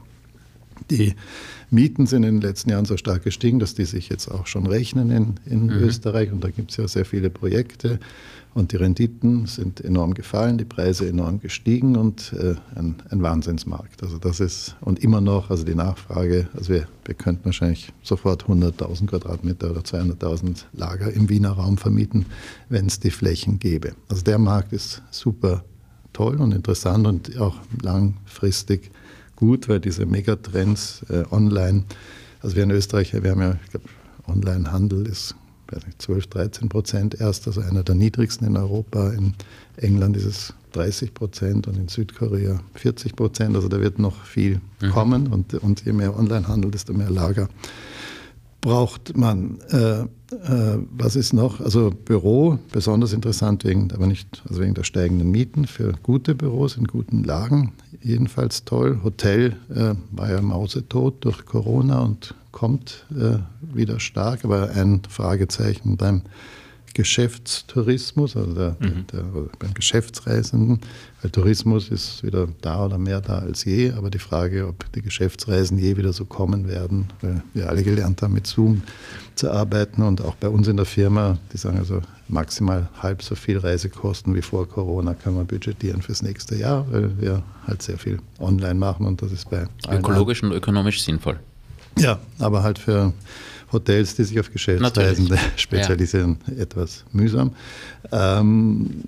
Die 0.90 1.14
Mieten 1.70 2.06
sind 2.06 2.24
in 2.24 2.40
den 2.40 2.42
letzten 2.42 2.68
Jahren 2.68 2.84
so 2.84 2.98
stark 2.98 3.24
gestiegen, 3.24 3.58
dass 3.58 3.74
die 3.74 3.86
sich 3.86 4.10
jetzt 4.10 4.28
auch 4.28 4.46
schon 4.46 4.66
rechnen 4.66 5.10
in, 5.10 5.34
in 5.46 5.66
mhm. 5.66 5.84
Österreich. 5.84 6.32
Und 6.32 6.44
da 6.44 6.50
gibt 6.50 6.70
es 6.70 6.76
ja 6.76 6.86
sehr 6.86 7.06
viele 7.06 7.30
Projekte. 7.30 7.98
Und 8.54 8.70
die 8.70 8.76
Renditen 8.76 9.46
sind 9.46 9.80
enorm 9.80 10.14
gefallen, 10.14 10.58
die 10.58 10.64
Preise 10.64 11.08
enorm 11.08 11.40
gestiegen 11.40 11.96
und 11.96 12.32
äh, 12.34 12.54
ein, 12.76 12.94
ein, 13.10 13.20
Wahnsinnsmarkt. 13.20 14.00
Also 14.04 14.18
das 14.18 14.38
ist, 14.38 14.76
und 14.80 15.02
immer 15.02 15.20
noch, 15.20 15.50
also 15.50 15.64
die 15.64 15.74
Nachfrage, 15.74 16.48
also 16.56 16.72
wir, 16.72 16.86
wir 17.04 17.14
könnten 17.16 17.46
wahrscheinlich 17.46 17.92
sofort 18.04 18.44
100.000 18.44 19.06
Quadratmeter 19.06 19.72
oder 19.72 19.80
200.000 19.80 20.66
Lager 20.72 21.12
im 21.12 21.28
Wiener 21.28 21.50
Raum 21.50 21.78
vermieten, 21.78 22.26
wenn 22.68 22.86
es 22.86 23.00
die 23.00 23.10
Flächen 23.10 23.58
gäbe. 23.58 23.94
Also 24.08 24.22
der 24.22 24.38
Markt 24.38 24.72
ist 24.72 25.02
super 25.10 25.64
toll 26.12 26.40
und 26.40 26.54
interessant 26.54 27.08
und 27.08 27.36
auch 27.40 27.56
langfristig 27.82 28.92
gut, 29.34 29.68
weil 29.68 29.80
diese 29.80 30.06
Megatrends 30.06 31.04
äh, 31.10 31.24
online, 31.32 31.82
also 32.40 32.54
wir 32.54 32.62
in 32.62 32.70
Österreich, 32.70 33.12
wir 33.12 33.30
haben 33.32 33.40
ja, 33.40 33.58
ich 33.64 33.70
glaube, 33.70 33.88
Onlinehandel 34.28 35.08
ist 35.08 35.34
12, 35.98 36.26
13 36.28 36.68
Prozent 36.68 37.20
erst, 37.20 37.46
also 37.46 37.60
einer 37.60 37.82
der 37.82 37.94
niedrigsten 37.94 38.46
in 38.46 38.56
Europa. 38.56 39.10
In 39.10 39.34
England 39.76 40.16
ist 40.16 40.24
es 40.24 40.54
30 40.72 41.14
Prozent 41.14 41.66
und 41.66 41.76
in 41.76 41.88
Südkorea 41.88 42.60
40 42.74 43.16
Prozent. 43.16 43.56
Also 43.56 43.68
da 43.68 43.80
wird 43.80 43.98
noch 43.98 44.24
viel 44.24 44.60
mhm. 44.80 44.90
kommen 44.90 45.26
und, 45.28 45.54
und 45.54 45.84
je 45.84 45.92
mehr 45.92 46.18
Onlinehandel, 46.18 46.70
desto 46.70 46.92
mehr 46.92 47.10
Lager 47.10 47.48
braucht 48.64 49.14
man. 49.14 49.58
Äh, 49.68 50.00
äh, 50.00 50.78
was 50.90 51.16
ist 51.16 51.34
noch? 51.34 51.60
Also 51.60 51.90
Büro, 51.90 52.58
besonders 52.72 53.12
interessant 53.12 53.62
wegen, 53.64 53.92
aber 53.92 54.06
nicht, 54.06 54.42
also 54.48 54.62
wegen 54.62 54.72
der 54.72 54.84
steigenden 54.84 55.30
Mieten 55.30 55.66
für 55.66 55.92
gute 56.02 56.34
Büros 56.34 56.78
in 56.78 56.86
guten 56.86 57.24
Lagen. 57.24 57.72
Jedenfalls 58.02 58.64
toll. 58.64 59.00
Hotel 59.04 59.56
äh, 59.68 59.94
war 60.12 60.30
ja 60.30 60.40
mausetot 60.40 61.22
durch 61.26 61.44
Corona 61.44 62.00
und 62.00 62.34
kommt 62.52 63.04
äh, 63.14 63.36
wieder 63.60 64.00
stark, 64.00 64.46
aber 64.46 64.70
ein 64.70 65.02
Fragezeichen 65.10 65.98
beim 65.98 66.22
Geschäftstourismus, 66.94 68.36
also 68.36 68.54
der, 68.54 68.76
mhm. 68.78 69.06
der, 69.12 69.22
der, 69.22 69.42
beim 69.58 69.74
Geschäftsreisenden, 69.74 70.80
weil 71.20 71.30
Tourismus 71.30 71.90
ist 71.90 72.22
wieder 72.22 72.48
da 72.62 72.86
oder 72.86 72.98
mehr 72.98 73.20
da 73.20 73.40
als 73.40 73.64
je, 73.64 73.92
aber 73.92 74.10
die 74.10 74.20
Frage, 74.20 74.68
ob 74.68 74.90
die 74.92 75.02
Geschäftsreisen 75.02 75.76
je 75.76 75.96
wieder 75.96 76.12
so 76.12 76.24
kommen 76.24 76.68
werden, 76.68 77.08
weil 77.20 77.42
wir 77.52 77.68
alle 77.68 77.82
gelernt 77.82 78.22
haben, 78.22 78.32
mit 78.32 78.46
Zoom 78.46 78.82
zu 79.34 79.50
arbeiten 79.50 80.02
und 80.02 80.22
auch 80.22 80.36
bei 80.36 80.48
uns 80.48 80.68
in 80.68 80.76
der 80.76 80.86
Firma, 80.86 81.38
die 81.52 81.58
sagen 81.58 81.78
also 81.78 82.00
maximal 82.28 82.88
halb 83.02 83.22
so 83.22 83.34
viel 83.34 83.58
Reisekosten 83.58 84.34
wie 84.34 84.42
vor 84.42 84.68
Corona 84.68 85.14
kann 85.14 85.34
man 85.34 85.46
budgetieren 85.46 86.00
fürs 86.00 86.22
nächste 86.22 86.56
Jahr, 86.56 86.86
weil 86.90 87.20
wir 87.20 87.42
halt 87.66 87.82
sehr 87.82 87.98
viel 87.98 88.18
online 88.38 88.74
machen 88.74 89.04
und 89.06 89.20
das 89.20 89.32
ist 89.32 89.50
bei 89.50 89.66
ökologisch 89.90 90.42
und 90.42 90.52
ökonomisch 90.52 91.02
sinnvoll. 91.02 91.40
Ja, 91.98 92.18
aber 92.38 92.62
halt 92.62 92.78
für 92.78 93.12
Hotels, 93.74 94.14
die 94.16 94.24
sich 94.24 94.40
auf 94.40 94.50
Geschäftsreisende 94.50 95.38
spezialisieren, 95.56 96.38
ja. 96.46 96.62
etwas 96.62 97.04
mühsam. 97.12 97.54
Ähm, 98.10 99.02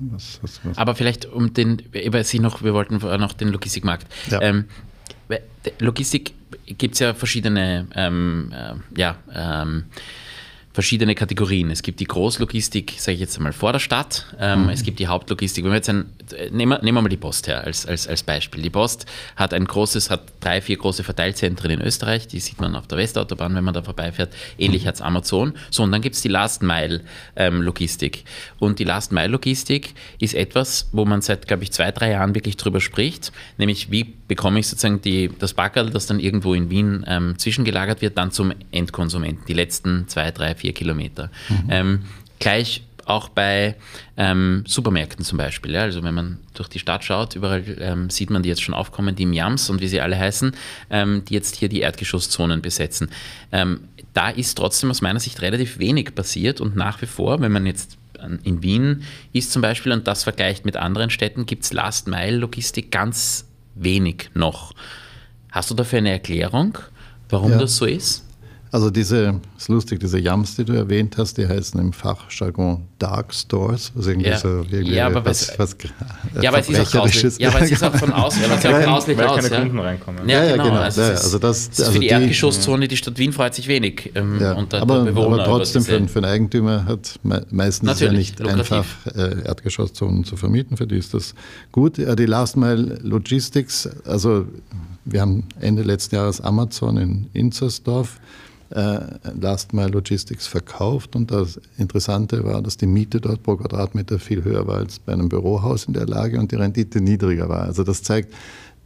was, 0.00 0.40
was, 0.42 0.60
was? 0.64 0.78
Aber 0.78 0.94
vielleicht 0.96 1.26
um 1.26 1.54
den, 1.54 1.82
Sie 2.24 2.40
noch, 2.40 2.62
wir 2.62 2.74
wollten 2.74 2.96
noch 2.96 3.32
den 3.34 3.48
Logistikmarkt. 3.48 4.06
Ja. 4.30 4.42
Ähm, 4.42 4.64
Logistik 5.78 6.34
gibt 6.66 6.94
es 6.94 7.00
ja 7.00 7.14
verschiedene 7.14 7.86
ähm, 7.94 8.52
äh, 8.52 8.74
ja, 8.98 9.16
ähm, 9.32 9.84
verschiedene 10.72 11.14
Kategorien. 11.14 11.70
Es 11.70 11.82
gibt 11.82 12.00
die 12.00 12.06
Großlogistik, 12.06 12.94
sage 12.96 13.14
ich 13.14 13.20
jetzt 13.20 13.36
einmal, 13.36 13.52
vor 13.52 13.72
der 13.72 13.78
Stadt. 13.78 14.26
Ähm, 14.38 14.64
mhm. 14.64 14.68
Es 14.70 14.82
gibt 14.82 14.98
die 14.98 15.06
Hauptlogistik. 15.06 15.64
Wenn 15.64 15.72
wir 15.72 15.76
jetzt 15.76 15.90
ein, 15.90 16.06
nehmen, 16.50 16.70
wir, 16.72 16.82
nehmen 16.82 16.96
wir 16.96 17.02
mal 17.02 17.08
die 17.08 17.18
Post 17.18 17.46
her 17.46 17.64
als, 17.64 17.84
als, 17.84 18.08
als 18.08 18.22
Beispiel. 18.22 18.62
Die 18.62 18.70
Post 18.70 19.06
hat 19.36 19.52
ein 19.52 19.66
großes, 19.66 20.08
hat 20.10 20.32
drei, 20.40 20.62
vier 20.62 20.78
große 20.78 21.04
Verteilzentren 21.04 21.70
in 21.70 21.82
Österreich. 21.82 22.26
Die 22.26 22.40
sieht 22.40 22.60
man 22.60 22.74
auf 22.74 22.86
der 22.86 22.98
Westautobahn, 22.98 23.54
wenn 23.54 23.64
man 23.64 23.74
da 23.74 23.82
vorbeifährt. 23.82 24.32
Ähnlich 24.58 24.84
mhm. 24.84 24.88
hat 24.88 24.94
es 24.94 25.00
Amazon. 25.02 25.52
So, 25.70 25.82
und 25.82 25.92
dann 25.92 26.00
gibt 26.00 26.16
es 26.16 26.22
die 26.22 26.28
Last-Mile-Logistik. 26.28 28.18
Ähm, 28.18 28.24
und 28.58 28.78
die 28.78 28.84
Last-Mile-Logistik 28.84 29.94
ist 30.20 30.34
etwas, 30.34 30.88
wo 30.92 31.04
man 31.04 31.20
seit, 31.20 31.46
glaube 31.48 31.64
ich, 31.64 31.72
zwei, 31.72 31.90
drei 31.92 32.12
Jahren 32.12 32.34
wirklich 32.34 32.56
drüber 32.56 32.80
spricht. 32.80 33.30
Nämlich, 33.58 33.90
wie 33.90 34.14
bekomme 34.32 34.60
ich 34.60 34.66
sozusagen 34.66 35.02
die, 35.02 35.30
das 35.38 35.52
Backerl, 35.52 35.90
das 35.90 36.06
dann 36.06 36.18
irgendwo 36.18 36.54
in 36.54 36.70
Wien 36.70 37.04
ähm, 37.06 37.38
zwischengelagert 37.38 38.00
wird, 38.00 38.16
dann 38.16 38.30
zum 38.30 38.54
Endkonsumenten. 38.70 39.44
Die 39.46 39.52
letzten 39.52 40.08
zwei, 40.08 40.30
drei, 40.30 40.54
vier 40.54 40.72
Kilometer. 40.72 41.30
Mhm. 41.50 41.68
Ähm, 41.68 42.02
gleich 42.38 42.82
auch 43.04 43.28
bei 43.28 43.76
ähm, 44.16 44.64
Supermärkten 44.66 45.22
zum 45.22 45.36
Beispiel. 45.36 45.72
Ja? 45.72 45.82
Also 45.82 46.02
wenn 46.02 46.14
man 46.14 46.38
durch 46.54 46.68
die 46.68 46.78
Stadt 46.78 47.04
schaut, 47.04 47.36
überall 47.36 47.62
ähm, 47.78 48.08
sieht 48.08 48.30
man 48.30 48.42
die 48.42 48.48
jetzt 48.48 48.62
schon 48.62 48.74
aufkommen, 48.74 49.14
die 49.14 49.26
Miams 49.26 49.68
und 49.68 49.82
wie 49.82 49.88
sie 49.88 50.00
alle 50.00 50.18
heißen, 50.18 50.52
ähm, 50.88 51.26
die 51.28 51.34
jetzt 51.34 51.56
hier 51.56 51.68
die 51.68 51.80
Erdgeschosszonen 51.80 52.62
besetzen. 52.62 53.10
Ähm, 53.52 53.80
da 54.14 54.30
ist 54.30 54.54
trotzdem 54.54 54.90
aus 54.90 55.02
meiner 55.02 55.20
Sicht 55.20 55.42
relativ 55.42 55.78
wenig 55.78 56.14
passiert 56.14 56.62
und 56.62 56.74
nach 56.74 57.02
wie 57.02 57.06
vor, 57.06 57.42
wenn 57.42 57.52
man 57.52 57.66
jetzt 57.66 57.98
in 58.44 58.62
Wien 58.62 59.02
ist 59.32 59.52
zum 59.52 59.60
Beispiel 59.60 59.92
und 59.92 60.06
das 60.06 60.22
vergleicht 60.22 60.64
mit 60.64 60.76
anderen 60.76 61.10
Städten, 61.10 61.44
gibt 61.44 61.64
es 61.64 61.72
Last-Mile-Logistik 61.74 62.90
ganz 62.90 63.46
wenig 63.74 64.30
noch. 64.34 64.72
Hast 65.50 65.70
du 65.70 65.74
dafür 65.74 65.98
eine 65.98 66.10
Erklärung, 66.10 66.78
warum 67.28 67.52
ja. 67.52 67.58
das 67.58 67.76
so 67.76 67.86
ist? 67.86 68.24
Also 68.72 68.88
diese, 68.88 69.38
ist 69.58 69.68
lustig, 69.68 70.00
diese 70.00 70.18
Yams, 70.18 70.56
die 70.56 70.64
du 70.64 70.72
erwähnt 70.72 71.18
hast, 71.18 71.36
die 71.36 71.46
heißen 71.46 71.78
im 71.78 71.92
Fachjargon 71.92 72.80
Dark 72.98 73.34
Stores. 73.34 73.92
Also 73.94 74.08
irgendwie 74.08 74.30
ja. 74.30 74.38
so 74.38 74.48
irgendwie 74.48 74.94
ja, 74.94 75.08
aber 75.08 75.22
was, 75.26 75.58
was, 75.58 75.76
ja, 76.40 76.48
aber 76.48 76.60
es 76.60 76.70
ist 76.70 76.80
auch 76.80 76.90
grauslich. 76.90 77.38
Ja, 77.38 77.50
aber 77.50 77.60
es 77.60 77.70
ist 77.70 77.84
auch 77.84 77.94
von 77.94 78.10
außen, 78.10 78.40
ja, 78.40 78.54
es 78.54 78.64
auch 78.64 78.80
grauslich 78.82 79.18
weil 79.18 79.26
aus. 79.26 79.36
keine 79.36 79.50
ja. 79.50 79.60
Kunden 79.60 79.78
reinkommen. 79.78 80.26
Ja, 80.26 80.42
ja 80.42 80.52
genau. 80.52 80.64
genau. 80.64 80.76
Also, 80.76 81.02
ja, 81.02 81.08
also 81.08 81.38
das, 81.38 81.68
also 81.68 81.84
für 81.84 81.98
die, 81.98 82.06
die 82.06 82.12
Erdgeschosszone, 82.12 82.88
die 82.88 82.96
Stadt 82.96 83.18
Wien 83.18 83.34
freut 83.34 83.54
sich 83.54 83.68
wenig. 83.68 84.10
Ähm, 84.14 84.40
ja, 84.40 84.52
und 84.54 84.72
aber, 84.72 85.00
aber 85.06 85.44
trotzdem 85.44 85.82
für, 85.82 86.08
für, 86.08 86.20
einen 86.20 86.32
Eigentümer 86.32 86.86
hat 86.86 87.20
meistens 87.50 88.00
ja 88.00 88.10
nicht 88.10 88.40
lukrativ. 88.40 88.72
einfach 88.72 89.06
äh, 89.14 89.42
Erdgeschosszonen 89.44 90.24
zu 90.24 90.38
vermieten. 90.38 90.78
Für 90.78 90.86
die 90.86 90.96
ist 90.96 91.12
das 91.12 91.34
gut. 91.72 91.98
Die 91.98 92.24
Last 92.24 92.56
Mile 92.56 93.00
Logistics, 93.02 93.86
also 94.06 94.46
wir 95.04 95.20
haben 95.20 95.44
Ende 95.60 95.82
letzten 95.82 96.14
Jahres 96.14 96.40
Amazon 96.40 96.96
in 96.96 97.26
Inzersdorf 97.34 98.18
äh, 98.74 99.00
Last 99.38 99.72
Mile 99.72 99.88
Logistics 99.88 100.46
verkauft 100.46 101.14
und 101.14 101.30
das 101.30 101.60
Interessante 101.78 102.44
war, 102.44 102.62
dass 102.62 102.76
die 102.76 102.86
Miete 102.86 103.20
dort 103.20 103.42
pro 103.42 103.56
Quadratmeter 103.56 104.18
viel 104.18 104.44
höher 104.44 104.66
war 104.66 104.78
als 104.78 104.98
bei 104.98 105.12
einem 105.12 105.28
Bürohaus 105.28 105.84
in 105.84 105.94
der 105.94 106.06
Lage 106.06 106.38
und 106.38 106.52
die 106.52 106.56
Rendite 106.56 107.00
niedriger 107.00 107.48
war. 107.48 107.62
Also 107.62 107.84
das 107.84 108.02
zeigt 108.02 108.32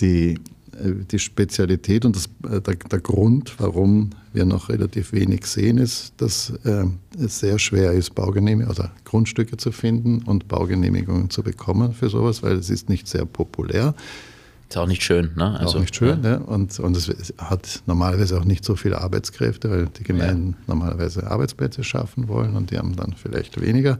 die, 0.01 0.35
äh, 0.73 0.93
die 1.11 1.19
Spezialität 1.19 2.05
und 2.05 2.17
das, 2.17 2.27
äh, 2.51 2.61
der, 2.61 2.75
der, 2.75 3.01
Grund, 3.01 3.55
warum 3.59 4.11
wir 4.33 4.45
noch 4.45 4.69
relativ 4.69 5.13
wenig 5.13 5.47
sehen, 5.47 5.79
ist, 5.79 6.15
dass 6.17 6.51
äh, 6.65 6.85
es 7.19 7.39
sehr 7.39 7.59
schwer 7.59 7.93
ist, 7.93 8.15
Baugenehmigungen 8.15 8.77
oder 8.77 8.93
Grundstücke 9.05 9.57
zu 9.57 9.73
finden 9.73 10.23
und 10.23 10.49
Baugenehmigungen 10.49 11.31
zu 11.31 11.43
bekommen 11.43 11.93
für 11.93 12.09
sowas, 12.09 12.43
weil 12.43 12.57
es 12.57 12.71
ist 12.71 12.89
nicht 12.89 13.09
sehr 13.09 13.25
populär. 13.25 13.95
Ist 13.97 14.36
auch 14.75 14.87
nicht 14.87 15.03
schön, 15.03 15.31
ne? 15.37 15.59
Also, 15.61 15.77
auch 15.77 15.81
nicht 15.81 15.95
schön, 15.95 16.23
ja. 16.23 16.31
ja. 16.33 16.37
Und, 16.39 16.79
und 16.81 16.97
es 16.97 17.33
hat 17.39 17.83
normalerweise 17.87 18.39
auch 18.39 18.45
nicht 18.45 18.65
so 18.65 18.75
viele 18.75 19.01
Arbeitskräfte, 19.01 19.71
weil 19.71 19.87
die 19.87 20.03
Gemeinden 20.03 20.57
ja. 20.59 20.75
normalerweise 20.75 21.31
Arbeitsplätze 21.31 21.85
schaffen 21.85 22.29
wollen 22.29 22.57
und 22.57 22.71
die 22.71 22.79
haben 22.79 22.97
dann 22.97 23.15
vielleicht 23.17 23.61
weniger. 23.61 23.99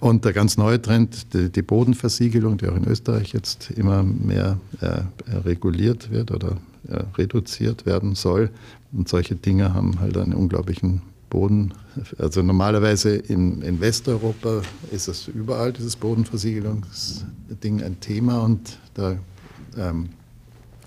Und 0.00 0.24
der 0.24 0.32
ganz 0.32 0.56
neue 0.56 0.80
Trend, 0.80 1.32
die, 1.34 1.50
die 1.50 1.62
Bodenversiegelung, 1.62 2.58
die 2.58 2.68
auch 2.68 2.76
in 2.76 2.86
Österreich 2.86 3.32
jetzt 3.32 3.70
immer 3.70 4.02
mehr 4.02 4.58
äh, 4.80 5.02
reguliert 5.46 6.10
wird 6.10 6.30
oder 6.30 6.56
äh, 6.88 7.02
reduziert 7.16 7.86
werden 7.86 8.14
soll. 8.14 8.50
Und 8.92 9.08
solche 9.08 9.34
Dinge 9.34 9.72
haben 9.74 10.00
halt 10.00 10.16
einen 10.16 10.34
unglaublichen 10.34 11.02
Boden. 11.30 11.72
Also 12.18 12.42
normalerweise 12.42 13.16
in, 13.16 13.62
in 13.62 13.80
Westeuropa 13.80 14.62
ist 14.92 15.08
es 15.08 15.28
überall, 15.28 15.72
dieses 15.72 15.96
Bodenversiegelungsding, 15.96 17.82
ein 17.82 17.98
Thema 18.00 18.42
und 18.42 18.78
da 18.94 19.16
ähm, 19.78 20.10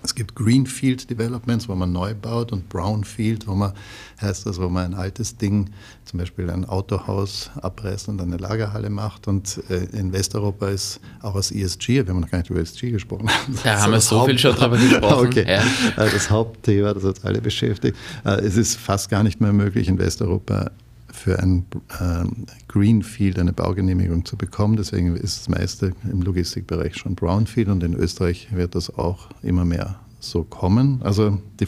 es 0.02 0.14
gibt 0.14 0.34
Greenfield 0.34 1.10
Developments, 1.10 1.68
wo 1.68 1.74
man 1.74 1.92
neu 1.92 2.14
baut 2.14 2.52
und 2.52 2.68
Brownfield, 2.68 3.46
wo 3.46 3.54
man 3.54 3.72
heißt 4.20 4.46
das, 4.46 4.60
wo 4.60 4.68
man 4.68 4.92
ein 4.92 4.94
altes 4.94 5.36
Ding, 5.36 5.70
zum 6.04 6.20
Beispiel 6.20 6.50
ein 6.50 6.64
Autohaus 6.64 7.50
abreißt 7.60 8.08
und 8.08 8.20
eine 8.20 8.36
Lagerhalle 8.36 8.90
macht. 8.90 9.28
Und 9.28 9.60
äh, 9.68 9.84
in 9.98 10.12
Westeuropa 10.12 10.68
ist 10.68 11.00
auch 11.20 11.34
aus 11.34 11.50
ESG, 11.50 11.88
wir 11.88 12.08
haben 12.08 12.20
noch 12.20 12.30
gar 12.30 12.38
nicht 12.38 12.50
über 12.50 12.60
ESG 12.60 12.90
gesprochen. 12.90 13.28
Da 13.64 13.80
haben 13.80 13.92
wir 13.92 14.00
so 14.00 14.20
Haupt 14.20 14.30
viel 14.30 14.38
schon 14.38 14.54
drüber 14.54 14.78
gesprochen. 14.78 15.26
okay. 15.26 15.44
Ja. 15.46 15.62
Äh, 16.02 16.10
das 16.10 16.30
Hauptthema, 16.30 16.94
das 16.94 17.04
uns 17.04 17.24
alle 17.24 17.40
beschäftigt. 17.40 17.96
Äh, 18.24 18.40
es 18.40 18.56
ist 18.56 18.76
fast 18.76 19.10
gar 19.10 19.22
nicht 19.22 19.40
mehr 19.40 19.52
möglich 19.52 19.88
in 19.88 19.98
Westeuropa 19.98 20.70
für 21.12 21.38
ein 21.38 21.66
äh, 22.00 22.24
Greenfield 22.68 23.38
eine 23.38 23.52
Baugenehmigung 23.52 24.24
zu 24.24 24.36
bekommen. 24.36 24.76
Deswegen 24.76 25.16
ist 25.16 25.40
das 25.40 25.48
meiste 25.48 25.92
im 26.10 26.22
Logistikbereich 26.22 26.96
schon 26.96 27.14
Brownfield 27.14 27.68
und 27.68 27.82
in 27.82 27.94
Österreich 27.94 28.48
wird 28.52 28.74
das 28.74 28.96
auch 28.96 29.28
immer 29.42 29.64
mehr 29.64 29.98
so 30.20 30.42
kommen. 30.42 31.00
Also 31.02 31.38
die, 31.60 31.66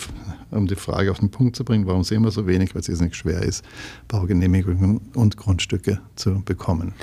um 0.50 0.66
die 0.66 0.74
Frage 0.74 1.10
auf 1.10 1.20
den 1.20 1.30
Punkt 1.30 1.56
zu 1.56 1.64
bringen, 1.64 1.86
warum 1.86 2.04
sehen 2.04 2.22
wir 2.22 2.30
so 2.30 2.46
wenig, 2.46 2.74
weil 2.74 2.82
es 2.82 3.00
nicht 3.00 3.16
schwer 3.16 3.42
ist, 3.42 3.64
Baugenehmigungen 4.08 5.00
und 5.14 5.36
Grundstücke 5.36 6.00
zu 6.16 6.42
bekommen. 6.44 6.94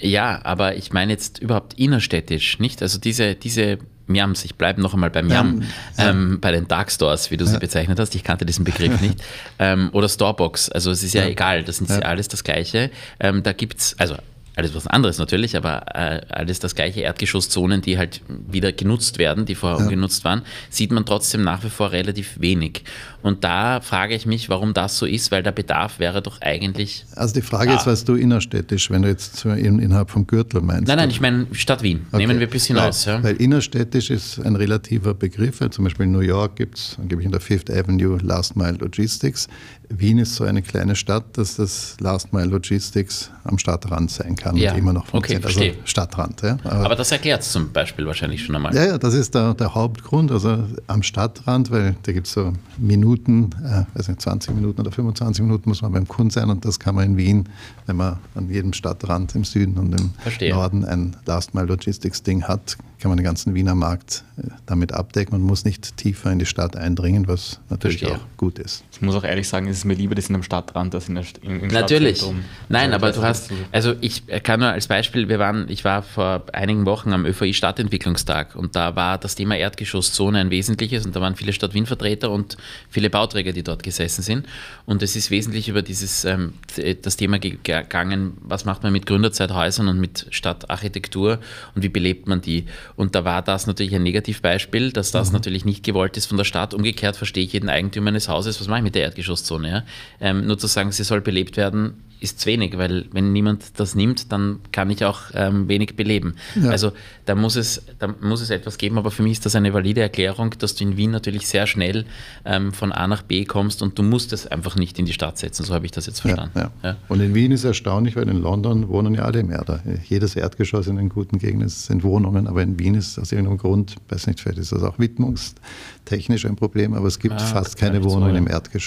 Ja, 0.00 0.40
aber 0.44 0.76
ich 0.76 0.92
meine 0.92 1.12
jetzt 1.12 1.38
überhaupt 1.38 1.74
innerstädtisch, 1.74 2.58
nicht? 2.58 2.82
Also 2.82 2.98
diese, 2.98 3.34
diese 3.34 3.78
Miams, 4.06 4.44
ich 4.44 4.54
bleibe 4.54 4.80
noch 4.80 4.94
einmal 4.94 5.10
beim 5.10 5.26
Miam, 5.26 5.62
ja, 5.96 6.10
ähm, 6.10 6.38
bei 6.40 6.52
den 6.52 6.66
Dark 6.66 6.90
Stores, 6.90 7.30
wie 7.30 7.36
du 7.36 7.46
sie 7.46 7.58
bezeichnet 7.58 7.98
hast, 7.98 8.14
ich 8.14 8.24
kannte 8.24 8.46
diesen 8.46 8.64
Begriff 8.64 9.00
nicht, 9.00 9.22
ähm, 9.58 9.90
oder 9.92 10.08
Storebox, 10.08 10.70
also 10.70 10.90
es 10.90 11.02
ist 11.02 11.14
ja, 11.14 11.26
egal, 11.26 11.64
das 11.64 11.76
sind 11.76 11.90
ja. 11.90 11.98
alles 11.98 12.28
das 12.28 12.44
Gleiche. 12.44 12.90
Ähm, 13.20 13.42
da 13.42 13.52
gibt 13.52 13.78
es, 13.78 13.98
also 13.98 14.16
alles 14.58 14.74
was 14.74 14.86
anderes 14.88 15.18
natürlich, 15.18 15.56
aber 15.56 15.94
äh, 15.94 16.20
alles 16.28 16.58
das 16.58 16.74
gleiche 16.74 17.00
Erdgeschosszonen, 17.00 17.80
die 17.80 17.96
halt 17.96 18.20
wieder 18.28 18.72
genutzt 18.72 19.18
werden, 19.18 19.46
die 19.46 19.54
vorher 19.54 19.78
ja. 19.78 19.84
ungenutzt 19.84 20.24
waren, 20.24 20.42
sieht 20.68 20.90
man 20.90 21.06
trotzdem 21.06 21.42
nach 21.42 21.62
wie 21.62 21.70
vor 21.70 21.92
relativ 21.92 22.40
wenig. 22.40 22.82
Und 23.22 23.44
da 23.44 23.80
frage 23.80 24.14
ich 24.14 24.26
mich, 24.26 24.48
warum 24.48 24.74
das 24.74 24.98
so 24.98 25.06
ist, 25.06 25.30
weil 25.30 25.42
der 25.42 25.52
Bedarf 25.52 26.00
wäre 26.00 26.22
doch 26.22 26.40
eigentlich. 26.40 27.04
Also 27.14 27.34
die 27.34 27.42
Frage 27.42 27.70
ah. 27.70 27.76
ist, 27.76 27.86
was 27.86 28.04
du 28.04 28.14
innerstädtisch, 28.14 28.90
wenn 28.90 29.02
du 29.02 29.08
jetzt 29.08 29.44
in, 29.44 29.78
innerhalb 29.78 30.10
vom 30.10 30.26
Gürtel 30.26 30.60
meinst. 30.60 30.88
Nein, 30.88 30.96
nein, 30.96 31.10
ich 31.10 31.20
meine 31.20 31.46
Stadt 31.52 31.82
Wien. 31.82 32.06
Okay. 32.08 32.18
Nehmen 32.18 32.40
wir 32.40 32.48
ein 32.48 32.50
bisschen 32.50 32.76
weil, 32.76 32.88
aus. 32.88 33.04
Ja. 33.04 33.22
Weil 33.22 33.36
innerstädtisch 33.36 34.10
ist 34.10 34.40
ein 34.40 34.56
relativer 34.56 35.14
Begriff. 35.14 35.60
Zum 35.70 35.84
Beispiel 35.84 36.06
in 36.06 36.12
New 36.12 36.20
York 36.20 36.56
gibt 36.56 36.78
es 36.78 36.96
angeblich 37.00 37.26
in 37.26 37.32
der 37.32 37.40
Fifth 37.40 37.70
Avenue 37.70 38.18
Last 38.22 38.56
Mile 38.56 38.76
Logistics. 38.78 39.48
Wien 39.90 40.18
ist 40.18 40.34
so 40.34 40.44
eine 40.44 40.60
kleine 40.60 40.94
Stadt, 40.96 41.38
dass 41.38 41.56
das 41.56 41.96
Last 42.00 42.32
Mile 42.32 42.46
Logistics 42.46 43.30
am 43.44 43.58
Stadtrand 43.58 44.10
sein 44.10 44.36
kann 44.36 44.56
ja. 44.56 44.72
und 44.72 44.78
immer 44.78 44.92
noch 44.92 45.06
funktioniert. 45.06 45.46
Okay, 45.46 45.70
also 45.70 45.80
Stadtrand. 45.84 46.42
Ja. 46.42 46.58
Aber, 46.64 46.84
Aber, 46.86 46.96
das 46.96 47.10
erklärt 47.10 47.42
es 47.42 47.52
zum 47.52 47.72
Beispiel 47.72 48.06
wahrscheinlich 48.06 48.44
schon 48.44 48.54
einmal. 48.54 48.74
Ja, 48.74 48.84
ja, 48.84 48.98
das 48.98 49.14
ist 49.14 49.34
der, 49.34 49.54
der 49.54 49.74
Hauptgrund. 49.74 50.30
Also 50.30 50.64
am 50.86 51.02
Stadtrand, 51.02 51.70
weil 51.70 51.96
da 52.02 52.12
gibt 52.12 52.26
es 52.26 52.34
so 52.34 52.52
Minuten, 52.76 53.50
äh, 53.64 53.84
also 53.94 54.14
20 54.14 54.54
Minuten 54.54 54.80
oder 54.80 54.92
25 54.92 55.42
Minuten 55.42 55.68
muss 55.70 55.80
man 55.80 55.92
beim 55.92 56.06
Kunden 56.06 56.30
sein 56.30 56.50
und 56.50 56.64
das 56.64 56.78
kann 56.78 56.94
man 56.94 57.04
in 57.06 57.16
Wien, 57.16 57.48
wenn 57.86 57.96
man 57.96 58.18
an 58.34 58.50
jedem 58.50 58.74
Stadtrand 58.74 59.34
im 59.34 59.44
Süden 59.44 59.78
und 59.78 59.98
im 59.98 60.10
Verstehe. 60.18 60.52
Norden 60.52 60.84
ein 60.84 61.16
Last 61.24 61.54
Mile 61.54 61.66
Logistics 61.66 62.22
Ding 62.22 62.44
hat, 62.44 62.76
kann 62.98 63.10
man 63.10 63.16
den 63.16 63.24
ganzen 63.24 63.54
Wiener 63.54 63.74
Markt 63.74 64.24
äh, 64.36 64.48
damit 64.66 64.92
abdecken 64.92 65.34
und 65.34 65.42
muss 65.42 65.64
nicht 65.64 65.96
tiefer 65.96 66.30
in 66.30 66.38
die 66.38 66.46
Stadt 66.46 66.76
eindringen, 66.76 67.26
was 67.26 67.60
natürlich 67.70 68.00
Verstehe. 68.00 68.18
auch 68.18 68.36
gut 68.36 68.58
ist. 68.58 68.84
Ich 68.98 69.02
muss 69.02 69.14
auch 69.14 69.22
ehrlich 69.22 69.48
sagen, 69.48 69.68
es 69.68 69.78
ist 69.78 69.84
mir 69.84 69.94
lieber, 69.94 70.16
das 70.16 70.28
in 70.28 70.34
einem 70.34 70.42
Stadtrand 70.42 70.92
als 70.92 71.08
in 71.08 71.14
der 71.14 71.24
in, 71.42 71.60
im 71.60 71.68
Natürlich. 71.68 72.20
Nein, 72.68 72.92
aber 72.92 73.12
du 73.12 73.22
hast, 73.22 73.52
also 73.70 73.94
ich 74.00 74.24
kann 74.42 74.58
nur 74.58 74.70
als 74.70 74.88
Beispiel, 74.88 75.28
wir 75.28 75.38
waren, 75.38 75.68
ich 75.68 75.84
war 75.84 76.02
vor 76.02 76.42
einigen 76.52 76.84
Wochen 76.84 77.12
am 77.12 77.24
ÖVI 77.24 77.54
Stadtentwicklungstag 77.54 78.56
und 78.56 78.74
da 78.74 78.96
war 78.96 79.16
das 79.16 79.36
Thema 79.36 79.56
Erdgeschosszone 79.56 80.40
ein 80.40 80.50
wesentliches 80.50 81.06
und 81.06 81.14
da 81.14 81.20
waren 81.20 81.36
viele 81.36 81.52
Stadt 81.52 81.74
Wien-Vertreter 81.74 82.32
und 82.32 82.56
viele 82.90 83.08
Bauträger, 83.08 83.52
die 83.52 83.62
dort 83.62 83.84
gesessen 83.84 84.22
sind. 84.22 84.46
Und 84.84 85.00
es 85.04 85.14
ist 85.14 85.30
wesentlich 85.30 85.68
über 85.68 85.82
dieses 85.82 86.24
ähm, 86.24 86.54
das 87.02 87.16
Thema 87.16 87.38
gegangen, 87.38 88.36
was 88.40 88.64
macht 88.64 88.82
man 88.82 88.92
mit 88.92 89.06
Gründerzeithäusern 89.06 89.86
und 89.86 90.00
mit 90.00 90.26
Stadtarchitektur 90.30 91.38
und 91.76 91.82
wie 91.84 91.88
belebt 91.88 92.26
man 92.26 92.40
die. 92.40 92.64
Und 92.96 93.14
da 93.14 93.24
war 93.24 93.42
das 93.42 93.68
natürlich 93.68 93.94
ein 93.94 94.02
Negativbeispiel, 94.02 94.90
dass 94.90 95.12
das 95.12 95.28
mhm. 95.28 95.34
natürlich 95.34 95.64
nicht 95.64 95.84
gewollt 95.84 96.16
ist 96.16 96.26
von 96.26 96.36
der 96.36 96.44
Stadt. 96.44 96.74
Umgekehrt 96.74 97.16
verstehe 97.16 97.44
ich 97.44 97.52
jeden 97.52 97.68
Eigentümer 97.68 98.08
eines 98.08 98.28
Hauses, 98.28 98.60
was 98.60 98.66
mache 98.66 98.80
ich 98.80 98.84
mit 98.88 98.94
der 98.94 99.02
Erdgeschosszone? 99.02 99.68
Ja? 99.68 99.82
Ähm, 100.20 100.46
nur 100.46 100.58
zu 100.58 100.66
sagen, 100.66 100.90
sie 100.92 101.04
soll 101.04 101.20
belebt 101.20 101.58
werden, 101.58 101.94
ist 102.20 102.40
zu 102.40 102.46
wenig, 102.46 102.76
weil 102.76 103.06
wenn 103.12 103.32
niemand 103.32 103.78
das 103.78 103.94
nimmt, 103.94 104.32
dann 104.32 104.60
kann 104.72 104.90
ich 104.90 105.04
auch 105.04 105.22
ähm, 105.34 105.68
wenig 105.68 105.96
beleben. 105.96 106.34
Ja. 106.60 106.70
Also 106.70 106.92
da 107.26 107.34
muss, 107.34 107.56
es, 107.56 107.82
da 107.98 108.12
muss 108.20 108.40
es 108.40 108.50
etwas 108.50 108.78
geben, 108.78 108.98
aber 108.98 109.10
für 109.10 109.22
mich 109.22 109.32
ist 109.32 109.46
das 109.46 109.54
eine 109.54 109.72
valide 109.72 110.00
Erklärung, 110.00 110.54
dass 110.58 110.74
du 110.74 110.84
in 110.84 110.96
Wien 110.96 111.10
natürlich 111.10 111.46
sehr 111.46 111.66
schnell 111.66 112.06
ähm, 112.44 112.72
von 112.72 112.92
A 112.92 113.06
nach 113.06 113.22
B 113.22 113.44
kommst 113.44 113.82
und 113.82 113.98
du 113.98 114.02
musst 114.02 114.32
es 114.32 114.46
einfach 114.46 114.76
nicht 114.76 114.98
in 114.98 115.06
die 115.06 115.12
Stadt 115.12 115.38
setzen, 115.38 115.64
so 115.64 115.74
habe 115.74 115.86
ich 115.86 115.92
das 115.92 116.06
jetzt 116.06 116.20
verstanden. 116.20 116.58
Ja, 116.58 116.70
ja. 116.82 116.96
Und 117.08 117.20
in 117.20 117.34
Wien 117.34 117.52
ist 117.52 117.64
erstaunlich, 117.64 118.16
weil 118.16 118.28
in 118.28 118.40
London 118.40 118.88
wohnen 118.88 119.14
ja 119.14 119.22
alle 119.22 119.40
im 119.40 119.50
Erde. 119.50 119.80
Jedes 120.06 120.36
Erdgeschoss 120.36 120.86
in 120.86 120.96
den 120.96 121.08
guten 121.08 121.38
Gegenden 121.38 121.68
sind 121.68 122.02
Wohnungen, 122.02 122.46
aber 122.46 122.62
in 122.62 122.78
Wien 122.78 122.94
ist 122.94 123.18
aus 123.18 123.32
irgendeinem 123.32 123.58
Grund, 123.58 123.96
weiß 124.08 124.26
nicht, 124.26 124.40
vielleicht 124.40 124.58
ist 124.58 124.72
das 124.72 124.82
auch 124.82 124.98
widmungstechnisch 124.98 126.46
ein 126.46 126.56
Problem, 126.56 126.94
aber 126.94 127.06
es 127.06 127.18
gibt 127.18 127.34
ah, 127.34 127.38
fast 127.38 127.76
keine 127.76 128.02
Wohnungen 128.02 128.32
so, 128.32 128.38
im 128.38 128.48
Erdgeschoss. 128.48 128.77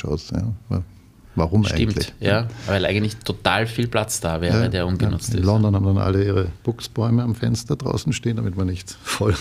Warum 1.36 1.64
Stimmt, 1.64 1.82
eigentlich? 1.82 2.14
ja, 2.20 2.48
weil 2.68 2.86
eigentlich 2.86 3.16
total 3.18 3.66
viel 3.66 3.88
Platz 3.88 4.20
da 4.20 4.42
wäre, 4.42 4.64
ja, 4.64 4.68
der 4.68 4.86
ungenutzt 4.86 5.30
ja. 5.30 5.36
In 5.36 5.40
ist. 5.40 5.44
In 5.44 5.46
London 5.46 5.76
haben 5.76 5.86
dann 5.86 5.98
alle 5.98 6.26
ihre 6.26 6.48
Buchsbäume 6.64 7.24
am 7.24 7.36
Fenster 7.36 7.78
draußen 7.78 8.12
stehen, 8.12 8.36
damit 8.36 8.58
man 8.58 8.68
nicht 8.68 8.92
voll 9.04 9.34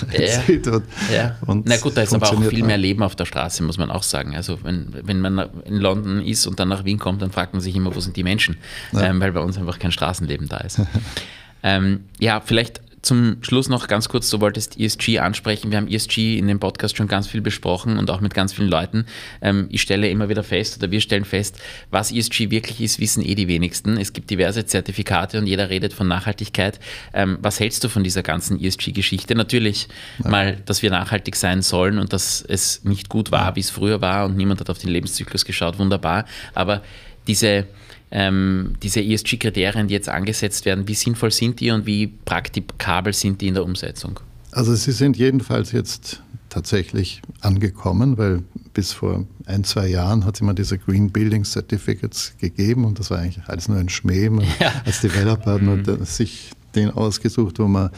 sieht. 0.47 0.69
Und, 0.69 0.85
ja. 1.13 1.37
Und 1.47 1.67
Na 1.67 1.79
gut, 1.79 1.97
da 1.97 2.03
ist 2.03 2.15
aber 2.15 2.31
auch 2.31 2.45
viel 2.45 2.63
mehr 2.63 2.79
Leben 2.79 3.03
auf 3.03 3.17
der 3.17 3.25
Straße, 3.25 3.65
muss 3.65 3.77
man 3.77 3.91
auch 3.91 4.05
sagen. 4.05 4.37
Also 4.37 4.63
wenn, 4.63 4.95
wenn 5.03 5.21
man 5.21 5.49
in 5.65 5.79
London 5.79 6.21
ist 6.21 6.47
und 6.47 6.61
dann 6.61 6.69
nach 6.69 6.85
Wien 6.85 7.01
kommt, 7.01 7.23
dann 7.23 7.33
fragt 7.33 7.55
man 7.55 7.61
sich 7.61 7.75
immer, 7.75 7.93
wo 7.95 7.99
sind 7.99 8.17
die 8.17 8.23
Menschen? 8.23 8.57
Ja. 8.93 9.03
Ähm, 9.03 9.21
weil 9.21 9.33
bei 9.33 9.41
uns 9.41 9.59
einfach 9.59 9.81
kein 9.81 9.91
Straßenleben 9.91 10.49
da 10.49 10.59
ist. 10.59 10.81
ähm, 11.65 12.05
ja, 12.21 12.41
vielleicht 12.41 12.83
zum 13.03 13.39
Schluss 13.43 13.69
noch 13.69 13.89
ganz 13.89 14.09
kurz, 14.09 14.29
du 14.29 14.41
wolltest 14.41 14.79
ESG 14.79 15.21
ansprechen. 15.21 15.71
Wir 15.71 15.79
haben 15.79 15.89
ESG 15.89 16.39
in 16.39 16.47
dem 16.47 16.61
Podcast 16.61 16.97
schon 16.97 17.09
ganz 17.09 17.27
viel 17.27 17.41
besprochen 17.41 17.99
und 17.99 18.11
auch 18.11 18.21
mit 18.21 18.35
ganz 18.35 18.53
vielen 18.53 18.69
Leuten. 18.69 19.07
Ähm, 19.41 19.69
ich 19.71 19.81
stelle 19.81 20.09
immer 20.11 20.29
wieder 20.29 20.43
fest, 20.43 20.79
oder 20.79 20.91
wir 20.91 21.01
stellen 21.01 21.25
fest, 21.25 21.59
was 21.91 22.13
ESG 22.13 22.51
wirklich 22.51 22.81
ist, 22.81 23.01
wissen 23.01 23.25
eh 23.25 23.35
die 23.35 23.49
wenigsten. 23.49 23.97
Es 23.97 24.13
gibt 24.13 24.29
diverse 24.31 24.67
Zertifikate 24.67 25.39
und 25.39 25.47
jeder 25.47 25.71
redet 25.71 25.95
von 25.95 26.09
Nachhaltigkeit. 26.09 26.79
Ähm, 27.15 27.39
was 27.41 27.59
hältst 27.59 27.83
du 27.85 27.89
von 27.89 28.05
dieser 28.05 28.23
ganzen 28.23 28.61
ESG-Geschichte? 28.63 29.35
Natürlich 29.35 29.89
ja. 30.23 30.31
mal, 30.31 30.57
dass 30.67 30.83
wir 30.83 30.91
nachhaltig 30.91 31.37
sein 31.37 31.63
sollen 31.63 31.99
und 31.99 32.13
dass 32.13 32.43
es 32.43 32.85
nicht 32.85 33.09
gut 33.09 33.31
war, 33.31 33.57
wie 33.57 33.61
es 33.61 33.71
früher 33.71 34.01
war 34.03 34.27
und 34.27 34.37
niemand 34.37 34.61
hat 34.61 34.69
auf 34.69 34.79
den 34.79 34.91
Lebenszyklus 34.91 35.45
geschaut, 35.47 35.79
wunderbar. 35.79 36.27
Aber 36.55 36.83
diese 37.27 37.67
ähm, 38.11 38.75
diese 38.83 39.01
ESG-Kriterien, 39.01 39.89
die 39.89 39.95
jetzt 39.95 40.09
angesetzt 40.09 40.65
werden, 40.65 40.89
wie 40.89 40.95
sinnvoll 40.95 41.31
sind 41.31 41.61
die 41.61 41.71
und 41.71 41.87
wie 41.87 42.07
praktikabel 42.07 43.13
sind 43.13 43.41
die 43.41 43.49
in 43.49 43.55
der 43.55 43.65
Umsetzung? 43.65 44.21
Also 44.53 44.75
sie 44.75 44.93
sind 44.93 45.17
jedenfalls 45.17 45.73
jetzt 45.73 46.23
tatsächlich 46.49 47.23
angekommen, 47.41 48.19
weil 48.19 48.43
bis 48.75 48.93
vor 48.93 49.25
ein, 49.47 49.65
zwei 49.65 49.87
Jahren 49.87 50.25
hat 50.25 50.35
es 50.35 50.41
immer 50.41 50.55
diese 50.55 50.79
Green 50.79 51.11
Building 51.11 51.45
Certificates 51.45 52.35
gegeben 52.39 52.85
und 52.85 52.99
das 52.99 53.11
war 53.11 53.19
eigentlich 53.19 53.45
alles 53.47 53.69
nur 53.69 53.79
ein 53.79 53.89
Schmäh. 53.89 54.31
Ja. 54.61 54.73
Als 54.85 55.01
Developer 55.01 55.53
hat 55.53 55.63
man 55.63 55.83
mhm. 55.83 56.05
sich 56.05 56.51
den 56.75 56.91
ausgesucht, 56.91 57.59
wo 57.59 57.69
man 57.69 57.91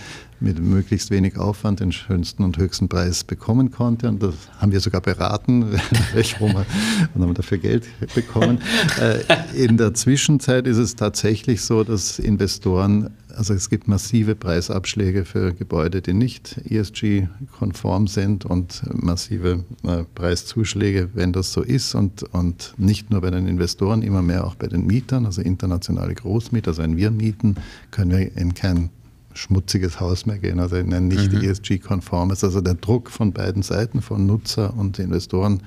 mit 0.42 0.60
möglichst 0.60 1.10
wenig 1.10 1.38
Aufwand 1.38 1.80
den 1.80 1.92
schönsten 1.92 2.44
und 2.44 2.58
höchsten 2.58 2.88
Preis 2.88 3.24
bekommen 3.24 3.70
konnte. 3.70 4.08
Und 4.08 4.22
das 4.22 4.34
haben 4.58 4.72
wir 4.72 4.80
sogar 4.80 5.00
beraten, 5.00 5.62
und 6.40 7.22
haben 7.22 7.34
dafür 7.34 7.58
Geld 7.58 7.84
bekommen. 8.14 8.60
Äh, 9.00 9.20
in 9.54 9.76
der 9.76 9.94
Zwischenzeit 9.94 10.66
ist 10.66 10.78
es 10.78 10.96
tatsächlich 10.96 11.62
so, 11.62 11.84
dass 11.84 12.18
Investoren, 12.18 13.10
also 13.34 13.54
es 13.54 13.70
gibt 13.70 13.88
massive 13.88 14.34
Preisabschläge 14.34 15.24
für 15.24 15.54
Gebäude, 15.54 16.02
die 16.02 16.12
nicht 16.12 16.58
ESG-konform 16.68 18.06
sind 18.06 18.44
und 18.44 18.82
massive 18.92 19.64
äh, 19.84 20.04
Preiszuschläge, 20.14 21.10
wenn 21.14 21.32
das 21.32 21.52
so 21.52 21.62
ist. 21.62 21.94
Und, 21.94 22.24
und 22.34 22.74
nicht 22.76 23.10
nur 23.10 23.20
bei 23.20 23.30
den 23.30 23.46
Investoren, 23.46 24.02
immer 24.02 24.22
mehr 24.22 24.46
auch 24.46 24.56
bei 24.56 24.66
den 24.66 24.86
Mietern, 24.86 25.26
also 25.26 25.40
internationale 25.40 26.14
Großmieter. 26.14 26.70
Also 26.72 26.82
wenn 26.82 26.96
wir 26.96 27.10
mieten, 27.10 27.56
können 27.90 28.10
wir 28.10 28.36
in 28.36 28.54
kein 28.54 28.90
schmutziges 29.34 30.00
Haus 30.00 30.26
mehr 30.26 30.38
gehen, 30.38 30.60
also 30.60 30.76
in 30.76 30.92
ein 30.92 31.08
nicht 31.08 31.32
mhm. 31.32 31.42
ESG-konformes. 31.42 32.44
Also 32.44 32.60
der 32.60 32.74
Druck 32.74 33.10
von 33.10 33.32
beiden 33.32 33.62
Seiten, 33.62 34.02
von 34.02 34.26
Nutzer 34.26 34.76
und 34.76 34.98
Investoren, 34.98 35.62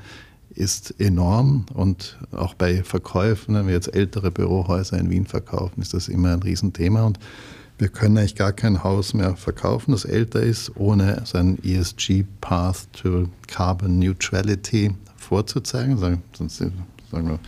ist 0.56 1.00
enorm 1.00 1.66
und 1.74 2.18
auch 2.32 2.54
bei 2.54 2.84
Verkäufen, 2.84 3.56
wenn 3.56 3.68
wir 3.68 3.74
jetzt 3.74 3.94
ältere 3.94 4.32
Bürohäuser 4.32 4.98
in 4.98 5.10
Wien 5.10 5.26
verkaufen, 5.26 5.82
ist 5.82 5.94
das 5.94 6.08
immer 6.08 6.32
ein 6.32 6.42
Riesenthema 6.42 7.04
und 7.04 7.20
wir 7.78 7.90
können 7.90 8.18
eigentlich 8.18 8.36
gar 8.36 8.54
kein 8.54 8.84
Haus 8.86 9.14
mehr 9.14 9.36
verkaufen, 9.36 9.92
das 9.92 10.06
älter 10.06 10.42
ist, 10.42 10.72
ohne 10.76 11.24
seinen 11.26 11.62
ESG-Path 11.62 12.88
to 12.94 13.28
Carbon 13.48 14.00
Neutrality 14.00 14.96
vorzuzeigen. 15.18 15.98
Sonst 16.32 16.58
sagen 16.58 16.74
wir, 17.12 17.40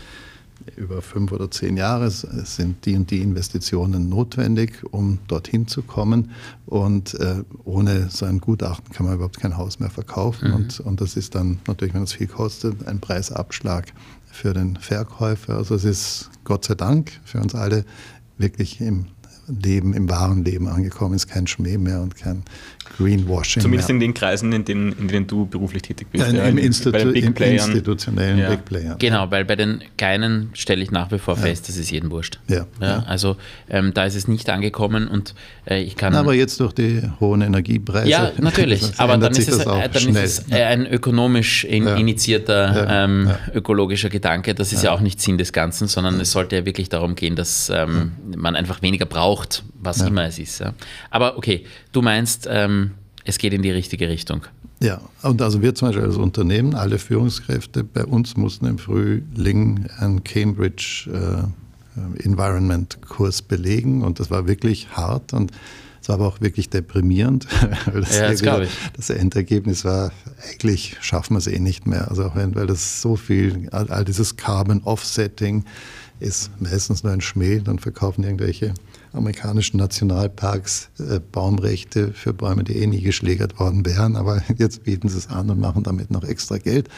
über 0.76 1.02
fünf 1.02 1.32
oder 1.32 1.50
zehn 1.50 1.78
Jahre 1.78 2.10
sind 2.12 2.86
die 2.86 2.96
und 2.96 3.10
die 3.12 3.22
Investitionen 3.22 4.10
notwendig, 4.10 4.84
um 4.92 5.20
dorthin 5.28 5.68
zu 5.68 5.82
kommen. 5.82 6.32
Und 6.66 7.14
äh, 7.16 7.44
ohne 7.64 8.10
so 8.10 8.26
ein 8.26 8.40
Gutachten 8.40 8.94
kann 8.94 9.06
man 9.06 9.16
überhaupt 9.16 9.40
kein 9.40 9.58
Haus 9.58 9.80
mehr 9.80 9.90
verkaufen. 9.90 10.50
Mhm. 10.50 10.56
Und, 10.56 10.80
und 10.82 11.02
das 11.02 11.16
ist 11.16 11.36
dann 11.36 11.60
natürlich, 11.68 11.94
wenn 11.94 12.04
es 12.04 12.14
viel 12.14 12.28
kostet, 12.28 12.88
ein 12.88 13.00
Preisabschlag 13.00 13.94
für 14.26 14.54
den 14.54 14.76
Verkäufer. 14.78 15.56
Also 15.56 15.76
es 15.76 15.84
ist 15.84 16.30
Gott 16.44 16.66
sei 16.66 16.76
Dank 16.76 17.12
für 17.24 17.40
uns 17.40 17.56
alle 17.56 17.86
wirklich 18.38 18.82
im 18.82 19.08
Leben, 19.48 19.94
im 19.94 20.10
wahren 20.10 20.44
Leben 20.44 20.68
angekommen 20.68 21.16
ist, 21.16 21.28
kein 21.28 21.48
Schmäh 21.48 21.78
mehr 21.78 22.02
und 22.02 22.16
kein 22.16 22.44
Greenwashing. 22.98 23.62
Zumindest 23.62 23.90
mehr. 23.90 23.96
in 23.96 24.00
den 24.00 24.14
Kreisen, 24.14 24.52
in 24.54 24.66
denen, 24.66 24.94
in 24.94 25.08
denen 25.08 25.28
du 25.28 25.46
beruflich 25.46 25.82
tätig 25.82 26.08
bist. 26.12 26.26
Ja, 26.26 26.34
ja, 26.34 26.44
Im, 26.46 26.58
Institu 26.58 26.92
bei 26.92 27.04
den 27.04 27.14
Big 27.14 27.26
im 27.26 27.34
Playern. 27.34 27.70
institutionellen 27.70 28.40
ja. 28.40 28.50
Big 28.50 28.66
Playern. 28.66 28.98
Genau, 29.00 29.30
weil 29.32 29.46
bei 29.46 29.56
den 29.56 29.84
Kleinen 29.98 30.50
stelle 30.54 30.82
ich 30.84 30.92
nach 30.92 31.12
wie 31.12 31.20
vor 31.20 31.36
fest, 31.36 31.68
das 31.68 31.78
ist 31.78 31.92
jedem 31.92 32.12
wurscht. 32.12 32.40
Ja. 32.48 32.66
Also 33.08 33.38
ähm, 33.70 33.94
da 33.94 34.06
ist 34.06 34.16
es 34.16 34.28
nicht 34.28 34.50
angekommen 34.50 35.08
und 35.08 35.36
äh, 35.66 35.82
ich 35.82 35.96
kann. 35.96 36.16
aber 36.16 36.34
jetzt 36.34 36.60
durch 36.60 36.74
die 36.74 37.02
hohen 37.20 37.42
Energiepreise. 37.42 38.10
Ja, 38.10 38.32
natürlich. 38.38 38.84
aber 38.98 39.18
dann 39.18 39.32
ist, 39.32 39.50
es, 39.50 39.60
äh, 39.60 39.66
dann 39.66 40.16
ist 40.16 40.48
es 40.50 40.52
ein 40.52 40.86
ökonomisch 40.86 41.64
in, 41.66 41.88
initiierter 41.88 42.88
ähm, 42.90 43.30
ökologischer 43.54 44.10
Gedanke. 44.10 44.56
Das 44.56 44.74
ist 44.74 44.84
ja. 44.84 44.92
auch 44.92 45.02
nicht 45.02 45.22
Sinn 45.22 45.38
des 45.38 45.54
Ganzen, 45.54 45.88
sondern 45.88 46.20
es 46.20 46.32
sollte 46.32 46.58
ja 46.58 46.66
wirklich 46.66 46.90
darum 46.90 47.16
gehen, 47.16 47.36
dass 47.36 47.70
ähm, 47.70 48.14
man 48.36 48.56
einfach 48.56 48.82
weniger 48.82 49.06
braucht, 49.06 49.64
was 49.80 50.02
immer 50.02 50.26
es 50.26 50.40
ist. 50.40 50.64
Aber 51.10 51.38
okay, 51.38 51.66
du 51.92 52.02
meinst, 52.02 52.48
ähm, 52.50 52.77
es 53.28 53.38
geht 53.38 53.54
in 53.54 53.62
die 53.62 53.72
richtige 53.72 54.10
Richtung. 54.10 54.42
Ja, 54.80 55.02
und 55.22 55.42
also 55.42 55.62
wir 55.62 55.76
zum 55.76 55.90
Beispiel 55.90 56.06
als 56.06 56.16
Unternehmen, 56.16 56.76
alle 56.76 56.98
Führungskräfte 56.98 57.84
bei 57.84 58.06
uns 58.06 58.38
mussten 58.38 58.66
im 58.66 58.78
Frühling 58.78 59.88
einen 60.00 60.24
Cambridge 60.24 61.10
äh, 61.12 62.24
Environment 62.24 63.02
Kurs 63.02 63.42
belegen 63.42 64.04
und 64.04 64.20
das 64.20 64.32
war 64.32 64.48
wirklich 64.48 64.90
hart 64.92 65.34
und 65.34 65.52
es 66.02 66.10
war 66.10 66.16
aber 66.16 66.28
auch 66.28 66.40
wirklich 66.40 66.70
deprimierend. 66.70 67.48
das, 67.94 68.16
ja, 68.18 68.30
das, 68.30 68.42
wieder, 68.42 68.68
das 68.96 69.10
Endergebnis 69.10 69.84
war, 69.84 70.12
eigentlich 70.50 70.96
schaffen 71.02 71.34
wir 71.34 71.40
es 71.40 71.48
eh 71.48 71.60
nicht 71.60 71.86
mehr. 71.86 72.10
Also 72.10 72.26
auch 72.26 72.36
wenn, 72.36 72.56
weil 72.56 72.68
das 72.68 73.02
so 73.02 73.18
viel, 73.18 73.68
all, 73.72 73.90
all 73.90 74.06
dieses 74.06 74.38
Carbon 74.38 74.82
Offsetting 74.84 75.66
ist 76.20 76.50
meistens 76.62 77.04
nur 77.04 77.12
ein 77.12 77.22
Schmäh, 77.22 77.60
dann 77.60 77.80
verkaufen 77.80 78.24
irgendwelche 78.24 78.74
amerikanischen 79.18 79.78
Nationalparks 79.78 80.90
äh, 81.00 81.20
Baumrechte 81.20 82.14
für 82.14 82.34
Bäume, 82.34 82.64
die 82.64 82.78
eh 82.78 82.88
nie 82.88 83.02
geschlägert 83.02 83.60
worden 83.60 83.86
wären, 83.86 84.16
aber 84.16 84.42
jetzt 84.58 84.84
bieten 84.84 85.10
sie 85.10 85.18
es 85.18 85.28
an 85.28 85.50
und 85.50 85.60
machen 85.60 85.84
damit 85.84 86.12
noch 86.12 86.24
extra 86.24 86.58
Geld. 86.58 86.90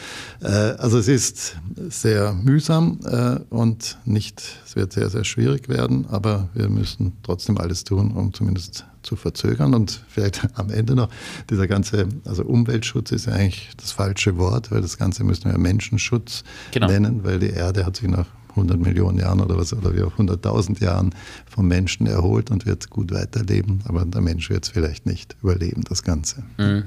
Äh, 0.42 0.46
also 0.46 0.98
es 0.98 1.08
ist 1.08 1.56
sehr 1.88 2.32
mühsam 2.32 3.00
äh, 3.04 3.40
und 3.50 3.98
nicht, 4.04 4.42
es 4.64 4.76
wird 4.76 4.92
sehr, 4.92 5.10
sehr 5.10 5.24
schwierig 5.24 5.68
werden, 5.68 6.06
aber 6.08 6.48
wir 6.54 6.68
müssen 6.68 7.12
trotzdem 7.22 7.58
alles 7.58 7.84
tun, 7.84 8.12
um 8.12 8.32
zumindest 8.32 8.84
zu 9.02 9.16
verzögern 9.16 9.74
und 9.74 10.04
vielleicht 10.08 10.46
am 10.58 10.70
Ende 10.70 10.94
noch 10.94 11.08
dieser 11.48 11.66
ganze, 11.66 12.06
also 12.24 12.44
Umweltschutz 12.44 13.12
ist 13.12 13.26
ja 13.26 13.32
eigentlich 13.32 13.70
das 13.76 13.92
falsche 13.92 14.36
Wort, 14.36 14.70
weil 14.70 14.82
das 14.82 14.98
Ganze 14.98 15.24
müssen 15.24 15.50
wir 15.50 15.58
Menschenschutz 15.58 16.44
genau. 16.70 16.86
nennen, 16.86 17.24
weil 17.24 17.38
die 17.38 17.50
Erde 17.50 17.86
hat 17.86 17.96
sich 17.96 18.08
nach 18.08 18.26
100 18.50 18.78
Millionen 18.78 19.18
Jahren 19.18 19.40
oder 19.40 19.56
was, 19.56 19.72
oder 19.72 19.94
wie 19.94 20.02
auch 20.02 20.16
100.000 20.16 20.82
Jahren 20.82 21.14
vom 21.48 21.68
Menschen 21.68 22.06
erholt 22.06 22.50
und 22.50 22.66
wird 22.66 22.90
gut 22.90 23.12
weiterleben. 23.12 23.80
Aber 23.86 24.04
der 24.04 24.20
Mensch 24.20 24.50
wird 24.50 24.64
es 24.64 24.70
vielleicht 24.70 25.06
nicht 25.06 25.36
überleben, 25.42 25.82
das 25.88 26.02
Ganze. 26.02 26.42
Mhm. 26.58 26.84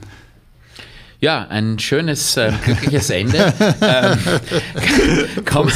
Ja, 1.23 1.47
ein 1.47 1.79
schönes, 1.79 2.35
äh, 2.35 2.51
glückliches 2.65 3.09
Ende. 3.09 3.53
ähm, 3.81 4.17
komm, 5.45 5.69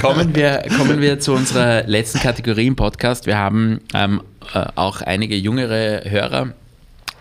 kommen, 0.00 0.34
wir, 0.34 0.64
kommen 0.76 1.00
wir 1.00 1.20
zu 1.20 1.32
unserer 1.32 1.84
letzten 1.84 2.18
Kategorie 2.18 2.66
im 2.66 2.74
Podcast. 2.74 3.26
Wir 3.26 3.38
haben 3.38 3.80
ähm, 3.94 4.20
äh, 4.52 4.64
auch 4.74 5.00
einige 5.00 5.36
jüngere 5.36 6.10
Hörer. 6.10 6.54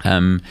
Ähm, 0.04 0.42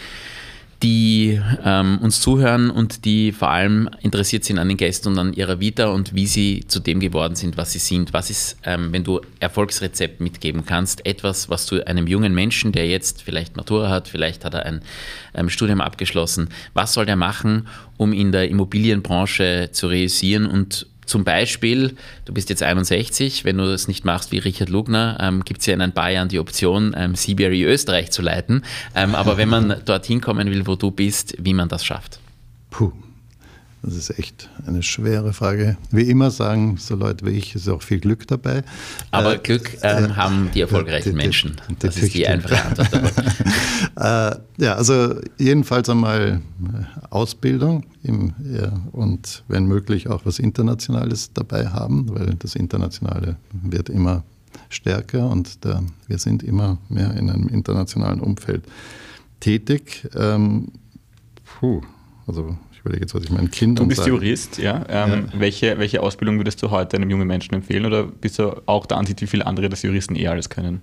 die 0.85 1.41
ähm, 1.64 1.99
uns 2.03 2.20
zuhören 2.20 2.68
und 2.68 3.07
die 3.07 3.32
vor 3.32 3.49
allem 3.51 3.89
interessiert 4.03 4.45
sind 4.45 4.59
an 4.59 4.68
den 4.68 4.76
Gästen 4.76 5.09
und 5.09 5.18
an 5.18 5.32
ihrer 5.32 5.59
Vita 5.59 5.87
und 5.87 6.14
wie 6.14 6.26
sie 6.26 6.64
zu 6.68 6.78
dem 6.78 7.01
geworden 7.01 7.37
sind, 7.37 7.57
was 7.57 7.72
sie 7.72 7.78
sind. 7.78 8.12
Was 8.12 8.28
ist, 8.28 8.59
ähm, 8.64 8.93
wenn 8.93 9.03
du 9.03 9.22
Erfolgsrezept 9.41 10.20
mitgeben 10.20 10.66
kannst, 10.66 11.07
etwas, 11.07 11.49
was 11.49 11.64
du 11.64 11.87
einem 11.87 12.07
jungen 12.07 12.35
Menschen, 12.35 12.70
der 12.72 12.87
jetzt 12.87 13.22
vielleicht 13.22 13.57
Matura 13.57 13.89
hat, 13.89 14.09
vielleicht 14.09 14.45
hat 14.45 14.53
er 14.53 14.66
ein 14.66 14.82
ähm, 15.35 15.49
Studium 15.49 15.80
abgeschlossen, 15.80 16.51
was 16.74 16.93
soll 16.93 17.07
der 17.07 17.16
machen, 17.16 17.66
um 17.97 18.12
in 18.12 18.30
der 18.30 18.51
Immobilienbranche 18.51 19.70
zu 19.72 19.87
realisieren 19.87 20.45
und 20.45 20.87
zum 21.07 21.24
Beispiel, 21.24 21.96
du 22.24 22.34
bist 22.34 22.50
jetzt 22.50 22.62
61, 22.62 23.44
wenn 23.44 23.59
du 23.59 23.64
das 23.64 23.88
nicht 23.88 24.05
machst 24.05 24.32
wie 24.32 24.38
Richard 24.38 24.68
Lugner, 24.68 25.18
ähm, 25.20 25.44
gibt 25.44 25.61
es 25.61 25.66
ja 25.66 25.74
in 25.74 25.80
ein 25.80 25.92
paar 25.92 26.11
Jahren 26.11 26.28
die 26.28 26.38
Option, 26.38 26.94
ähm, 26.96 27.14
CBRE 27.14 27.64
Österreich 27.64 28.11
zu 28.11 28.22
leiten. 28.22 28.64
Ähm, 28.94 29.14
aber 29.14 29.36
wenn 29.36 29.48
man 29.48 29.76
dorthin 29.84 30.20
kommen 30.20 30.50
will, 30.50 30.66
wo 30.66 30.76
du 30.76 30.90
bist, 30.90 31.34
wie 31.38 31.55
man 31.55 31.68
das 31.68 31.84
schafft? 31.84 32.18
Puh, 32.70 32.92
das 33.85 33.95
ist 33.95 34.18
echt 34.18 34.49
eine 34.66 34.82
schwere 34.82 35.32
Frage. 35.32 35.76
Wie 35.91 36.09
immer 36.09 36.30
sagen 36.30 36.76
so 36.78 36.95
Leute 36.95 37.26
wie 37.26 37.30
ich, 37.30 37.55
ist 37.55 37.68
auch 37.68 37.82
viel 37.82 38.01
Glück 38.01 38.26
dabei. 38.26 38.62
Aber 39.11 39.35
äh, 39.35 39.39
Glück 39.39 39.76
ähm, 39.82 40.05
äh, 40.05 40.09
haben 40.14 40.51
die 40.55 40.62
erfolgreichen 40.62 41.11
die, 41.11 41.16
Menschen. 41.16 41.57
Die, 41.68 41.76
das 41.80 41.97
ist 41.97 42.14
die 42.14 42.26
einfache 42.26 42.64
Antwort 42.64 43.12
äh, 44.59 44.62
ja, 44.64 44.74
also 44.74 45.20
jedenfalls 45.39 45.89
einmal 45.91 46.41
äh, 46.62 47.07
Ausbildung 47.11 47.85
im, 48.03 48.32
ja, 48.43 48.72
und 48.93 49.45
wenn 49.49 49.66
möglich 49.66 50.09
auch 50.09 50.24
was 50.24 50.39
Internationales 50.39 51.32
dabei 51.35 51.68
haben, 51.68 52.09
weil 52.14 52.35
das 52.39 52.55
Internationale 52.55 53.37
wird 53.53 53.91
immer 53.91 54.24
stärker 54.70 55.28
und 55.28 55.64
da, 55.64 55.82
wir 56.07 56.18
sind 56.18 56.43
immer 56.43 56.78
mehr 56.89 57.14
in 57.16 57.28
einem 57.28 57.49
internationalen 57.49 58.20
Umfeld 58.20 58.64
tätig. 59.41 60.09
Ähm, 60.16 60.68
puh, 61.45 61.82
also 62.26 62.57
überlege 62.85 63.05
jetzt, 63.05 63.14
was 63.14 63.24
ich 63.24 63.30
meinen 63.30 63.51
Kindern 63.51 63.85
Du 63.85 63.89
bist 63.89 64.01
sage. 64.01 64.11
Jurist, 64.11 64.59
ja. 64.59 64.85
Ähm, 64.89 65.28
ja. 65.32 65.41
Welche, 65.41 65.78
welche 65.78 66.03
Ausbildung 66.03 66.39
würdest 66.39 66.62
du 66.62 66.70
heute 66.70 66.97
einem 66.97 67.11
jungen 67.11 67.26
Menschen 67.26 67.55
empfehlen 67.55 67.87
oder 67.87 68.05
bist 68.05 68.39
du 68.39 68.62
auch 68.66 68.87
der 68.87 68.99
Ansicht, 68.99 69.20
wie 69.22 69.26
viele 69.26 69.47
andere 69.47 69.68
das 69.68 69.82
Juristen 69.82 70.16
eher 70.16 70.32
alles 70.32 70.51
können? 70.51 70.82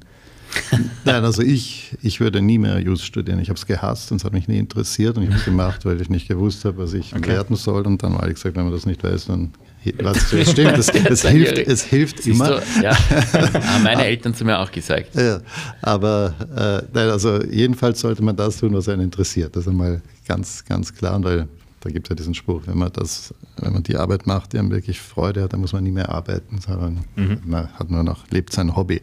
Nein, 1.06 1.24
also 1.24 1.42
ich, 1.42 1.96
ich 2.02 2.20
würde 2.20 2.42
nie 2.42 2.58
mehr 2.58 2.80
Jus 2.80 3.04
studieren. 3.04 3.40
Ich 3.40 3.50
habe 3.50 3.58
es 3.58 3.66
gehasst 3.66 4.12
und 4.12 4.18
es 4.18 4.26
hat 4.26 4.34
mich 4.34 4.48
nie 4.48 4.58
interessiert 4.58 5.16
und 5.18 5.24
ich 5.24 5.30
habe 5.30 5.40
es 5.40 5.46
gemacht, 5.46 5.86
weil 5.86 6.02
ich 6.02 6.10
nicht 6.10 6.28
gewusst 6.28 6.66
habe, 6.66 6.80
was 6.80 6.94
ich 6.94 7.16
okay. 7.16 7.30
werden 7.30 7.56
soll. 7.56 7.86
Und 7.88 8.04
dann 8.04 8.16
habe 8.16 8.28
ich 8.28 8.36
gesagt, 8.36 8.56
wenn 8.56 8.64
man 8.64 8.74
das 8.74 8.86
nicht 8.86 9.04
weiß, 9.04 9.28
dann 9.28 9.54
lass 10.00 10.34
es 10.34 10.50
stimmt. 10.52 10.78
Es, 10.78 10.90
es 10.90 11.26
hilft, 11.26 11.58
es 11.58 11.84
hilft 11.84 12.28
immer. 12.28 12.60
Du, 12.60 12.84
ja. 12.84 12.94
Haben 12.94 13.84
meine 13.84 14.06
Eltern 14.06 14.34
zu 14.34 14.44
mir 14.44 14.60
auch 14.60 14.72
gesagt. 14.72 15.16
Ja, 15.16 15.40
aber 15.82 16.34
äh, 16.56 16.88
nein, 16.94 17.10
also 17.10 17.42
jedenfalls 17.44 18.02
sollte 18.02 18.24
man 18.24 18.36
das 18.36 18.58
tun, 18.58 18.74
was 18.74 18.90
einen 18.90 19.04
interessiert. 19.04 19.56
Das 19.56 19.64
ist 19.64 19.70
einmal 19.70 20.02
ganz, 20.28 20.66
ganz 20.66 20.94
klar, 20.94 21.24
weil 21.24 21.48
da 21.82 21.90
gibt 21.90 22.08
es 22.08 22.10
ja 22.10 22.16
diesen 22.16 22.34
Spruch, 22.34 22.62
wenn 22.68 22.78
man 22.78 22.92
das, 22.94 23.34
wenn 23.58 23.74
man 23.74 23.84
die 23.84 23.98
Arbeit 23.98 24.28
macht, 24.28 24.54
die 24.54 24.60
einem 24.60 24.72
wirklich 24.72 25.02
Freude 25.02 25.42
hat, 25.42 25.54
dann 25.54 25.62
muss 25.62 25.74
man 25.74 25.84
nie 25.84 25.92
mehr 25.92 26.10
arbeiten, 26.10 26.60
sondern 26.60 27.06
mhm. 27.16 27.40
man 27.46 27.68
hat 27.74 27.90
nur 27.90 28.04
noch, 28.04 28.30
lebt 28.30 28.54
sein 28.54 28.76
Hobby. 28.76 29.02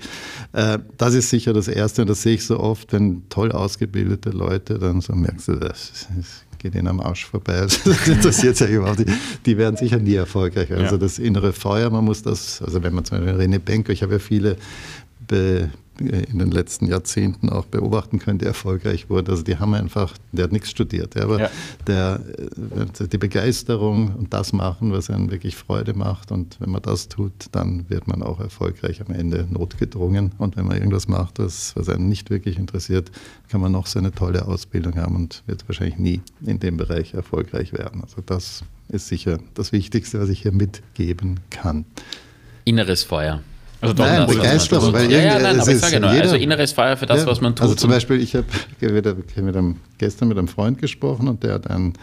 Äh, 0.52 0.78
das 0.96 1.14
ist 1.14 1.28
sicher 1.28 1.52
das 1.52 1.68
Erste 1.68 2.02
und 2.02 2.08
das 2.08 2.22
sehe 2.22 2.34
ich 2.34 2.46
so 2.46 2.60
oft, 2.60 2.92
wenn 2.92 3.28
toll 3.28 3.52
ausgebildete 3.52 4.30
Leute 4.30 4.78
dann 4.78 5.00
so 5.00 5.14
merkst 5.14 5.48
du, 5.48 5.56
das, 5.56 6.06
das 6.16 6.44
geht 6.58 6.74
ihnen 6.74 6.88
am 6.88 7.00
Arsch 7.00 7.26
vorbei. 7.26 7.66
Das 7.84 8.06
interessiert 8.06 8.60
ja 8.60 8.66
überhaupt 8.66 9.00
nicht. 9.00 9.12
Die 9.46 9.58
werden 9.58 9.76
sicher 9.76 9.98
nie 9.98 10.14
erfolgreich. 10.14 10.72
Also 10.72 10.94
ja. 10.94 10.98
das 10.98 11.18
innere 11.18 11.52
Feuer, 11.52 11.90
man 11.90 12.04
muss 12.04 12.22
das, 12.22 12.62
also 12.62 12.82
wenn 12.82 12.94
man 12.94 13.04
zum 13.04 13.18
Beispiel 13.18 13.40
René 13.40 13.58
Benko, 13.58 13.92
ich 13.92 14.02
habe 14.02 14.14
ja 14.14 14.18
viele 14.18 14.56
be, 15.26 15.70
in 16.00 16.38
den 16.38 16.50
letzten 16.50 16.86
Jahrzehnten 16.86 17.48
auch 17.50 17.66
beobachten 17.66 18.18
können, 18.18 18.38
der 18.38 18.48
erfolgreich 18.48 19.10
wurde. 19.10 19.32
Also 19.32 19.42
die 19.42 19.56
haben 19.56 19.74
einfach, 19.74 20.14
der 20.32 20.44
hat 20.44 20.52
nichts 20.52 20.70
studiert, 20.70 21.16
aber 21.16 21.40
ja. 21.40 21.50
der, 21.86 22.20
äh, 23.00 23.08
die 23.08 23.18
Begeisterung 23.18 24.14
und 24.14 24.32
das 24.32 24.52
machen, 24.52 24.92
was 24.92 25.10
einen 25.10 25.30
wirklich 25.30 25.56
Freude 25.56 25.94
macht 25.94 26.30
und 26.30 26.60
wenn 26.60 26.70
man 26.70 26.82
das 26.82 27.08
tut, 27.08 27.32
dann 27.52 27.88
wird 27.88 28.06
man 28.06 28.22
auch 28.22 28.40
erfolgreich 28.40 29.00
am 29.06 29.14
Ende 29.14 29.46
notgedrungen 29.50 30.32
und 30.38 30.56
wenn 30.56 30.66
man 30.66 30.76
irgendwas 30.76 31.08
macht, 31.08 31.38
was, 31.38 31.74
was 31.76 31.88
einen 31.88 32.08
nicht 32.08 32.30
wirklich 32.30 32.58
interessiert, 32.58 33.10
kann 33.48 33.60
man 33.60 33.72
noch 33.72 33.86
so 33.86 33.98
eine 33.98 34.12
tolle 34.12 34.46
Ausbildung 34.46 34.96
haben 34.96 35.16
und 35.16 35.42
wird 35.46 35.68
wahrscheinlich 35.68 35.98
nie 35.98 36.20
in 36.44 36.60
dem 36.60 36.76
Bereich 36.76 37.14
erfolgreich 37.14 37.72
werden. 37.72 38.02
Also 38.02 38.22
das 38.24 38.62
ist 38.88 39.08
sicher 39.08 39.38
das 39.54 39.72
Wichtigste, 39.72 40.20
was 40.20 40.28
ich 40.28 40.42
hier 40.42 40.52
mitgeben 40.52 41.40
kann. 41.50 41.84
Inneres 42.64 43.02
Feuer. 43.02 43.42
Also 43.80 43.94
nein, 43.94 44.26
Begeisterung. 44.26 44.92
Weil 44.92 45.10
ja, 45.10 45.18
ja, 45.18 45.38
nein, 45.38 45.60
aber 45.60 45.70
ich 45.70 45.78
sage 45.78 46.00
nur, 46.00 46.10
also 46.10 46.34
inneres 46.34 46.72
Feuer 46.72 46.96
für 46.96 47.06
das, 47.06 47.20
ja, 47.20 47.26
was 47.26 47.40
man 47.40 47.54
tut. 47.54 47.62
Also 47.62 47.74
zum 47.74 47.90
Beispiel, 47.90 48.20
ich 48.20 48.34
habe 48.34 48.46
gestern 49.98 50.28
mit 50.28 50.38
einem 50.38 50.48
Freund 50.48 50.78
gesprochen 50.78 51.28
und 51.28 51.42
der 51.44 51.54
hat 51.54 51.70
einen 51.70 51.94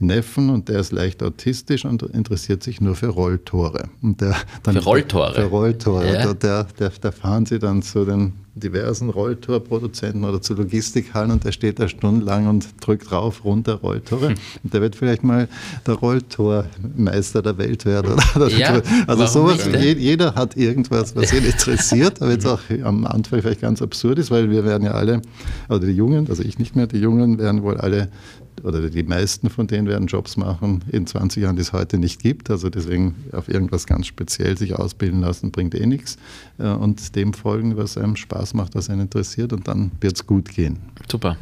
Neffen 0.00 0.48
und 0.50 0.68
der 0.68 0.80
ist 0.80 0.92
leicht 0.92 1.22
autistisch 1.22 1.84
und 1.84 2.02
interessiert 2.02 2.62
sich 2.62 2.80
nur 2.80 2.96
für 2.96 3.08
Rolltore. 3.08 3.90
Und 4.02 4.20
der 4.20 4.34
dann 4.62 4.74
für 4.74 4.82
Rolltore? 4.82 5.34
Für 5.34 5.44
Rolltore. 5.44 6.12
Ja. 6.12 6.32
Da, 6.32 6.66
der, 6.78 6.90
der 6.90 7.12
fahren 7.12 7.46
sie 7.46 7.58
dann 7.58 7.82
zu 7.82 8.04
den 8.04 8.32
diversen 8.60 9.10
Rolltorproduzenten 9.10 10.24
oder 10.24 10.40
zu 10.40 10.54
Logistikhallen 10.54 11.30
und 11.30 11.44
der 11.44 11.52
steht 11.52 11.78
da 11.78 11.88
stundenlang 11.88 12.46
und 12.46 12.68
drückt 12.80 13.10
rauf, 13.12 13.44
runter 13.44 13.74
Rolltore. 13.74 14.28
Hm. 14.28 14.34
Und 14.62 14.74
der 14.74 14.80
wird 14.80 14.96
vielleicht 14.96 15.24
mal 15.24 15.48
der 15.86 15.94
Rolltormeister 15.94 17.42
der 17.42 17.58
Welt 17.58 17.84
werden. 17.84 18.16
Ja, 18.50 18.80
also 19.06 19.26
sowas, 19.26 19.66
nicht, 19.66 19.98
jeder 19.98 20.34
hat 20.34 20.56
irgendwas, 20.56 21.14
was 21.14 21.32
ihn 21.32 21.44
interessiert, 21.44 22.20
aber 22.20 22.32
jetzt 22.32 22.46
auch 22.46 22.60
am 22.82 23.06
Anfang 23.06 23.40
vielleicht 23.42 23.60
ganz 23.60 23.80
absurd 23.80 24.18
ist, 24.18 24.30
weil 24.30 24.50
wir 24.50 24.64
werden 24.64 24.82
ja 24.84 24.92
alle, 24.92 25.22
oder 25.68 25.86
die 25.86 25.92
Jungen, 25.92 26.28
also 26.28 26.42
ich 26.42 26.58
nicht 26.58 26.74
mehr, 26.74 26.86
die 26.86 26.98
Jungen 26.98 27.38
werden 27.38 27.62
wohl 27.62 27.76
alle 27.76 28.08
oder 28.62 28.88
die 28.88 29.02
meisten 29.02 29.50
von 29.50 29.66
denen 29.66 29.88
werden 29.88 30.06
Jobs 30.06 30.36
machen 30.36 30.84
in 30.90 31.06
20 31.06 31.42
Jahren, 31.42 31.56
die 31.56 31.62
es 31.62 31.72
heute 31.72 31.98
nicht 31.98 32.20
gibt. 32.20 32.50
Also 32.50 32.70
deswegen 32.70 33.14
auf 33.32 33.48
irgendwas 33.48 33.86
ganz 33.86 34.06
speziell 34.06 34.56
sich 34.56 34.74
ausbilden 34.74 35.20
lassen, 35.20 35.50
bringt 35.50 35.74
eh 35.74 35.86
nichts. 35.86 36.16
Äh, 36.58 36.68
und 36.68 37.16
dem 37.16 37.32
folgen, 37.32 37.76
was 37.76 37.96
einem 37.96 38.16
Spaß 38.16 38.54
macht, 38.54 38.74
was 38.74 38.90
einen 38.90 39.02
interessiert 39.02 39.52
und 39.52 39.68
dann 39.68 39.90
wird 40.00 40.16
es 40.16 40.26
gut 40.26 40.48
gehen. 40.48 40.78
Super. 41.10 41.36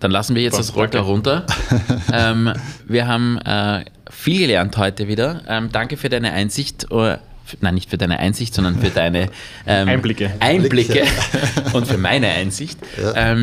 Dann 0.00 0.10
lassen 0.10 0.36
wir 0.36 0.42
jetzt 0.42 0.58
das 0.58 0.76
Rolter 0.76 1.00
runter. 1.00 1.44
ähm, 2.12 2.52
wir 2.86 3.08
haben 3.08 3.38
äh, 3.38 3.84
viel 4.10 4.38
gelernt 4.38 4.76
heute 4.76 5.08
wieder. 5.08 5.42
Ähm, 5.48 5.70
danke 5.72 5.96
für 5.96 6.08
deine 6.08 6.32
Einsicht. 6.32 6.86
Uh, 6.90 7.16
nein, 7.60 7.74
nicht 7.74 7.90
für 7.90 7.98
deine 7.98 8.18
Einsicht, 8.18 8.54
sondern 8.54 8.78
für 8.78 8.90
deine 8.90 9.28
ähm, 9.66 9.88
Einblicke. 9.88 10.32
Einblicke 10.38 11.04
und 11.72 11.86
für 11.86 11.98
meine 11.98 12.28
Einsicht. 12.28 12.78
Ja. 13.00 13.42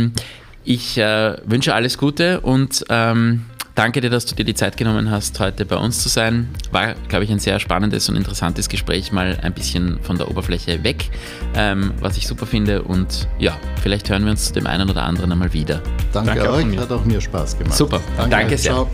Ich 0.67 0.97
äh, 0.97 1.35
wünsche 1.45 1.75
alles 1.75 1.95
Gute 1.99 2.41
und 2.41 2.83
ähm, 2.89 3.45
danke 3.75 4.01
dir, 4.01 4.09
dass 4.09 4.25
du 4.25 4.33
dir 4.33 4.43
die 4.43 4.55
Zeit 4.55 4.77
genommen 4.77 5.11
hast, 5.11 5.39
heute 5.39 5.63
bei 5.63 5.75
uns 5.75 6.01
zu 6.01 6.09
sein. 6.09 6.49
War, 6.71 6.95
glaube 7.07 7.23
ich, 7.23 7.31
ein 7.31 7.37
sehr 7.37 7.59
spannendes 7.59 8.09
und 8.09 8.15
interessantes 8.15 8.67
Gespräch, 8.67 9.11
mal 9.11 9.37
ein 9.43 9.53
bisschen 9.53 9.99
von 10.01 10.17
der 10.17 10.29
Oberfläche 10.29 10.83
weg, 10.83 11.11
ähm, 11.53 11.93
was 11.99 12.17
ich 12.17 12.27
super 12.27 12.47
finde. 12.47 12.81
Und 12.81 13.27
ja, 13.37 13.55
vielleicht 13.83 14.09
hören 14.09 14.23
wir 14.23 14.31
uns 14.31 14.47
zu 14.47 14.53
dem 14.53 14.65
einen 14.65 14.89
oder 14.89 15.03
anderen 15.03 15.31
einmal 15.31 15.53
wieder. 15.53 15.83
Danke, 16.11 16.33
danke 16.33 16.51
euch, 16.51 16.77
hat 16.79 16.91
auch 16.91 17.05
mir 17.05 17.21
Spaß 17.21 17.59
gemacht. 17.59 17.77
Super, 17.77 18.01
danke, 18.17 18.31
danke 18.31 18.57
sehr. 18.57 18.71
Ciao. 18.71 18.89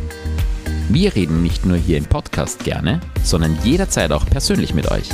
Wir 0.90 1.16
reden 1.16 1.42
nicht 1.42 1.66
nur 1.66 1.78
hier 1.78 1.98
im 1.98 2.06
Podcast 2.06 2.66
gerne, 2.66 3.00
sondern 3.24 3.58
jederzeit 3.64 4.12
auch 4.12 4.26
persönlich 4.26 4.74
mit 4.74 4.92
euch. 4.92 5.08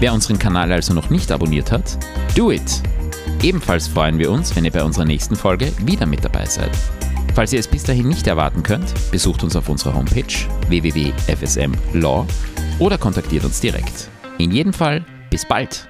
Wer 0.00 0.14
unseren 0.14 0.38
Kanal 0.38 0.72
also 0.72 0.94
noch 0.94 1.10
nicht 1.10 1.30
abonniert 1.30 1.70
hat, 1.70 1.98
do 2.34 2.50
it! 2.50 2.82
Ebenfalls 3.42 3.88
freuen 3.88 4.18
wir 4.18 4.30
uns, 4.30 4.54
wenn 4.56 4.64
ihr 4.64 4.70
bei 4.70 4.82
unserer 4.82 5.04
nächsten 5.04 5.36
Folge 5.36 5.72
wieder 5.84 6.06
mit 6.06 6.24
dabei 6.24 6.46
seid. 6.46 6.70
Falls 7.34 7.52
ihr 7.52 7.58
es 7.58 7.68
bis 7.68 7.82
dahin 7.82 8.08
nicht 8.08 8.26
erwarten 8.26 8.62
könnt, 8.62 8.94
besucht 9.10 9.42
uns 9.42 9.56
auf 9.56 9.68
unserer 9.68 9.94
Homepage 9.94 10.34
www.fsmlaw 10.68 12.26
oder 12.78 12.98
kontaktiert 12.98 13.44
uns 13.44 13.60
direkt. 13.60 14.08
In 14.38 14.52
jedem 14.52 14.72
Fall, 14.72 15.04
bis 15.30 15.44
bald! 15.44 15.88